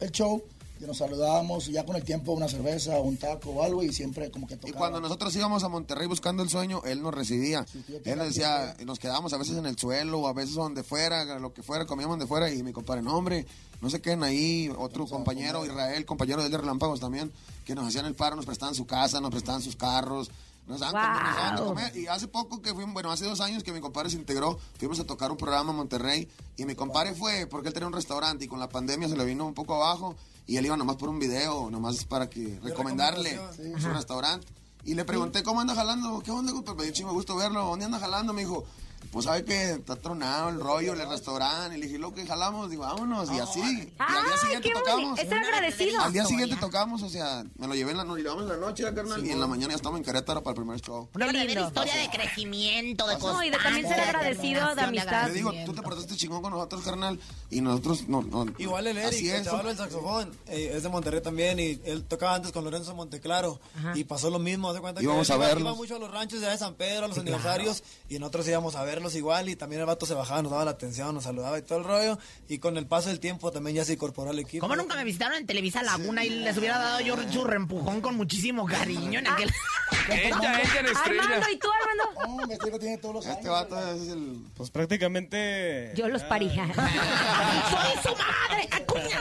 el 0.00 0.10
show, 0.10 0.42
y 0.80 0.84
nos 0.84 0.98
saludábamos 0.98 1.68
y 1.68 1.72
ya 1.72 1.84
con 1.86 1.96
el 1.96 2.04
tiempo 2.04 2.32
una 2.32 2.48
cerveza, 2.48 2.98
un 3.00 3.16
taco 3.16 3.50
o 3.50 3.62
algo 3.62 3.82
y 3.82 3.92
siempre 3.92 4.30
como 4.30 4.46
que 4.46 4.54
Y 4.54 4.58
tocaba. 4.58 4.78
cuando 4.78 5.00
nosotros 5.00 5.34
íbamos 5.36 5.64
a 5.64 5.68
Monterrey 5.68 6.06
buscando 6.06 6.42
el 6.42 6.48
sueño, 6.50 6.82
él 6.84 7.02
nos 7.02 7.14
recibía. 7.14 7.64
Sí, 7.66 7.82
él 8.04 8.18
nos 8.18 8.28
decía, 8.28 8.76
nos 8.84 8.98
quedábamos 8.98 9.32
a 9.32 9.38
veces 9.38 9.56
en 9.56 9.66
el 9.66 9.78
suelo, 9.78 10.20
o 10.20 10.28
a 10.28 10.32
veces 10.32 10.54
donde 10.54 10.82
fuera, 10.82 11.24
lo 11.38 11.52
que 11.54 11.62
fuera, 11.62 11.86
comíamos 11.86 12.12
donde 12.14 12.26
fuera. 12.26 12.50
Y 12.50 12.62
mi 12.62 12.72
compadre, 12.72 13.02
no, 13.02 13.16
hombre, 13.16 13.46
no 13.80 13.88
se 13.90 14.00
queden 14.00 14.22
ahí. 14.22 14.70
Otro 14.76 15.06
compañero, 15.06 15.64
Israel, 15.64 16.04
compañero 16.04 16.46
de 16.48 16.56
Relámpagos 16.56 17.00
también, 17.00 17.32
que 17.64 17.74
nos 17.74 17.86
hacían 17.86 18.04
el 18.06 18.14
paro, 18.14 18.36
nos 18.36 18.44
prestaban 18.46 18.74
su 18.74 18.86
casa, 18.86 19.20
nos 19.20 19.30
prestaban 19.30 19.62
sus 19.62 19.76
carros. 19.76 20.30
Nos 20.66 20.80
daban, 20.80 21.00
Wow. 21.00 21.22
nos 21.22 21.36
daban 21.36 21.56
de 21.56 21.62
comer. 21.62 21.96
Y 21.96 22.06
hace 22.08 22.26
poco 22.26 22.60
que 22.60 22.74
fuimos, 22.74 22.92
bueno, 22.92 23.12
hace 23.12 23.24
dos 23.24 23.40
años 23.40 23.62
que 23.62 23.72
mi 23.72 23.80
compadre 23.80 24.10
se 24.10 24.16
integró, 24.16 24.58
fuimos 24.78 24.98
a 24.98 25.04
tocar 25.04 25.30
un 25.30 25.36
programa 25.36 25.70
en 25.70 25.76
Monterrey. 25.76 26.28
Y 26.56 26.64
mi 26.64 26.74
compadre 26.74 27.14
fue 27.14 27.46
porque 27.46 27.68
él 27.68 27.74
tenía 27.74 27.86
un 27.86 27.92
restaurante 27.92 28.44
y 28.44 28.48
con 28.48 28.58
la 28.58 28.68
pandemia 28.68 29.08
se 29.08 29.16
le 29.16 29.24
vino 29.24 29.46
un 29.46 29.54
poco 29.54 29.76
abajo. 29.76 30.16
Y 30.46 30.56
él 30.56 30.66
iba 30.66 30.76
nomás 30.76 30.96
por 30.96 31.08
un 31.08 31.18
video, 31.18 31.70
nomás 31.70 32.04
para 32.04 32.30
que 32.30 32.58
recomendarle 32.62 33.38
su 33.78 33.88
restaurante. 33.88 34.46
Y 34.84 34.94
le 34.94 35.04
pregunté, 35.04 35.42
¿cómo 35.42 35.60
anda 35.60 35.74
jalando? 35.74 36.22
¿Qué 36.22 36.30
onda? 36.30 36.52
Pues 36.64 36.76
me 36.76 36.84
dio 36.84 36.92
chingo 36.92 37.12
gusto 37.12 37.34
verlo. 37.34 37.64
¿Dónde 37.64 37.86
anda 37.86 37.98
jalando? 37.98 38.32
Me 38.32 38.42
dijo, 38.42 38.64
pues 39.12 39.24
sabe 39.24 39.44
que 39.44 39.70
está 39.72 39.96
tronado 39.96 40.50
el 40.50 40.60
rollo, 40.60 40.92
el 40.92 41.08
restaurante. 41.08 41.76
Y 41.76 41.80
le 41.80 41.86
dije, 41.86 41.98
lo 41.98 42.12
que 42.12 42.26
jalamos, 42.26 42.70
digo, 42.70 42.82
vámonos. 42.82 43.30
Y 43.32 43.38
así. 43.38 43.60
Y 43.60 43.64
al 43.64 43.76
día 43.76 43.94
¡Ay, 43.98 44.38
siguiente 44.40 44.70
tocamos. 44.74 45.02
bonito! 45.04 45.22
Están 45.22 45.44
agradecidos. 45.44 46.04
Al 46.04 46.12
día 46.12 46.24
siguiente 46.26 46.56
tocamos, 46.56 47.02
o 47.02 47.08
sea, 47.08 47.44
me 47.56 47.66
lo 47.66 47.74
llevé 47.74 47.92
en 47.92 47.96
la 47.98 48.04
noche, 48.04 48.22
llevamos 48.22 48.42
en 48.44 48.48
la 48.48 48.56
noche, 48.56 48.82
carnal, 48.94 49.26
y 49.26 49.30
en 49.30 49.40
la 49.40 49.46
mañana 49.46 49.70
ya 49.72 49.76
estamos 49.76 49.98
en 49.98 50.04
Querétaro 50.04 50.42
para 50.42 50.52
el 50.52 50.56
primer 50.62 50.80
show. 50.80 51.08
Una 51.14 51.26
lindo. 51.32 51.66
historia 51.66 51.96
de 51.96 52.08
crecimiento, 52.10 53.06
de 53.06 53.18
No, 53.18 53.42
y 53.42 53.50
de 53.50 53.56
también 53.58 53.88
ser 53.88 54.00
agradecido, 54.00 54.74
de 54.74 54.82
amistad. 54.82 55.28
Le 55.28 55.32
digo, 55.34 55.52
tú 55.64 55.72
te 55.72 55.82
portaste 55.82 56.14
chingón 56.16 56.42
con 56.42 56.52
nosotros, 56.52 56.82
carnal, 56.82 57.18
y 57.50 57.60
nosotros 57.60 58.08
no. 58.08 58.24
Igual 58.58 58.86
el 58.88 58.98
Eric, 58.98 59.20
el 59.20 59.26
es. 59.36 59.44
chaval 59.44 59.66
del 59.66 59.76
saxofón, 59.76 60.36
eh, 60.48 60.72
es 60.74 60.82
de 60.82 60.88
Monterrey 60.88 61.20
también 61.22 61.58
y 61.58 61.80
él 61.84 62.04
tocaba 62.04 62.34
antes 62.34 62.52
con 62.52 62.64
Lorenzo 62.64 62.94
Monteclaro 62.94 63.60
y 63.94 64.04
pasó 64.04 64.30
lo 64.30 64.38
mismo, 64.38 64.72
¿se 64.74 64.80
cuenta? 64.80 65.02
Íbamos 65.02 65.26
que 65.28 65.34
iba- 65.34 65.46
verlos. 65.46 65.62
Iba 65.68 65.74
mucho 65.74 65.96
a 65.96 65.98
los 65.98 66.10
ranchos 66.10 66.40
de 66.40 66.56
San 66.58 66.74
Pedro, 66.74 67.06
a 67.06 67.08
los 67.08 67.18
aniversarios 67.18 67.82
y 68.08 68.18
nosotros 68.18 68.46
íbamos 68.48 68.74
a 68.76 68.82
verlos 68.96 69.14
igual 69.14 69.48
y 69.50 69.56
también 69.56 69.80
el 69.80 69.86
vato 69.86 70.06
se 70.06 70.14
bajaba, 70.14 70.40
nos 70.40 70.50
daba 70.50 70.64
la 70.64 70.70
atención, 70.70 71.14
nos 71.14 71.24
saludaba 71.24 71.58
y 71.58 71.62
todo 71.62 71.78
el 71.78 71.84
rollo 71.84 72.18
y 72.48 72.58
con 72.58 72.78
el 72.78 72.86
paso 72.86 73.10
del 73.10 73.20
tiempo 73.20 73.52
también 73.52 73.76
ya 73.76 73.84
se 73.84 73.92
incorporó 73.92 74.30
al 74.30 74.38
equipo. 74.38 74.62
¿Cómo 74.62 74.74
nunca 74.74 74.96
me 74.96 75.04
visitaron 75.04 75.36
en 75.36 75.46
Televisa 75.46 75.82
Laguna 75.82 76.24
y 76.24 76.30
les 76.30 76.56
hubiera 76.56 76.78
dado 76.78 77.00
yo 77.00 77.16
su 77.30 77.44
reempujón 77.44 78.00
con 78.00 78.16
muchísimo 78.16 78.64
cariño 78.66 79.18
en 79.18 79.26
aquel... 79.28 79.52
Ella, 80.08 80.60
ella 80.60 80.80
en 80.80 80.86
estrella. 80.86 81.22
Armando, 81.22 81.46
¿y 81.50 81.58
tú, 81.58 81.66
Armando? 81.80 82.36
No, 82.40 82.46
mi 82.46 82.52
estilo 82.54 82.78
tiene 82.78 82.98
todos 82.98 83.14
los 83.16 83.26
Este 83.26 83.40
años, 83.48 83.52
vato 83.52 83.74
¿verdad? 83.74 83.96
es 83.96 84.08
el... 84.08 84.38
Pues 84.56 84.70
prácticamente. 84.70 85.92
Yo 85.96 86.08
los 86.08 86.22
paría. 86.22 86.64
¡Soy 87.70 88.02
su 88.02 88.16
madre! 88.16 88.68
Mi 88.94 89.12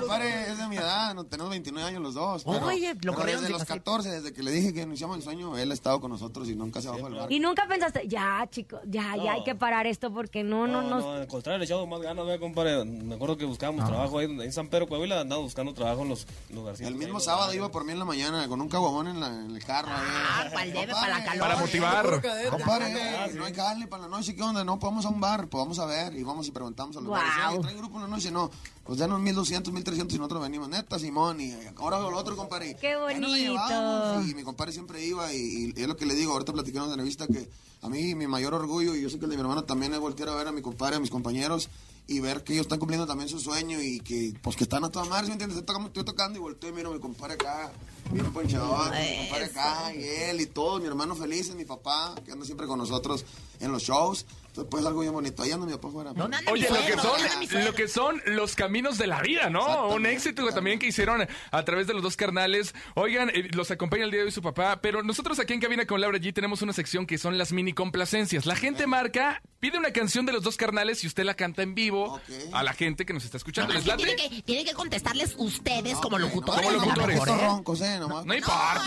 compadre 0.00 0.50
es 0.50 0.58
de 0.58 0.68
mi 0.68 0.76
edad, 0.76 1.14
no, 1.14 1.24
tenemos 1.24 1.50
29 1.50 1.88
años 1.88 2.02
los 2.02 2.14
dos. 2.14 2.44
Pero, 2.44 2.66
Oye, 2.66 2.94
lo 3.02 3.14
pero 3.14 3.26
desde 3.32 3.48
los 3.50 3.62
hacer- 3.62 3.78
14, 3.78 4.10
desde 4.10 4.32
que 4.32 4.42
le 4.42 4.50
dije 4.50 4.72
que 4.72 4.82
iniciamos 4.82 5.16
el 5.16 5.22
sueño, 5.22 5.56
él 5.56 5.70
ha 5.70 5.74
estado 5.74 6.00
con 6.00 6.10
nosotros 6.10 6.48
y 6.48 6.54
nunca 6.56 6.80
se 6.80 6.88
bajó 6.88 7.04
del 7.04 7.14
barco. 7.14 7.32
Y 7.32 7.40
nunca 7.40 7.66
pensaste, 7.68 8.06
ya, 8.08 8.46
chicos, 8.50 8.80
ya, 8.86 9.16
ya 9.16 9.32
hay 9.32 9.44
que 9.44 9.54
parar 9.54 9.86
esto 9.86 10.12
porque 10.12 10.42
no, 10.42 10.66
no, 10.66 10.82
No, 10.82 10.88
no. 10.90 11.00
no, 11.00 11.12
al 11.12 11.26
contrario, 11.26 11.58
le 11.58 11.64
echamos 11.64 11.88
más 11.88 12.00
ganas, 12.00 12.26
¿ve, 12.26 12.38
compadre. 12.38 12.84
Me 12.84 13.14
acuerdo 13.14 13.36
que 13.36 13.44
buscábamos 13.44 13.84
trabajo 13.86 14.18
ahí 14.18 14.26
en 14.26 14.52
San 14.52 14.68
Pedro, 14.68 14.86
Coahuila, 14.88 15.20
andamos 15.20 15.44
buscando 15.44 15.74
trabajo 15.74 16.02
en 16.02 16.08
los 16.10 16.26
lugares. 16.52 16.80
El 16.80 16.94
mismo 16.94 17.20
sábado 17.20 17.52
iba 17.54 17.70
por 17.70 17.84
mí 17.84 17.92
en 17.92 17.98
la 17.98 18.04
mañana 18.04 18.46
con 18.48 18.60
un 18.60 18.68
caguamón 18.68 19.08
en, 19.08 19.20
la- 19.20 19.28
en 19.28 19.54
el 19.56 19.64
carro. 19.64 19.88
Ah, 19.92 20.42
ahí. 20.44 20.50
pa'l 20.54 20.72
debe, 20.72 20.92
para 20.92 21.18
la 21.18 21.24
calor. 21.24 21.40
Para 21.40 21.56
motivar. 21.56 22.22
Compadre, 22.50 23.34
no 23.34 23.44
hay 23.44 23.54
jale 23.54 23.86
para 23.86 24.02
la 24.04 24.08
noche, 24.08 24.34
¿qué 24.34 24.42
onda? 24.42 24.64
No, 24.64 24.78
pues 24.78 24.90
vamos 24.90 25.04
a 25.06 25.08
un 25.08 25.20
bar, 25.20 25.46
pues 25.48 25.60
vamos 25.62 25.78
a 25.78 25.86
ver. 25.86 26.14
Y 26.14 26.22
vamos 26.22 26.46
y 26.48 26.50
preguntamos 26.50 26.96
a 26.96 27.00
los 27.00 27.08
Guau. 27.08 27.20
bares. 27.22 27.48
Oye, 27.50 27.58
¿traen 27.60 27.78
grupo 27.78 27.96
en 27.96 28.02
la 28.02 28.08
noche? 28.08 28.30
No, 28.30 28.50
pues 28.88 29.00
danos 29.00 29.20
1200, 29.20 29.70
1300 29.70 30.14
y 30.14 30.18
nosotros 30.18 30.40
venimos. 30.40 30.66
Neta, 30.70 30.98
Simón, 30.98 31.42
y 31.42 31.52
ahora 31.76 31.98
lo 31.98 32.16
otro, 32.16 32.34
compadre. 32.36 32.74
Qué 32.80 32.94
Ahí 32.94 33.20
nos 33.20 33.30
la 33.32 33.36
bonito. 33.36 33.36
llevamos, 33.36 34.30
Y 34.30 34.34
mi 34.34 34.42
compadre 34.42 34.72
siempre 34.72 35.04
iba 35.04 35.30
y, 35.34 35.74
y 35.76 35.82
es 35.82 35.86
lo 35.86 35.94
que 35.94 36.06
le 36.06 36.14
digo, 36.14 36.32
ahorita 36.32 36.54
platicamos 36.54 36.86
en 36.86 36.96
la 36.96 37.02
entrevista 37.02 37.26
que 37.26 37.50
a 37.82 37.90
mí 37.90 38.14
mi 38.14 38.26
mayor 38.26 38.54
orgullo, 38.54 38.96
y 38.96 39.02
yo 39.02 39.10
sé 39.10 39.18
que 39.18 39.26
el 39.26 39.30
de 39.30 39.36
mi 39.36 39.42
hermano 39.42 39.64
también 39.64 39.92
es 39.92 40.00
voltear 40.00 40.30
a 40.30 40.34
ver 40.36 40.48
a 40.48 40.52
mi 40.52 40.62
compadre, 40.62 40.96
a 40.96 41.00
mis 41.00 41.10
compañeros, 41.10 41.68
y 42.06 42.20
ver 42.20 42.42
que 42.44 42.54
ellos 42.54 42.64
están 42.64 42.78
cumpliendo 42.78 43.06
también 43.06 43.28
su 43.28 43.38
sueño 43.38 43.78
y 43.82 44.00
que, 44.00 44.32
pues, 44.40 44.56
que 44.56 44.64
están 44.64 44.82
a 44.84 44.88
toda 44.88 45.04
madre, 45.04 45.26
¿sí 45.26 45.28
¿me 45.28 45.32
entiendes? 45.34 45.58
Estoy 45.58 45.66
tocando, 45.66 45.88
estoy 45.88 46.04
tocando 46.04 46.38
y 46.38 46.40
volteo 46.40 46.70
y 46.70 46.72
miro 46.72 46.90
a 46.90 46.94
mi 46.94 46.98
compadre 47.00 47.34
acá, 47.34 47.70
bien 48.10 48.32
ponchador, 48.32 48.90
mi 48.90 49.18
compadre 49.18 49.44
acá, 49.44 49.94
y 49.94 50.02
él, 50.02 50.40
y 50.40 50.46
todos, 50.46 50.80
mi 50.80 50.86
hermano 50.86 51.14
felices, 51.14 51.54
mi 51.54 51.64
papá, 51.64 52.14
que 52.24 52.32
anda 52.32 52.44
siempre 52.44 52.66
con 52.66 52.78
nosotros 52.78 53.24
en 53.60 53.72
los 53.72 53.82
shows. 53.82 54.26
Entonces, 54.48 54.70
pues, 54.70 54.86
algo 54.86 55.00
bien 55.00 55.12
bonito. 55.12 55.42
Ahí 55.42 55.52
anda 55.52 55.66
mi 55.66 55.72
papá 55.72 55.88
afuera. 55.88 56.12
¿Dónde 56.14 56.36
anda 56.36 56.50
Oye, 56.50 56.68
lo 56.68 56.84
que 56.84 56.96
son, 57.00 57.64
lo 57.64 57.74
que 57.74 57.88
son 57.88 58.22
los 58.26 58.56
caminos 58.56 58.98
de 58.98 59.06
la 59.06 59.20
vida, 59.20 59.50
¿no? 59.50 59.88
Un 59.88 60.06
éxito 60.06 60.48
también 60.48 60.78
que 60.78 60.86
hicieron 60.86 61.26
a 61.50 61.64
través 61.64 61.86
de 61.86 61.94
los 61.94 62.02
dos 62.02 62.16
carnales. 62.16 62.74
Oigan, 62.94 63.30
eh, 63.30 63.48
los 63.52 63.70
acompaña 63.70 64.04
el 64.04 64.10
día 64.10 64.20
de 64.20 64.26
hoy 64.26 64.32
su 64.32 64.42
papá, 64.42 64.80
pero 64.80 65.02
nosotros 65.02 65.38
aquí 65.38 65.52
en 65.52 65.60
Cabina 65.60 65.86
con 65.86 66.00
Laura 66.00 66.18
G 66.18 66.32
tenemos 66.32 66.62
una 66.62 66.72
sección 66.72 67.06
que 67.06 67.18
son 67.18 67.38
las 67.38 67.52
mini 67.52 67.72
complacencias. 67.72 68.46
La 68.46 68.56
gente 68.56 68.86
marca, 68.86 69.42
pide 69.60 69.78
una 69.78 69.92
canción 69.92 70.26
de 70.26 70.32
los 70.32 70.42
dos 70.42 70.56
carnales 70.56 71.04
y 71.04 71.06
usted 71.06 71.24
la 71.24 71.34
canta 71.34 71.62
en 71.62 71.74
vivo 71.74 72.20
a 72.52 72.62
la 72.64 72.72
gente 72.72 73.06
que 73.06 73.12
nos 73.12 73.24
está 73.24 73.36
escuchando. 73.36 73.74
¿Les 73.74 73.84
que 73.84 73.90
late? 73.90 74.04
tienen, 74.04 74.30
que, 74.30 74.42
tienen 74.42 74.64
que 74.64 74.74
contestarles 74.74 75.34
ustedes 75.38 75.98
como 75.98 76.18
locutores. 76.18 76.66
Como 76.66 76.84
locutores. 76.84 77.20
¿eh? 77.28 77.97
Sí, 77.98 78.08
nomás. 78.08 78.26
No 78.26 78.34
importa. 78.34 78.82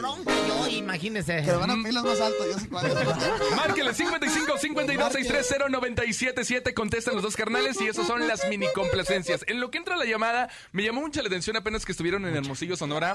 Ronco 0.00 0.32
yo, 0.48 0.68
imagínese. 0.68 1.42
Que 1.42 1.52
van 1.52 1.70
a 1.70 1.74
pilas 1.76 2.04
más 2.04 2.20
altas, 2.20 2.46
yo 2.52 2.58
sé 2.58 2.68
cuál. 2.68 2.86
Márquele 3.56 3.56
Márcale 3.56 3.94
55 3.94 4.58
52 4.58 5.12
630 5.12 5.68
977. 5.68 6.74
Contestan 6.74 7.14
los 7.14 7.22
dos 7.22 7.36
carnales 7.36 7.80
y 7.80 7.86
esos 7.86 8.06
son 8.06 8.26
las 8.26 8.48
mini 8.48 8.66
complacencias. 8.74 9.44
En 9.46 9.60
lo 9.60 9.70
que 9.70 9.78
entra 9.78 9.96
la 9.96 10.04
llamada, 10.04 10.48
me 10.72 10.82
llamó 10.82 11.00
mucha 11.00 11.22
la 11.22 11.28
atención 11.28 11.56
apenas 11.56 11.84
que 11.84 11.92
estuvieron 11.92 12.26
en 12.26 12.36
Hermosillo, 12.36 12.76
Sonora. 12.76 13.14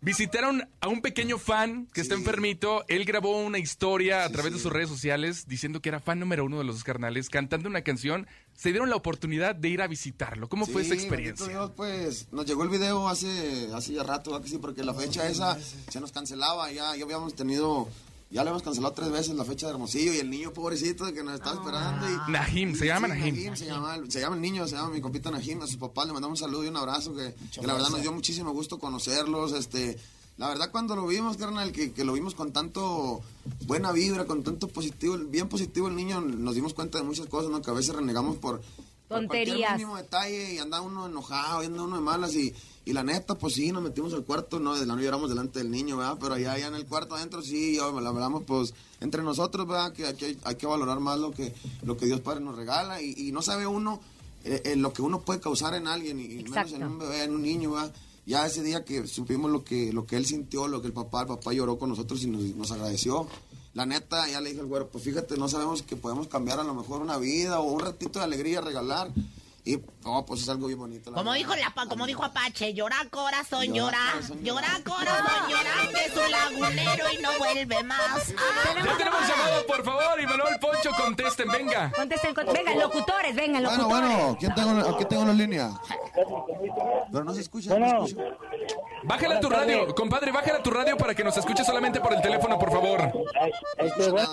Visitaron 0.00 0.68
a 0.80 0.88
un 0.88 1.00
pequeño 1.00 1.38
fan 1.38 1.88
que 1.92 2.00
está 2.00 2.14
enfermito. 2.14 2.84
Él 2.88 3.04
grabó 3.04 3.42
una 3.42 3.58
historia 3.58 4.24
a 4.24 4.28
través 4.30 4.52
de 4.52 4.58
sus 4.58 4.72
redes 4.72 4.88
sociales 4.88 5.46
diciendo 5.46 5.80
que 5.80 5.88
era 5.88 6.00
fan 6.00 6.18
número 6.18 6.44
uno 6.44 6.58
de 6.58 6.64
los 6.64 6.76
dos 6.76 6.84
carnales, 6.84 7.28
cantando 7.30 7.68
una 7.68 7.82
canción. 7.82 8.26
Se 8.56 8.70
dieron 8.70 8.88
la 8.88 8.96
oportunidad 8.96 9.54
de 9.54 9.68
ir 9.68 9.82
a 9.82 9.86
visitarlo. 9.88 10.48
¿Cómo 10.48 10.66
fue 10.66 10.82
esa 10.82 10.94
experiencia? 10.94 11.46
Dios, 11.46 11.72
pues 11.76 12.28
nos 12.32 12.46
llegó 12.46 12.62
el 12.62 12.68
video 12.68 13.08
hace, 13.08 13.68
hace 13.74 13.92
ya 13.94 14.02
rato, 14.02 14.30
¿verdad 14.30 14.44
que 14.44 14.50
sí? 14.50 14.58
Porque 14.58 14.84
la 14.84 14.94
fecha 14.94 15.28
esa 15.28 15.58
se 15.90 16.00
nos 16.00 16.12
cancelaba, 16.12 16.70
ya, 16.70 16.96
ya 16.96 17.04
habíamos 17.04 17.34
tenido, 17.34 17.88
ya 18.30 18.44
le 18.44 18.50
hemos 18.50 18.62
cancelado 18.62 18.94
tres 18.94 19.10
veces 19.10 19.34
la 19.34 19.44
fecha 19.44 19.66
de 19.66 19.72
Hermosillo 19.72 20.14
y 20.14 20.18
el 20.18 20.30
niño 20.30 20.52
pobrecito 20.52 21.12
que 21.12 21.22
nos 21.24 21.34
estaba 21.34 21.56
esperando. 21.56 22.06
Y, 22.08 22.30
Nahim, 22.32 22.74
se 22.76 22.86
llama 22.86 23.08
Sí, 23.08 23.12
Nahim. 23.14 23.56
se, 23.56 23.66
llama, 23.66 23.98
se 24.08 24.20
llama 24.20 24.36
el 24.36 24.40
niño, 24.42 24.68
se 24.68 24.76
llama 24.76 24.90
mi 24.90 25.00
compita 25.00 25.30
Nahim, 25.30 25.60
a 25.62 25.66
sus 25.66 25.76
papás 25.76 26.06
le 26.06 26.12
mandamos 26.12 26.40
un 26.40 26.46
saludo 26.46 26.64
y 26.64 26.68
un 26.68 26.76
abrazo, 26.76 27.14
que, 27.14 27.34
que 27.52 27.66
la 27.66 27.74
verdad 27.74 27.90
nos 27.90 28.02
dio 28.02 28.12
muchísimo 28.12 28.52
gusto 28.52 28.78
conocerlos, 28.78 29.52
este... 29.52 29.98
La 30.36 30.48
verdad 30.48 30.70
cuando 30.72 30.96
lo 30.96 31.06
vimos, 31.06 31.36
carnal, 31.36 31.70
que, 31.70 31.92
que 31.92 32.04
lo 32.04 32.12
vimos 32.12 32.34
con 32.34 32.52
tanto 32.52 33.20
buena 33.66 33.92
vibra, 33.92 34.24
con 34.24 34.42
tanto 34.42 34.66
positivo, 34.66 35.16
bien 35.16 35.48
positivo 35.48 35.86
el 35.88 35.94
niño, 35.94 36.20
nos 36.20 36.56
dimos 36.56 36.74
cuenta 36.74 36.98
de 36.98 37.04
muchas 37.04 37.26
cosas, 37.26 37.50
¿no? 37.50 37.62
Que 37.62 37.70
a 37.70 37.74
veces 37.74 37.94
renegamos 37.94 38.36
por, 38.38 38.60
por 39.08 39.18
Tonterías. 39.18 39.74
mínimo 39.74 39.96
detalle 39.96 40.54
y 40.54 40.58
anda 40.58 40.80
uno 40.80 41.06
enojado, 41.06 41.62
y 41.62 41.66
anda 41.66 41.84
uno 41.84 41.96
de 41.96 42.02
malas 42.02 42.34
y, 42.34 42.52
y 42.84 42.92
la 42.92 43.04
neta, 43.04 43.36
pues 43.36 43.54
sí, 43.54 43.70
nos 43.70 43.84
metimos 43.84 44.12
al 44.12 44.24
cuarto, 44.24 44.58
no, 44.58 44.74
de 44.74 44.84
la 44.86 44.96
no 44.96 45.02
lloramos 45.02 45.30
delante 45.30 45.60
del 45.60 45.70
niño, 45.70 45.98
¿verdad? 45.98 46.18
Pero 46.20 46.34
allá, 46.34 46.52
allá 46.52 46.66
en 46.66 46.74
el 46.74 46.86
cuarto 46.86 47.14
adentro 47.14 47.40
sí, 47.40 47.76
yo, 47.76 48.00
la 48.00 48.08
hablamos 48.08 48.42
pues 48.42 48.74
entre 49.00 49.22
nosotros, 49.22 49.68
¿verdad? 49.68 49.92
Que 49.92 50.06
hay, 50.06 50.14
que 50.14 50.36
hay 50.42 50.54
que 50.56 50.66
valorar 50.66 50.98
más 50.98 51.20
lo 51.20 51.30
que, 51.30 51.54
lo 51.84 51.96
que 51.96 52.06
Dios 52.06 52.20
Padre 52.20 52.40
nos 52.40 52.56
regala 52.56 53.00
y, 53.00 53.14
y 53.16 53.30
no 53.30 53.40
sabe 53.40 53.68
uno 53.68 54.00
eh, 54.44 54.60
eh, 54.64 54.76
lo 54.76 54.92
que 54.92 55.00
uno 55.00 55.22
puede 55.22 55.40
causar 55.40 55.74
en 55.74 55.86
alguien 55.86 56.20
y, 56.20 56.24
y 56.24 56.44
menos 56.44 56.72
en 56.72 56.84
un 56.84 56.98
bebé, 56.98 57.22
en 57.22 57.34
un 57.34 57.42
niño, 57.42 57.70
¿verdad? 57.70 57.94
Ya 58.26 58.46
ese 58.46 58.62
día 58.62 58.84
que 58.84 59.06
supimos 59.06 59.50
lo 59.50 59.64
que, 59.64 59.92
lo 59.92 60.06
que 60.06 60.16
él 60.16 60.24
sintió, 60.24 60.66
lo 60.66 60.80
que 60.80 60.86
el 60.86 60.92
papá, 60.94 61.22
el 61.22 61.26
papá 61.26 61.52
lloró 61.52 61.78
con 61.78 61.90
nosotros 61.90 62.22
y 62.22 62.26
nos, 62.26 62.70
agradeció. 62.70 63.28
La 63.74 63.84
neta, 63.84 64.28
ya 64.28 64.40
le 64.40 64.50
dije 64.50 64.60
al 64.60 64.66
güero, 64.66 64.88
pues 64.88 65.04
fíjate, 65.04 65.36
no 65.36 65.48
sabemos 65.48 65.82
que 65.82 65.96
podemos 65.96 66.28
cambiar 66.28 66.60
a 66.60 66.64
lo 66.64 66.74
mejor 66.74 67.02
una 67.02 67.18
vida 67.18 67.60
o 67.60 67.70
un 67.70 67.80
ratito 67.80 68.18
de 68.18 68.24
alegría, 68.24 68.60
regalar. 68.60 69.10
Y, 69.66 69.78
no, 70.04 70.26
pues 70.26 70.42
es 70.42 70.48
algo 70.50 70.66
bien 70.66 70.78
bonito. 70.78 71.10
la 71.10 71.16
Como 71.16 71.30
verdad. 71.30 71.46
dijo, 71.48 71.56
la, 71.56 71.70
pa- 71.74 71.86
como 71.86 72.04
dijo 72.06 72.22
Apache, 72.22 72.74
llora 72.74 72.96
corazón, 73.10 73.72
Llora, 73.72 73.96
llora, 74.42 74.68
corazón, 74.84 75.48
llora 75.48 75.70
que 75.94 76.04
es 76.04 76.14
un 76.14 76.30
lagunero 76.30 77.04
y 77.18 77.22
no 77.22 77.30
vuelve 77.38 77.82
más. 77.84 78.34
Ah, 78.44 78.74
Ya 78.84 78.96
tenemos 78.98 79.26
llamado, 79.26 79.66
por 79.66 79.82
favor, 79.82 80.20
y 80.20 80.26
Manuel 80.26 80.58
Poncho, 80.60 80.90
contesten, 81.02 81.48
venga. 81.50 81.90
Contesten, 81.92 82.34
con- 82.34 82.46
venga, 82.52 82.74
locutores, 82.74 83.34
venga, 83.34 83.60
Bueno, 83.60 83.76
locutores. 83.84 84.08
bueno, 84.10 84.36
¿quién 84.38 84.54
tengo, 84.54 84.94
aquí 84.94 85.04
tengo 85.06 85.24
la 85.24 85.32
línea? 85.32 85.70
Pero 87.10 87.24
no 87.24 87.32
se 87.32 87.40
escucha, 87.40 87.78
no 87.78 88.06
se 88.06 88.12
escucha. 88.12 88.36
Bájala 89.04 89.40
tu 89.40 89.48
radio, 89.48 89.94
compadre, 89.94 90.30
bájala 90.30 90.62
tu 90.62 90.70
radio 90.70 90.96
para 90.98 91.14
que 91.14 91.24
nos 91.24 91.36
escuche 91.38 91.64
solamente 91.64 92.00
por 92.00 92.12
el 92.12 92.20
teléfono, 92.20 92.58
por 92.58 92.70
favor. 92.70 93.12
Este, 93.78 94.10
bueno, 94.10 94.28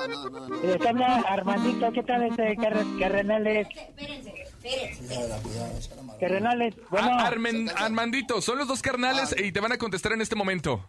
les 0.63 0.85
habla 0.85 1.23
Armandito, 1.27 1.89
¿qué 1.93 2.03
tal 2.03 2.23
este 2.23 2.55
Carre- 2.57 2.99
Carrenales? 2.99 3.67
Carrenales, 6.19 6.75
bueno, 6.89 7.07
Ah, 7.11 7.27
Armen- 7.31 7.71
Armandito, 7.75 8.41
son 8.41 8.57
los 8.59 8.67
dos 8.67 8.81
carnales 8.81 9.35
y 9.37 9.51
te 9.51 9.59
van 9.59 9.71
a 9.71 9.77
contestar 9.77 10.11
en 10.13 10.21
este 10.21 10.35
momento. 10.35 10.85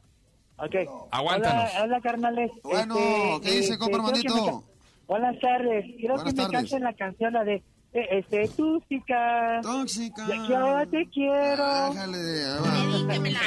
ok. 0.58 0.74
Aguántanos. 1.10 1.70
Hola, 1.74 1.82
hola 1.84 2.00
carnales. 2.00 2.50
Bueno, 2.62 3.40
¿qué 3.42 3.50
dice, 3.52 3.78
compa 3.78 3.98
quiero 3.98 4.12
que 4.12 4.28
Armandito? 4.28 4.64
Buenas 5.08 5.40
tardes, 5.40 5.84
quiero 5.98 6.14
Buenas 6.14 6.34
que 6.34 6.42
me 6.42 6.48
canten 6.50 6.82
la 6.82 6.92
canción, 6.94 7.32
la 7.32 7.44
de, 7.44 7.54
eh, 7.92 8.08
este, 8.10 8.48
tóxica. 8.48 9.60
Tóxica. 9.62 10.26
Ya 10.28 10.46
que 10.46 10.54
ahora 10.54 10.86
te 10.86 11.06
quiero. 11.10 11.62
Va. 11.62 11.90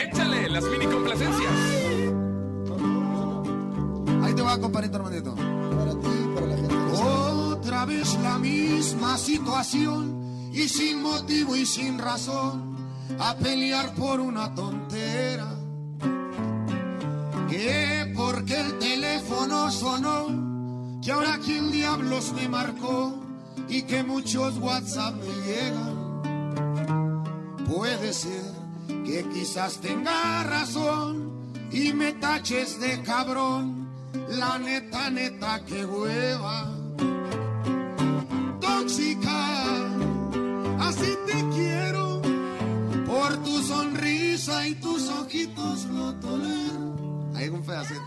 Échale 0.04 0.50
las 0.50 0.64
mini 0.66 0.86
complacencias. 0.86 1.52
Ahí 4.24 4.34
te 4.36 4.42
va, 4.42 4.60
compadrito 4.60 4.98
Armandito. 4.98 5.36
Para 5.36 5.92
ti, 6.00 6.08
para 6.34 6.46
la 6.48 6.56
gente. 6.58 6.76
Otra 7.66 7.86
vez 7.86 8.14
la 8.22 8.38
misma 8.38 9.18
situación 9.18 10.52
y 10.54 10.70
sin 10.70 11.02
motivo 11.02 11.56
y 11.56 11.66
sin 11.66 11.98
razón 11.98 12.78
a 13.18 13.34
pelear 13.38 13.96
por 13.96 14.20
una 14.20 14.54
tontera. 14.54 15.48
Que 17.50 18.14
porque 18.16 18.62
el 18.62 18.78
teléfono 18.78 19.72
sonó, 19.72 21.00
que 21.02 21.12
ahora 21.12 21.40
quién 21.44 21.72
diablos 21.72 22.34
me 22.34 22.48
marcó 22.48 23.16
y 23.68 23.82
que 23.82 24.04
muchos 24.04 24.60
WhatsApp 24.60 25.16
me 25.16 25.34
llegan. 25.48 25.96
Puede 27.68 28.14
ser 28.14 28.44
que 29.04 29.28
quizás 29.34 29.80
tenga 29.80 30.44
razón 30.44 31.52
y 31.72 31.94
me 31.94 32.12
taches 32.14 32.80
de 32.80 33.02
cabrón. 33.02 33.90
La 34.30 34.60
neta, 34.60 35.10
neta, 35.10 35.66
que 35.66 35.84
hueva. 35.84 36.75
Y 44.66 44.76
tus 44.76 45.10
ojitos 45.10 45.86
lo 45.86 46.14
tolero. 46.16 47.32
Ahí 47.36 47.50
un 47.50 47.66
pedacito. 47.66 48.00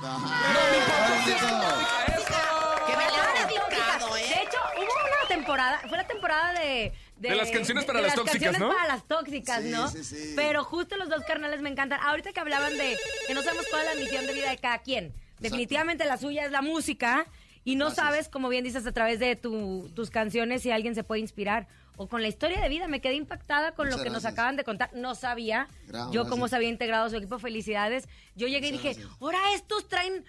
Que 2.86 2.96
me 2.96 3.04
la 3.04 3.08
han 3.08 3.48
Tóxica. 3.48 3.68
dedicado, 3.68 4.14
De 4.14 4.20
¿eh? 4.22 4.42
hecho, 4.42 4.58
hubo 4.76 4.84
una 4.84 5.28
temporada, 5.28 5.80
fue 5.88 5.96
la 5.98 6.06
temporada 6.06 6.52
de... 6.60 6.92
De 7.18 7.34
las 7.34 7.50
canciones 7.50 7.84
para 7.84 8.00
las 8.00 8.14
tóxicas, 8.14 8.40
canciones 8.42 8.60
¿no? 8.60 8.68
para 8.72 8.86
las 8.86 9.04
tóxicas, 9.08 9.62
Sí, 9.64 9.70
¿no? 9.70 9.88
sí, 9.88 10.04
sí. 10.04 10.32
Pero 10.36 10.62
justo 10.62 10.96
los 10.96 11.08
dos 11.08 11.24
carnales 11.26 11.60
me 11.60 11.68
encantan. 11.68 11.98
Ahorita 12.00 12.32
que 12.32 12.38
hablaban 12.40 12.78
de 12.78 12.96
que 13.26 13.34
no 13.34 13.42
sabemos 13.42 13.66
cuál 13.70 13.86
es 13.86 13.94
la 13.94 14.00
misión 14.00 14.26
de 14.26 14.32
vida 14.34 14.50
de 14.50 14.58
cada 14.58 14.78
quien. 14.78 15.12
Definitivamente 15.40 16.04
la 16.04 16.16
suya 16.16 16.44
es 16.44 16.52
la 16.52 16.62
música 16.62 17.26
y 17.64 17.74
no 17.74 17.90
sabes, 17.90 18.28
como 18.28 18.48
bien 18.48 18.62
dices, 18.64 18.86
a 18.86 18.92
través 18.92 19.18
de 19.18 19.34
tu- 19.34 19.90
tus 19.96 20.10
canciones 20.10 20.62
si 20.62 20.70
alguien 20.70 20.94
se 20.94 21.02
puede 21.02 21.20
inspirar. 21.20 21.66
O 21.98 22.06
con 22.06 22.22
la 22.22 22.28
historia 22.28 22.60
de 22.60 22.68
vida, 22.68 22.86
me 22.86 23.00
quedé 23.00 23.14
impactada 23.14 23.72
con 23.72 23.86
Muchas 23.86 23.98
lo 23.98 24.04
que 24.04 24.10
nos 24.10 24.24
acaban 24.24 24.54
de 24.56 24.62
contar. 24.62 24.90
No 24.94 25.16
sabía 25.16 25.68
yo 26.12 26.28
cómo 26.28 26.46
se 26.46 26.54
había 26.54 26.68
integrado 26.68 27.10
su 27.10 27.16
equipo. 27.16 27.38
Felicidades. 27.40 28.08
Yo 28.38 28.46
llegué 28.46 28.68
y 28.68 28.72
dije, 28.72 28.96
ahora 29.20 29.38
estos 29.54 29.86
traen 29.88 30.24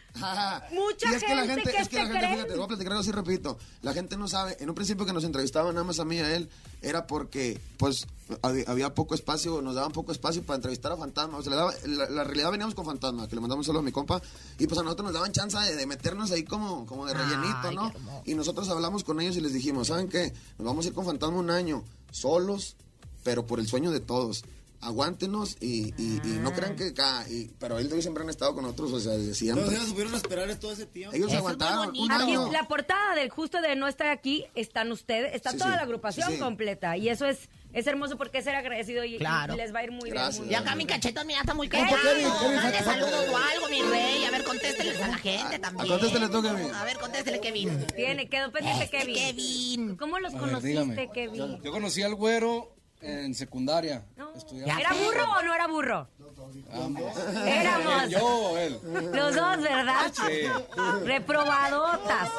mucha 0.74 1.12
y 1.12 1.16
es 1.16 1.24
que 1.24 1.36
la 1.36 1.46
gente, 1.46 1.72
que 1.72 1.78
es 1.78 1.88
que 1.90 1.98
la 1.98 2.06
te 2.08 2.12
gente, 2.20 2.28
fíjate, 2.36 2.56
voy 2.56 2.64
a 2.64 2.68
platicar 2.68 2.92
algo 2.94 3.02
así, 3.02 3.12
repito. 3.12 3.58
La 3.82 3.94
gente 3.94 4.18
no 4.18 4.28
sabe, 4.28 4.58
en 4.60 4.68
un 4.70 4.76
principio 4.76 5.06
que 5.06 5.14
nos 5.14 5.24
entrevistaban 5.24 5.74
nada 5.76 5.86
más 5.86 6.00
a 6.00 6.06
mí 6.06 6.16
y 6.18 6.20
a 6.20 6.36
él, 6.36 6.50
era 6.82 7.08
porque, 7.08 7.60
pues, 7.78 8.08
había, 8.42 8.94
poco 8.94 9.16
espacio, 9.16 9.62
nos 9.62 9.76
daban 9.76 9.92
poco 9.92 10.12
espacio 10.12 10.44
para 10.44 10.56
entrevistar 10.56 10.92
a 10.92 10.98
Fantasma. 10.98 11.38
O 11.38 11.42
sea, 11.44 11.56
daba- 11.56 11.74
la, 11.86 12.10
la 12.10 12.24
realidad 12.24 12.52
veníamos 12.52 12.76
con 12.76 12.86
Fantasma, 12.86 13.28
que 13.28 13.36
le 13.36 13.42
mandamos 13.42 13.66
solo 13.66 13.80
a 13.80 13.82
mi 13.82 13.92
compa, 13.92 14.22
y 14.58 14.68
pues 14.68 14.80
a 14.80 14.84
nosotros 14.84 15.06
nos 15.06 15.14
daban 15.14 15.32
chance 15.32 15.58
de, 15.58 15.76
de 15.76 15.86
meternos 15.86 16.32
ahí 16.32 16.44
como, 16.44 16.86
como 16.86 17.06
de 17.06 17.14
rellenito, 17.14 17.72
¿no? 17.72 17.92
Y 18.26 18.34
nosotros 18.36 18.68
hablamos 18.70 19.04
con 19.04 19.20
ellos 19.22 19.36
y 19.38 19.42
les 19.42 19.54
dijimos, 19.54 19.88
¿saben 19.88 20.10
qué? 20.10 20.34
Nos 20.58 20.66
vamos 20.66 20.86
a 20.86 20.88
ir 20.90 20.94
con 20.94 21.06
Fantasma 21.06 21.38
un 21.38 21.50
año, 21.52 21.84
solos, 22.12 22.76
pero 23.24 23.46
por 23.46 23.60
el 23.60 23.68
sueño 23.68 23.92
de 23.92 24.00
todos. 24.00 24.44
Aguántenos 24.82 25.58
y, 25.60 25.94
y- 26.02 26.22
y 26.24 26.40
no 26.42 26.54
crean 26.54 26.76
que... 26.76 26.94
ca- 26.94 27.26
y- 27.30 27.52
pero 27.60 27.80
él 27.80 27.92
y 27.98 28.02
siempre 28.02 28.24
han 28.24 28.30
estado 28.30 28.54
con 28.56 28.64
nosotros, 28.64 28.94
o 28.94 29.00
sea, 29.00 29.12
desde 29.14 29.34
siempre. 29.36 29.62
Entonces 29.64 29.80
ellos 29.80 29.90
supieron 29.90 30.16
esperar 30.16 30.56
todo 30.56 30.72
ese 30.72 30.86
tiempo. 30.86 31.16
Ellos 31.16 31.34
aguantaron 31.34 31.90
un 31.98 32.12
Aquí, 32.12 32.24
año. 32.24 32.52
la 32.52 32.64
portada 32.68 33.16
del 33.16 33.30
justo 33.30 33.62
de 33.62 33.76
no 33.76 33.88
estar 33.88 34.08
aquí 34.08 34.46
están 34.56 34.92
ustedes, 34.92 35.36
está 35.36 35.52
Sí, 35.52 35.58
toda 35.58 35.72
sí. 35.72 35.76
la 35.76 35.82
agrupación 35.84 36.28
Sí, 36.30 36.34
sí. 36.36 36.40
completa 36.40 36.96
y 36.98 37.10
eso 37.10 37.26
es 37.26 37.50
es 37.72 37.86
hermoso 37.86 38.18
porque 38.18 38.40
es 38.40 38.46
ser 38.46 38.56
agradecido 38.56 39.04
y, 39.06 39.20
les 39.20 39.22
va 39.76 39.80
a 39.80 39.84
ir 39.84 39.92
muy 39.92 40.10
Gracias. 40.10 40.40
bien. 40.48 40.52
Y 40.54 40.56
acá 40.56 40.74
mi 40.76 40.86
cachetón, 40.88 41.28
mira, 41.28 41.42
está 41.42 41.54
muy 41.54 41.70
Kevin, 41.70 41.86
Mande 41.92 42.80
saludos 42.84 43.26
o 43.32 43.38
algo, 43.38 43.70
mi 43.70 43.80
rey. 43.84 44.24
A 44.26 44.32
ver, 44.32 44.44
contésteles 44.44 45.00
a 45.00 45.08
la 45.10 45.18
gente 45.18 45.60
también. 45.60 45.88
contéstele 45.88 46.30
tú, 46.30 46.42
Kevin. 46.42 46.74
A 46.74 46.84
ver, 46.84 46.98
contéstele, 46.98 47.40
Kevin. 47.40 47.86
Tiene, 47.96 48.28
quedó 48.28 48.52
pendiente 48.52 48.86
Este 48.86 48.98
Kevin. 48.98 49.16
Kevin. 49.16 49.96
¿Cómo 49.98 50.18
los 50.18 50.34
A 50.34 50.38
ver, 50.38 50.46
conociste, 50.48 50.68
dígame. 50.82 51.12
Kevin? 51.12 51.62
Yo 51.62 51.72
conocí 51.72 52.02
al 52.02 52.16
güero 52.16 52.76
en 53.02 53.34
secundaria. 53.34 54.04
No. 54.18 54.32
¿Era 54.66 54.94
burro 54.94 55.32
o 55.32 55.42
no 55.42 55.54
era 55.56 55.68
burro? 55.68 56.08
Éramos. 57.46 58.10
¿Yo 58.10 58.26
o 58.26 58.58
él? 58.58 58.80
Los 59.14 59.36
dos, 59.36 59.62
¿verdad? 59.62 60.12
Sí. 60.14 61.06
Reprobadotas. 61.06 62.30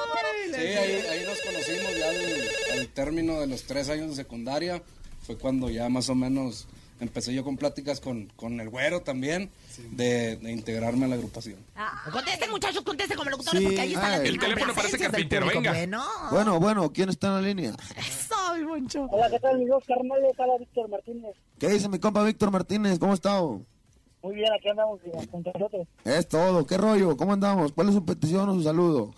Sí, 0.47 0.57
ahí, 0.57 1.03
ahí 1.11 1.25
nos 1.25 1.41
conocimos 1.41 1.97
ya 1.99 2.09
al, 2.11 2.79
al 2.81 2.89
término 2.89 3.41
de 3.41 3.47
los 3.47 3.65
tres 3.65 3.89
años 3.89 4.11
de 4.11 4.17
secundaria. 4.17 4.83
Fue 5.23 5.37
cuando 5.37 5.69
ya 5.71 5.89
más 5.89 6.09
o 6.09 6.15
menos 6.15 6.67
empecé 7.01 7.35
yo 7.35 7.43
con 7.45 7.57
pláticas 7.57 8.01
con, 8.01 8.27
con 8.37 8.61
el 8.61 8.69
güero 8.69 9.01
también 9.03 9.51
de, 9.93 10.37
de 10.37 10.53
integrarme 10.53 11.07
a 11.07 11.09
la 11.09 11.15
agrupación. 11.17 11.59
Ah, 11.77 12.05
Contesten, 12.13 12.51
muchachos, 12.51 12.83
contesten 12.83 13.17
como 13.17 13.31
locutores 13.31 13.61
Sí. 13.61 13.67
porque 13.67 13.81
ahí 13.81 13.93
están 13.95 14.13
Ay. 14.13 14.19
las 14.21 14.29
El 14.29 14.39
teléfono 14.39 14.75
parece 14.75 14.99
carpintero, 14.99 15.47
venga. 15.47 15.73
Bueno. 15.73 16.03
Bueno, 16.31 16.61
bueno, 16.61 16.93
¿quién 16.93 17.09
está 17.09 17.29
en 17.29 17.35
la 17.35 17.41
línea? 17.43 17.73
Eso, 17.97 18.35
Moncho. 18.67 19.07
Hola, 19.11 19.29
¿qué 19.31 19.41
tal, 19.41 19.59
mis 19.59 19.69
dos 19.69 19.83
carnales? 19.85 20.33
Hola, 20.39 20.53
Víctor 20.59 20.89
Martínez. 20.89 21.35
¿Qué 21.59 21.69
dice 21.69 21.89
mi 21.89 21.99
compa 21.99 22.23
Víctor 22.23 22.51
Martínez? 22.51 22.99
¿Cómo 22.99 23.15
está? 23.15 23.41
Muy 23.41 24.35
bien, 24.35 24.53
aquí 24.53 24.69
andamos 24.69 25.01
eh, 25.07 25.13
a 25.15 25.37
nosotros. 25.39 25.89
Es 26.05 26.29
todo, 26.29 26.67
¿qué 26.67 26.77
rollo? 26.77 27.17
¿Cómo 27.17 27.33
andamos? 27.33 27.73
¿Cuál 27.73 27.89
es 27.89 27.95
su 27.95 28.05
petición 28.05 28.49
o 28.51 28.55
su 28.55 28.63
saludo? 28.63 29.15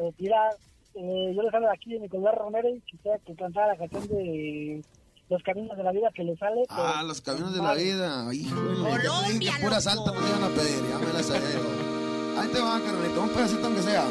de 0.00 0.12
tirar. 0.12 0.52
Eh, 0.94 1.32
yo 1.34 1.42
les 1.42 1.52
hablo 1.54 1.66
de 1.68 1.74
aquí 1.74 1.92
de 1.92 2.00
Nicolás 2.00 2.34
Romero 2.36 2.68
y 2.68 2.80
quisiera 2.82 3.18
que 3.18 3.34
cantara 3.34 3.68
la 3.68 3.76
canción 3.76 4.06
de 4.08 4.82
Los 5.28 5.42
Caminos 5.42 5.76
de 5.76 5.82
la 5.82 5.92
Vida 5.92 6.10
que 6.14 6.24
le 6.24 6.36
sale. 6.36 6.64
Ah, 6.70 7.02
los 7.06 7.20
caminos 7.20 7.54
de 7.54 7.62
la 7.62 7.74
vida. 7.74 8.32
Híjole, 8.32 9.02
dije 9.28 9.52
que 9.52 9.62
pura 9.62 9.80
salta 9.80 10.10
me 10.12 10.26
iban 10.26 10.44
a 10.44 10.48
pedir. 10.48 10.82
Ya 10.88 10.98
me 10.98 11.12
la 11.12 11.22
sabía 11.22 11.50
yo. 11.52 12.40
Ahí 12.40 12.48
te 12.48 12.60
va, 12.60 12.80
carnalito. 12.80 13.22
Un 13.22 13.28
pedacito 13.30 13.66
aunque 13.66 13.82
sea. 13.82 14.04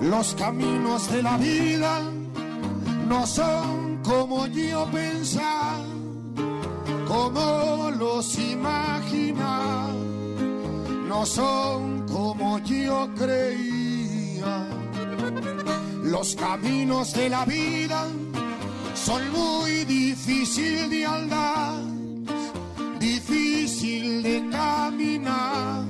Los 0.00 0.34
caminos 0.34 1.10
de 1.12 1.22
la 1.22 1.36
vida 1.36 2.00
no 3.08 3.26
son 3.26 4.02
como 4.02 4.46
yo 4.46 4.86
pensaba, 4.90 5.80
como 7.06 7.90
los 7.90 8.38
imaginaba, 8.38 9.90
no 11.08 11.24
son 11.24 12.06
como 12.06 12.58
yo 12.58 13.08
creía. 13.16 14.68
Los 16.02 16.36
caminos 16.36 17.12
de 17.14 17.28
la 17.30 17.44
vida 17.44 18.06
son 18.94 19.30
muy 19.32 19.84
difícil 19.84 20.90
de 20.90 21.06
andar, 21.06 21.80
difícil 22.98 24.22
de 24.22 24.48
caminar 24.50 25.84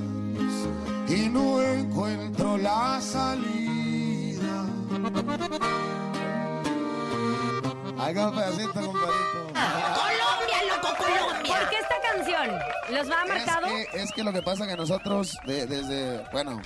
y 1.09 1.29
no 1.29 1.61
encuentro 1.61 2.57
la 2.57 3.01
salida. 3.01 4.65
Haga 7.97 8.29
un 8.29 8.35
pedacito, 8.35 8.73
compadrito. 8.73 10.18
¿Por 11.09 11.69
qué 11.69 11.75
esta 11.77 11.95
canción? 12.11 12.59
¿Los 12.91 13.09
va 13.09 13.25
marcado? 13.25 13.67
Es 13.67 13.87
que, 13.89 14.01
es 14.03 14.11
que 14.13 14.23
lo 14.23 14.33
que 14.33 14.41
pasa 14.41 14.67
que 14.67 14.75
nosotros, 14.75 15.37
de- 15.45 15.65
desde, 15.67 16.23
bueno, 16.31 16.61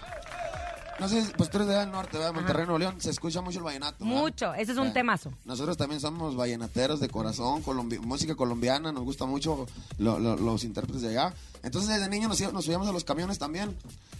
no 1.00 1.08
sé, 1.08 1.24
pues 1.38 1.50
tú 1.50 1.58
eres 1.58 1.68
de 1.68 1.74
allá 1.76 1.82
del 1.86 1.92
norte, 1.92 2.18
¿verdad? 2.18 2.34
Monterrey, 2.34 2.66
Nuevo 2.66 2.80
León, 2.80 3.02
se 3.02 3.10
escucha 3.10 3.42
mucho 3.42 3.60
el 3.60 3.64
vallenato. 3.64 4.04
¿verdad? 4.04 4.22
Mucho, 4.22 4.54
ese 4.54 4.72
es 4.74 4.78
un 4.78 4.88
Sí. 4.88 4.94
temazo. 4.94 5.32
Nosotros 5.46 5.76
también 5.78 6.00
somos 6.00 6.36
vallenateros 6.36 7.00
de 7.00 7.10
corazón, 7.10 7.64
colombi- 7.64 8.00
música 8.00 8.36
colombiana, 8.36 8.92
nos 8.92 9.04
gusta 9.04 9.26
mucho 9.26 9.66
lo- 9.98 10.20
lo- 10.20 10.36
los 10.36 10.64
intérpretes 10.64 11.02
de 11.02 11.10
allá. 11.10 11.34
Entonces 11.64 11.90
desde 11.96 12.10
niños 12.10 12.30
nos, 12.30 12.54
nos 12.54 12.66
subíamos 12.66 12.88
a 12.88 12.92
los 12.92 13.04
camiones 13.06 13.40
también, 13.40 13.76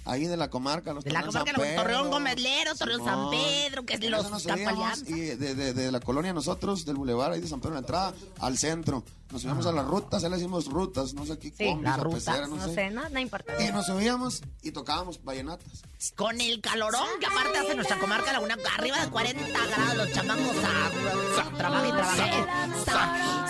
ahí 0.06 0.26
de 0.28 0.38
la 0.38 0.50
comarca. 0.50 0.94
Los 0.94 1.04
De 1.04 1.12
la 1.12 1.26
comarca, 1.26 1.52
San 1.52 1.62
los 1.62 1.76
Torreón 1.76 2.04
Pedro, 2.04 2.10
Gómezlero, 2.12 2.76
Torreón 2.76 3.04
San. 3.06 3.30
Pedro, 3.30 3.86
que 3.86 3.94
es 3.96 4.00
los 4.10 4.32
nos 4.32 4.44
subíamos 4.44 5.04
y 5.10 5.14
de, 5.22 5.54
de- 5.56 5.74
de 5.74 5.92
la 5.92 6.00
colonia 6.00 6.32
nosotros, 6.34 6.86
del 6.86 6.96
bulevar 6.96 7.32
ahí 7.34 7.42
de 7.42 7.48
San 7.48 7.60
Pedro, 7.60 7.74
la 7.74 7.80
entrada, 7.82 8.14
al 8.40 8.58
centro. 8.58 9.04
Nos 9.32 9.42
subíamos 9.42 9.66
a 9.66 9.72
las 9.72 9.86
rutas, 9.86 10.24
ahí 10.24 10.30
le 10.30 10.36
decimos 10.38 10.68
rutas, 10.68 11.14
no 11.16 11.26
sé 11.26 11.38
qué, 11.40 11.50
Sí, 11.50 11.66
combis 11.66 11.84
la 11.84 11.98
ruta. 11.98 12.16
peceras, 12.18 12.50
No, 12.50 12.56
no, 12.56 12.66
sé. 12.68 12.76
sé, 12.76 12.90
no, 12.92 13.10
no 13.10 13.20
importa. 13.20 13.54
Y 13.62 13.72
nos 13.72 13.88
subíamos 13.88 14.42
y 14.62 14.72
tocábamos 14.72 15.24
vallenatas. 15.24 15.68
Con 16.16 16.40
el 16.40 16.62
calorón 16.62 17.08
que 17.20 17.26
aparte 17.26 17.58
hace 17.58 17.76
nuestra 17.76 18.00
comarca 18.00 18.32
Laguna, 18.32 18.58
arriba 18.78 19.00
de 19.04 19.10
40 19.10 19.44
grados, 19.68 19.96
los 19.98 20.12
chamacos 20.14 20.56
a 20.64 21.58
trabaja 21.58 21.88
y 21.88 21.92
trabaja. 21.92 23.44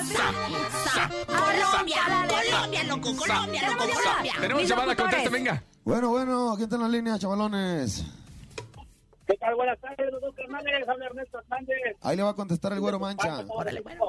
Colombia, 1.27 2.01
Colombia, 2.27 2.83
loco, 2.85 3.15
Colombia, 3.15 3.69
loco, 3.69 3.82
Tenemos 4.39 4.67
llamada, 4.67 4.95
conteste, 4.95 5.29
venga. 5.29 5.63
Bueno, 5.83 6.09
bueno, 6.09 6.53
¿quién 6.55 6.63
está 6.63 6.75
en 6.77 6.81
la 6.83 6.87
línea, 6.87 7.19
chavalones? 7.19 8.05
¿Qué 9.27 9.37
tal? 9.37 9.55
Buenas 9.55 9.79
tardes, 9.79 10.11
los 10.11 10.21
dos 10.21 10.37
Hernández. 10.37 10.87
Habla 10.87 11.05
Ernesto 11.05 11.39
Hernández. 11.39 11.77
Ahí 12.01 12.17
le 12.17 12.23
va 12.23 12.29
a 12.29 12.35
contestar 12.35 12.73
el 12.73 12.79
güero 12.79 12.99
mancha. 12.99 13.43
Órale, 13.49 13.81
bueno. 13.81 14.05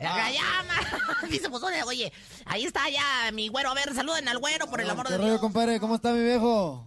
Ma- 0.00 1.28
dice 1.30 1.48
Pozole, 1.48 1.82
oye, 1.84 2.12
ahí 2.46 2.64
está 2.64 2.88
ya 2.90 3.30
mi 3.32 3.48
güero. 3.48 3.70
A 3.70 3.74
ver, 3.74 3.94
saluden 3.94 4.28
al 4.28 4.38
güero, 4.38 4.66
por 4.66 4.80
el 4.80 4.90
amor 4.90 5.06
¿Qué 5.06 5.12
de 5.12 5.18
rollo, 5.18 5.30
Dios. 5.30 5.40
compadre? 5.40 5.80
¿Cómo 5.80 5.94
está 5.96 6.12
mi 6.12 6.22
viejo? 6.22 6.84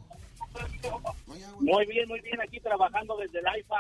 Muy 1.60 1.86
bien, 1.86 2.08
muy 2.08 2.20
bien. 2.22 2.40
Aquí 2.42 2.60
trabajando 2.60 3.16
desde 3.18 3.40
el 3.40 3.46
IFA. 3.60 3.76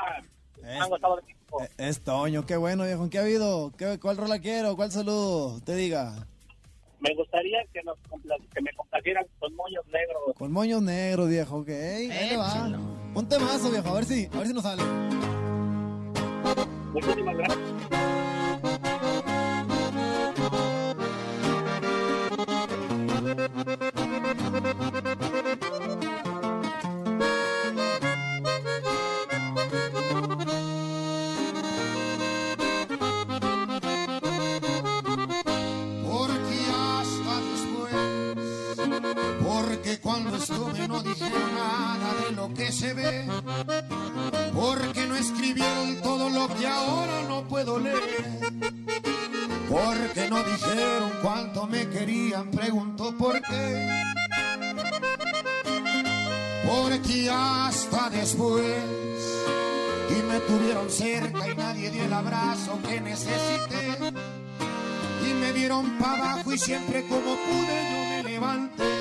México. 1.23 1.61
Eh, 1.61 1.69
Es 1.77 2.01
Toño, 2.01 2.45
qué 2.45 2.57
bueno, 2.57 2.83
viejo. 2.85 3.09
¿Qué 3.09 3.19
ha 3.19 3.21
habido? 3.21 3.71
¿Qué, 3.77 3.99
¿Cuál 3.99 4.17
rola 4.17 4.39
quiero? 4.39 4.75
¿Cuál 4.75 4.91
saludo? 4.91 5.59
Te 5.61 5.75
diga. 5.75 6.25
Me 6.99 7.13
gustaría 7.15 7.59
que, 7.73 7.81
nos 7.83 7.97
compla- 8.09 8.37
que 8.53 8.61
me 8.61 8.71
complacieran 8.73 9.25
con 9.39 9.55
moños 9.55 9.85
negros. 9.87 10.35
Con 10.37 10.51
moños 10.51 10.81
negros, 10.81 11.29
viejo, 11.29 11.57
ok. 11.57 11.69
Ahí 11.69 12.29
le 12.29 12.37
va. 12.37 12.67
Un 13.13 13.29
temazo, 13.29 13.69
viejo. 13.71 13.89
A 13.89 13.93
ver 13.95 14.05
si, 14.05 14.25
a 14.25 14.37
ver 14.37 14.47
si 14.47 14.53
nos 14.53 14.63
sale. 14.63 14.83
Muchísimas 16.93 17.35
gracias. 17.37 17.57
Cuando 40.07 40.37
estuve 40.37 40.87
no 40.87 41.03
dijeron 41.03 41.53
nada 41.53 42.13
de 42.23 42.31
lo 42.31 42.53
que 42.53 42.71
se 42.71 42.93
ve, 42.93 43.25
porque 44.53 45.05
no 45.05 45.17
escribieron 45.17 46.01
todo 46.01 46.29
lo 46.29 46.47
que 46.55 46.65
ahora 46.65 47.23
no 47.27 47.45
puedo 47.49 47.77
leer, 47.77 48.25
porque 49.69 50.29
no 50.29 50.41
dijeron 50.43 51.11
cuánto 51.21 51.67
me 51.67 51.89
querían, 51.89 52.49
pregunto 52.51 53.17
por 53.17 53.41
qué, 53.41 54.01
porque 56.65 57.29
hasta 57.29 58.09
después 58.09 58.63
y 60.09 60.23
me 60.23 60.39
tuvieron 60.39 60.89
cerca 60.89 61.49
y 61.49 61.55
nadie 61.57 61.91
dio 61.91 62.05
el 62.05 62.13
abrazo 62.13 62.79
que 62.87 63.01
necesité 63.01 63.97
y 65.29 65.33
me 65.33 65.51
dieron 65.51 65.97
para 65.97 66.31
abajo 66.31 66.53
y 66.53 66.57
siempre 66.57 67.05
como 67.09 67.35
pude 67.35 67.91
yo 67.91 68.09
me 68.09 68.23
levanté. 68.23 68.96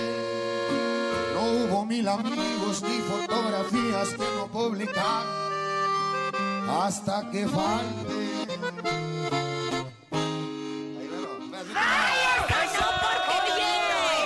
Mil 1.86 2.08
amigos 2.08 2.82
ni 2.82 2.98
fotografías 2.98 4.08
que 4.08 4.24
no 4.36 4.48
publicar 4.48 5.24
hasta 6.68 7.30
que 7.30 7.46
falte. 7.46 8.42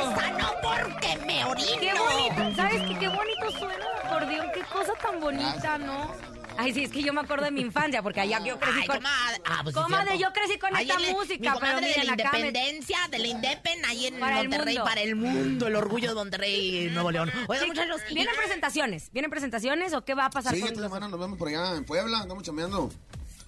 Esa 0.09 0.31
no 0.39 0.41
porque 0.41 0.41
no 0.41 0.49
porque 0.63 1.27
me 1.27 1.45
orino. 1.45 1.81
Qué 1.81 1.93
bonito, 1.93 2.57
¿sabes 2.57 2.81
qué? 2.81 2.99
Qué 2.99 3.09
bonito 3.09 3.51
suena 3.59 3.75
el 3.75 4.07
acordeón, 4.07 4.47
qué 4.55 4.63
cosa 4.63 4.93
tan 5.03 5.21
bonita, 5.21 5.77
¿no? 5.77 6.40
Ay, 6.61 6.75
sí, 6.75 6.85
es 6.85 6.91
que 6.91 7.03
yo 7.03 7.13
me 7.13 7.21
acuerdo 7.21 7.45
de 7.47 7.51
mi 7.51 7.61
infancia, 7.63 8.03
porque 8.03 8.21
allá 8.21 8.45
yo 8.45 8.59
crecí 8.59 8.81
Ay, 8.83 8.87
con... 8.87 8.97
comadre. 8.97 9.43
Ah, 9.47 9.61
pues 9.63 9.75
Comadre, 9.75 10.19
yo 10.19 10.33
crecí 10.33 10.59
con 10.59 10.77
Ahí 10.77 10.89
esta 10.91 11.03
el- 11.03 11.13
música, 11.13 11.55
mi 11.55 11.61
pero 11.61 11.81
de 11.81 12.05
la 12.05 12.13
acá 12.13 12.31
me- 12.33 12.39
independencia, 12.41 12.99
de 13.11 13.19
la 13.19 13.27
Indepen, 13.29 13.85
ahí 13.87 14.07
en 14.07 14.21
Para 14.21 14.41
el 14.41 14.49
Monterrey, 14.49 14.75
mundo. 14.77 14.85
para 14.89 15.01
el 15.01 15.17
mundo, 15.17 15.67
el 15.69 15.77
orgullo 15.77 16.09
de 16.11 16.15
Monterrey, 16.15 16.91
Nuevo 16.93 17.11
León. 17.11 17.31
Oigan, 17.49 17.65
Sí, 17.65 17.67
muchachos, 17.71 18.01
¿Vienen 18.13 18.35
presentaciones? 18.37 19.11
¿Vienen 19.13 19.31
presentaciones 19.31 19.93
o 19.95 20.05
qué 20.05 20.15
va 20.15 20.27
a 20.27 20.31
pasar 20.31 20.55
Sí, 20.55 20.61
con 20.61 20.69
esta 20.71 20.83
semana 20.83 21.09
nos 21.09 21.19
vemos 21.19 21.39
por 21.39 21.49
allá 21.49 21.77
en 21.77 21.85
Puebla, 21.85 22.19
andamos 22.21 22.43
chambeando. 22.45 22.91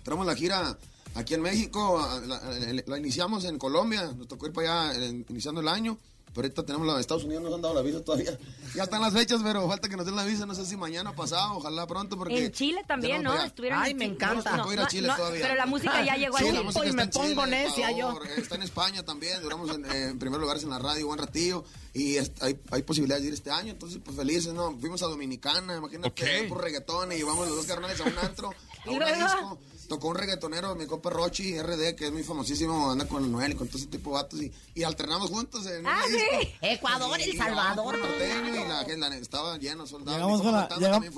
Tenemos 0.05 0.27
la 0.27 0.35
gira 0.35 0.77
aquí 1.15 1.35
en 1.35 1.43
México, 1.43 2.01
a- 2.03 2.19
la, 2.21 2.41
la- 2.41 2.83
la 2.87 2.99
iniciamos 2.99 3.45
en 3.45 3.59
Colombia, 3.59 4.11
nos 4.17 4.27
tocó 4.29 4.47
ir 4.47 4.53
para 4.53 4.89
allá 4.91 5.05
en- 5.05 5.27
iniciando 5.29 5.61
el 5.61 5.69
año. 5.69 5.99
Pero 6.35 6.47
ahorita 6.47 6.62
tenemos 6.64 6.87
la 6.87 6.95
de 6.95 7.01
Estados 7.03 7.24
Unidos, 7.24 7.43
no 7.43 7.51
nos 7.51 7.57
han 7.57 7.62
dado 7.62 7.74
la 7.74 7.83
visa 7.83 8.03
todavía. 8.03 8.39
Ya 8.74 8.85
están 8.85 9.03
las 9.03 9.12
fechas, 9.12 9.41
pero 9.43 9.68
falta 9.68 9.89
que 9.89 9.97
nos 9.97 10.07
den 10.07 10.16
la 10.16 10.24
visa, 10.24 10.47
no 10.47 10.55
sé 10.55 10.64
si 10.64 10.76
mañana 10.78 11.11
o 11.11 11.14
pasado, 11.14 11.57
ojalá 11.57 11.87
pronto. 11.87 12.16
Porque 12.16 12.47
En 12.47 12.53
Chile 12.53 12.83
también, 12.89 13.22
¿no? 13.22 13.35
Estuvieron 13.43 13.80
Ay, 13.83 13.91
en 13.91 13.97
me 13.99 14.05
encanta. 14.07 14.57
No 14.57 14.72
ir 14.72 14.78
a 14.78 14.85
no, 14.85 14.89
Chile 14.89 15.09
no, 15.09 15.16
todavía. 15.16 15.43
Pero 15.43 15.55
la 15.57 15.66
música 15.66 16.03
ya 16.05 16.16
llegó 16.16 16.39
Sí, 16.39 16.51
la 16.53 16.62
música 16.62 16.87
y 16.87 16.93
me 16.93 17.07
pongo 17.09 17.45
Chile, 17.45 17.47
necia 17.64 17.91
yo. 17.93 18.18
Está 18.37 18.55
en 18.55 18.62
España 18.62 19.03
también, 19.05 19.43
duramos 19.43 19.70
en, 19.74 19.85
en 19.93 20.18
primer 20.18 20.41
lugares 20.41 20.62
en 20.62 20.70
la 20.70 20.78
radio, 20.78 21.07
buen 21.07 21.18
ratillo, 21.18 21.64
y 21.93 22.16
es- 22.16 22.33
hay, 22.41 22.59
hay 22.70 22.83
posibilidades 22.83 23.22
de 23.24 23.28
ir 23.28 23.35
este 23.35 23.51
año, 23.51 23.70
entonces 23.72 24.01
pues 24.03 24.16
felices, 24.16 24.55
¿no? 24.55 24.74
Fuimos 24.78 25.03
a 25.03 25.07
Dominicana, 25.09 25.76
imagínate, 25.76 26.09
Ok. 26.43 26.49
por 26.49 26.62
reggaetón, 26.62 27.12
y 27.12 27.16
llevamos 27.16 27.47
los 27.47 27.57
dos 27.57 27.66
carnales 27.66 28.01
a 28.01 28.05
un 28.05 28.18
antro, 28.18 28.49
a 28.51 28.55
¿Y 28.91 28.95
un 28.95 28.99
luego? 29.01 29.16
disco. 29.22 29.59
Tocó 29.93 30.09
un 30.09 30.14
reggaetonero, 30.16 30.74
mi 30.74 30.86
compa 30.86 31.11
Rochi, 31.11 31.61
RD, 31.61 31.95
que 31.95 32.07
es 32.07 32.12
muy 32.12 32.22
famosísimo, 32.22 32.90
anda 32.93 33.07
con 33.07 33.22
el 33.24 33.30
Noel 33.30 33.53
y 33.53 33.55
con 33.57 33.68
todo 33.68 33.76
ese 33.76 33.88
tipo 33.88 34.09
de 34.09 34.14
vatos, 34.22 34.40
y, 34.40 34.51
y 34.74 34.84
alternamos 34.84 35.28
juntos 35.28 35.66
en 35.66 35.86
Ah, 35.86 36.01
sí. 36.09 36.49
Ecuador, 36.62 37.20
Y- 37.20 37.24
El 37.32 37.36
Salvador. 37.36 37.99
norteño, 37.99 38.49
y 38.55 38.97
la, 38.97 39.09
la- 39.11 39.16
estaba 39.18 39.59
lleno, 39.59 39.86
soldado. 39.86 40.16
Llegamos 40.16 40.40
con, 40.40 40.53
la, 40.53 40.66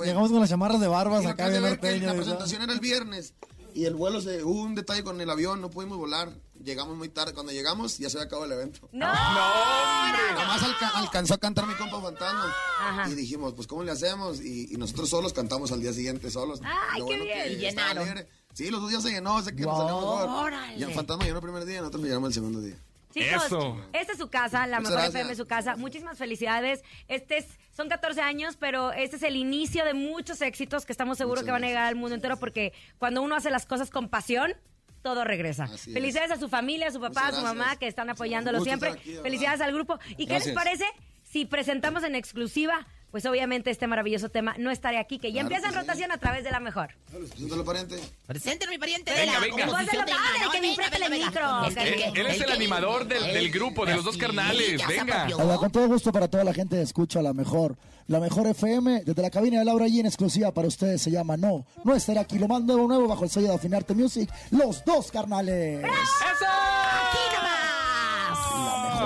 llegamos 0.05 0.31
las 0.33 0.51
chamarras 0.51 0.81
de 0.81 0.89
barbas 0.89 1.25
acá 1.25 1.53
que 1.53 1.61
norteño. 1.61 2.07
La 2.09 2.15
presentación 2.15 2.63
era 2.63 2.73
el 2.73 2.81
viernes 2.81 3.35
y 3.75 3.85
el 3.85 3.95
vuelo 3.95 4.21
se 4.21 4.43
hubo 4.43 4.63
un 4.63 4.75
detalle 4.75 5.05
con 5.05 5.21
el 5.21 5.31
avión, 5.31 5.61
no 5.61 5.71
pudimos 5.71 5.97
volar. 5.97 6.33
Llegamos 6.65 6.97
muy 6.97 7.09
tarde. 7.11 7.33
Cuando 7.35 7.53
llegamos 7.53 7.99
ya 7.99 8.09
se 8.09 8.17
había 8.17 8.27
acabado 8.27 8.47
el 8.47 8.53
evento. 8.59 8.89
¡No! 8.93 9.07
Nomás 9.07 10.63
alca- 10.63 10.91
alcanzó 10.95 11.35
a 11.35 11.39
cantar 11.39 11.67
mi 11.67 11.75
compa 11.75 12.01
Fantasma. 12.01 12.55
Ajá. 12.81 13.09
Y 13.11 13.15
dijimos, 13.15 13.53
pues, 13.55 13.67
¿cómo 13.67 13.83
le 13.83 13.91
hacemos? 13.93 14.41
Y, 14.41 14.73
y 14.73 14.77
nosotros 14.79 15.11
solos 15.11 15.33
cantamos 15.33 15.73
al 15.73 15.81
día 15.81 15.93
siguiente, 15.93 16.31
solos. 16.31 16.61
Ay, 16.65 17.01
Lo 17.01 17.07
qué 17.07 17.17
bueno 17.19 17.25
que 17.35 17.49
bien. 17.49 17.53
Y 17.53 17.57
llenaron. 17.63 18.27
Sí, 18.55 18.71
los 18.71 18.81
dos 18.81 18.91
días 18.91 19.03
se 19.03 19.11
llenó, 19.11 19.43
sé 19.43 19.55
que 19.55 19.63
nos 19.63 19.77
salió 19.77 20.01
mejor. 20.01 20.29
Órale. 20.29 20.79
Ya 20.79 20.89
fantasma 20.91 21.25
llegó 21.25 21.39
el 21.39 21.43
primer 21.43 21.65
día, 21.65 21.81
nosotros 21.81 22.05
llegamos 22.05 22.29
el 22.29 22.35
segundo 22.35 22.61
día. 22.61 22.77
Chicos, 23.13 23.45
Eso. 23.47 23.81
esta 23.93 24.13
es 24.13 24.19
su 24.19 24.29
casa, 24.29 24.67
la 24.67 24.79
Muchas 24.79 24.83
mejor 24.83 24.93
gracias. 24.93 25.15
FM 25.15 25.33
es 25.33 25.39
su 25.39 25.47
casa. 25.47 25.77
Muchísimas 25.77 26.19
felicidades. 26.19 26.83
Este 27.07 27.39
es, 27.39 27.47
son 27.77 27.89
14 27.89 28.21
años, 28.21 28.57
pero 28.59 28.93
este 28.93 29.17
es 29.17 29.23
el 29.23 29.37
inicio 29.37 29.85
de 29.85 29.95
muchos 29.95 30.41
éxitos 30.41 30.85
que 30.85 30.93
estamos 30.93 31.19
seguros 31.19 31.43
Muchas 31.43 31.47
que 31.47 31.53
van 31.53 31.65
a 31.65 31.67
llegar 31.69 31.87
al 31.87 31.95
mundo 31.95 32.15
entero 32.15 32.37
porque 32.39 32.73
cuando 32.99 33.23
uno 33.23 33.37
hace 33.37 33.51
las 33.51 33.67
cosas 33.67 33.91
con 33.91 34.09
pasión, 34.09 34.55
todo 35.03 35.23
regresa. 35.23 35.65
Así 35.65 35.91
es. 35.91 35.95
Felicidades 35.95 36.33
a 36.33 36.39
su 36.39 36.49
familia, 36.49 36.89
a 36.89 36.91
su 36.91 37.01
papá, 37.01 37.29
a 37.29 37.33
su 37.33 37.43
mamá 37.43 37.77
que 37.77 37.87
están 37.87 38.11
apoyándolo 38.11 38.61
siempre. 38.65 38.91
aquí. 38.91 39.17
Felicidades 39.23 39.61
al 39.61 39.73
grupo. 39.73 39.99
¿Y 40.17 40.27
qué 40.27 40.39
les 40.41 40.51
parece 40.53 40.87
si 41.23 41.45
presentamos 41.45 42.03
en 42.05 42.15
exclusiva? 42.17 42.87
Pues 43.15 43.25
obviamente 43.27 43.71
este 43.71 43.87
maravilloso 43.87 44.29
tema 44.29 44.57
no 44.59 44.73
estaré 44.73 44.99
aquí, 44.99 45.21
que 45.21 45.29
ya 45.31 45.43
Claro 45.43 45.47
empieza 45.55 45.69
en 45.69 45.73
sí. 45.73 45.79
rotación 45.79 46.11
a 46.11 46.19
través 46.19 46.43
de 46.43 46.51
la 46.51 46.59
mejor. 46.59 46.97
Preséntalo, 47.13 47.65
pariente. 47.65 48.01
Presente 48.27 48.67
mi 48.67 48.77
pariente 48.77 49.13
Venga, 49.13 49.39
venga. 49.39 49.67
Dale, 49.67 49.89
que 49.89 50.61
me 50.61 50.67
Venga, 50.67 50.75
préstale 50.75 51.05
venga, 51.05 51.07
el 51.07 51.11
venga. 51.13 51.27
micro. 51.27 51.65
Es 51.69 51.75
que- 52.13 52.21
Él, 52.21 52.27
es 52.27 52.41
el 52.41 52.51
animador 52.51 53.07
del, 53.07 53.23
del 53.23 53.53
grupo, 53.53 53.87
de 53.87 53.95
los 53.95 54.05
dos 54.05 54.17
carnales. 54.17 54.85
Venga. 54.89 55.29
Hola, 55.39 55.59
con 55.59 55.71
todo 55.71 55.87
gusto 55.87 56.11
para 56.11 56.27
toda 56.27 56.43
la 56.43 56.53
gente 56.53 56.75
que 56.75 56.83
escucha 56.83 57.23
la 57.23 57.33
mejor, 57.33 57.77
la 58.09 58.19
mejor 58.19 58.49
FM, 58.49 59.05
desde 59.05 59.23
la 59.23 59.31
cabina 59.31 59.61
de 59.61 59.65
Laura 59.65 59.87
G 59.87 60.01
en 60.01 60.07
exclusiva 60.07 60.51
para 60.53 60.67
ustedes 60.67 61.01
se 61.01 61.13
llama 61.13 61.37
No, 61.37 61.65
no 61.85 61.95
estará 61.95 62.23
aquí, 62.23 62.41
lo 62.41 62.49
más 62.49 62.63
nuevo, 62.63 62.89
nuevo 62.89 63.07
bajo 63.07 63.23
el 63.23 63.31
sello 63.31 63.47
de 63.51 63.55
Afinarte 63.55 63.95
Music, 63.95 64.29
los 64.51 64.85
dos 64.85 65.13
carnales. 65.13 65.85
¡Eso! 65.85 66.47
¡Aquí 66.51 67.37
nomás! 67.37 67.44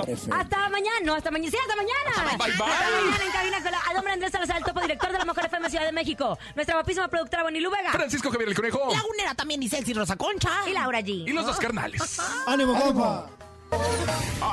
La. 0.07 0.37
Hasta 0.41 0.69
mañana, 0.69 0.97
no, 1.05 1.15
hasta 1.15 1.31
mañana, 1.31 1.51
sí, 1.51 1.57
hasta 1.61 1.77
mañana. 1.77 2.37
Bye, 2.39 2.53
bye. 2.53 2.73
Hasta 2.73 2.91
mañana 2.91 3.25
en 3.25 3.33
cabina 3.33 3.63
con 3.63 3.71
la, 3.71 3.79
al 3.81 3.97
hombre 3.97 4.13
Andrés 4.13 4.33
Salazar, 4.33 4.57
el 4.59 4.65
topo 4.65 4.81
director 4.81 5.13
de 5.13 5.19
la 5.19 5.25
Mejor 5.25 5.45
FM 5.47 5.71
Ciudad 5.71 5.85
de 5.85 5.93
México. 5.93 6.39
Nuestra 6.55 6.75
guapísima 6.77 7.09
productora 7.09 7.43
Bonilu 7.43 7.71
Vega. 7.71 7.93
Francisco 7.93 8.31
Javier 8.31 8.49
el 8.51 8.55
Conejo. 8.55 8.91
Lagunera 8.93 9.35
también 9.35 9.63
y 9.63 9.69
sexy 9.69 9.93
Rosa 9.95 10.17
Concha. 10.17 10.51
Y 10.69 10.73
Laura 10.73 11.01
G. 11.01 11.29
Y 11.29 11.33
los 11.33 11.47
dos 11.47 11.57
carnales. 11.59 12.19
¡Ánimo, 12.47 12.75
¡Ánimo! 12.75 12.85
compa! 12.85 13.31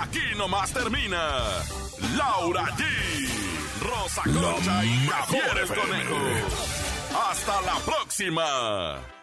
Aquí 0.02 0.20
nomás 0.36 0.72
termina 0.74 1.40
Laura 2.18 2.66
G, 2.76 2.84
Rosa 3.82 4.24
Concha 4.24 4.84
y 4.84 5.08
Javier 5.08 5.58
el 5.62 5.68
Conejo. 5.68 6.18
Hasta 7.30 7.62
la 7.62 7.76
próxima. 7.86 9.15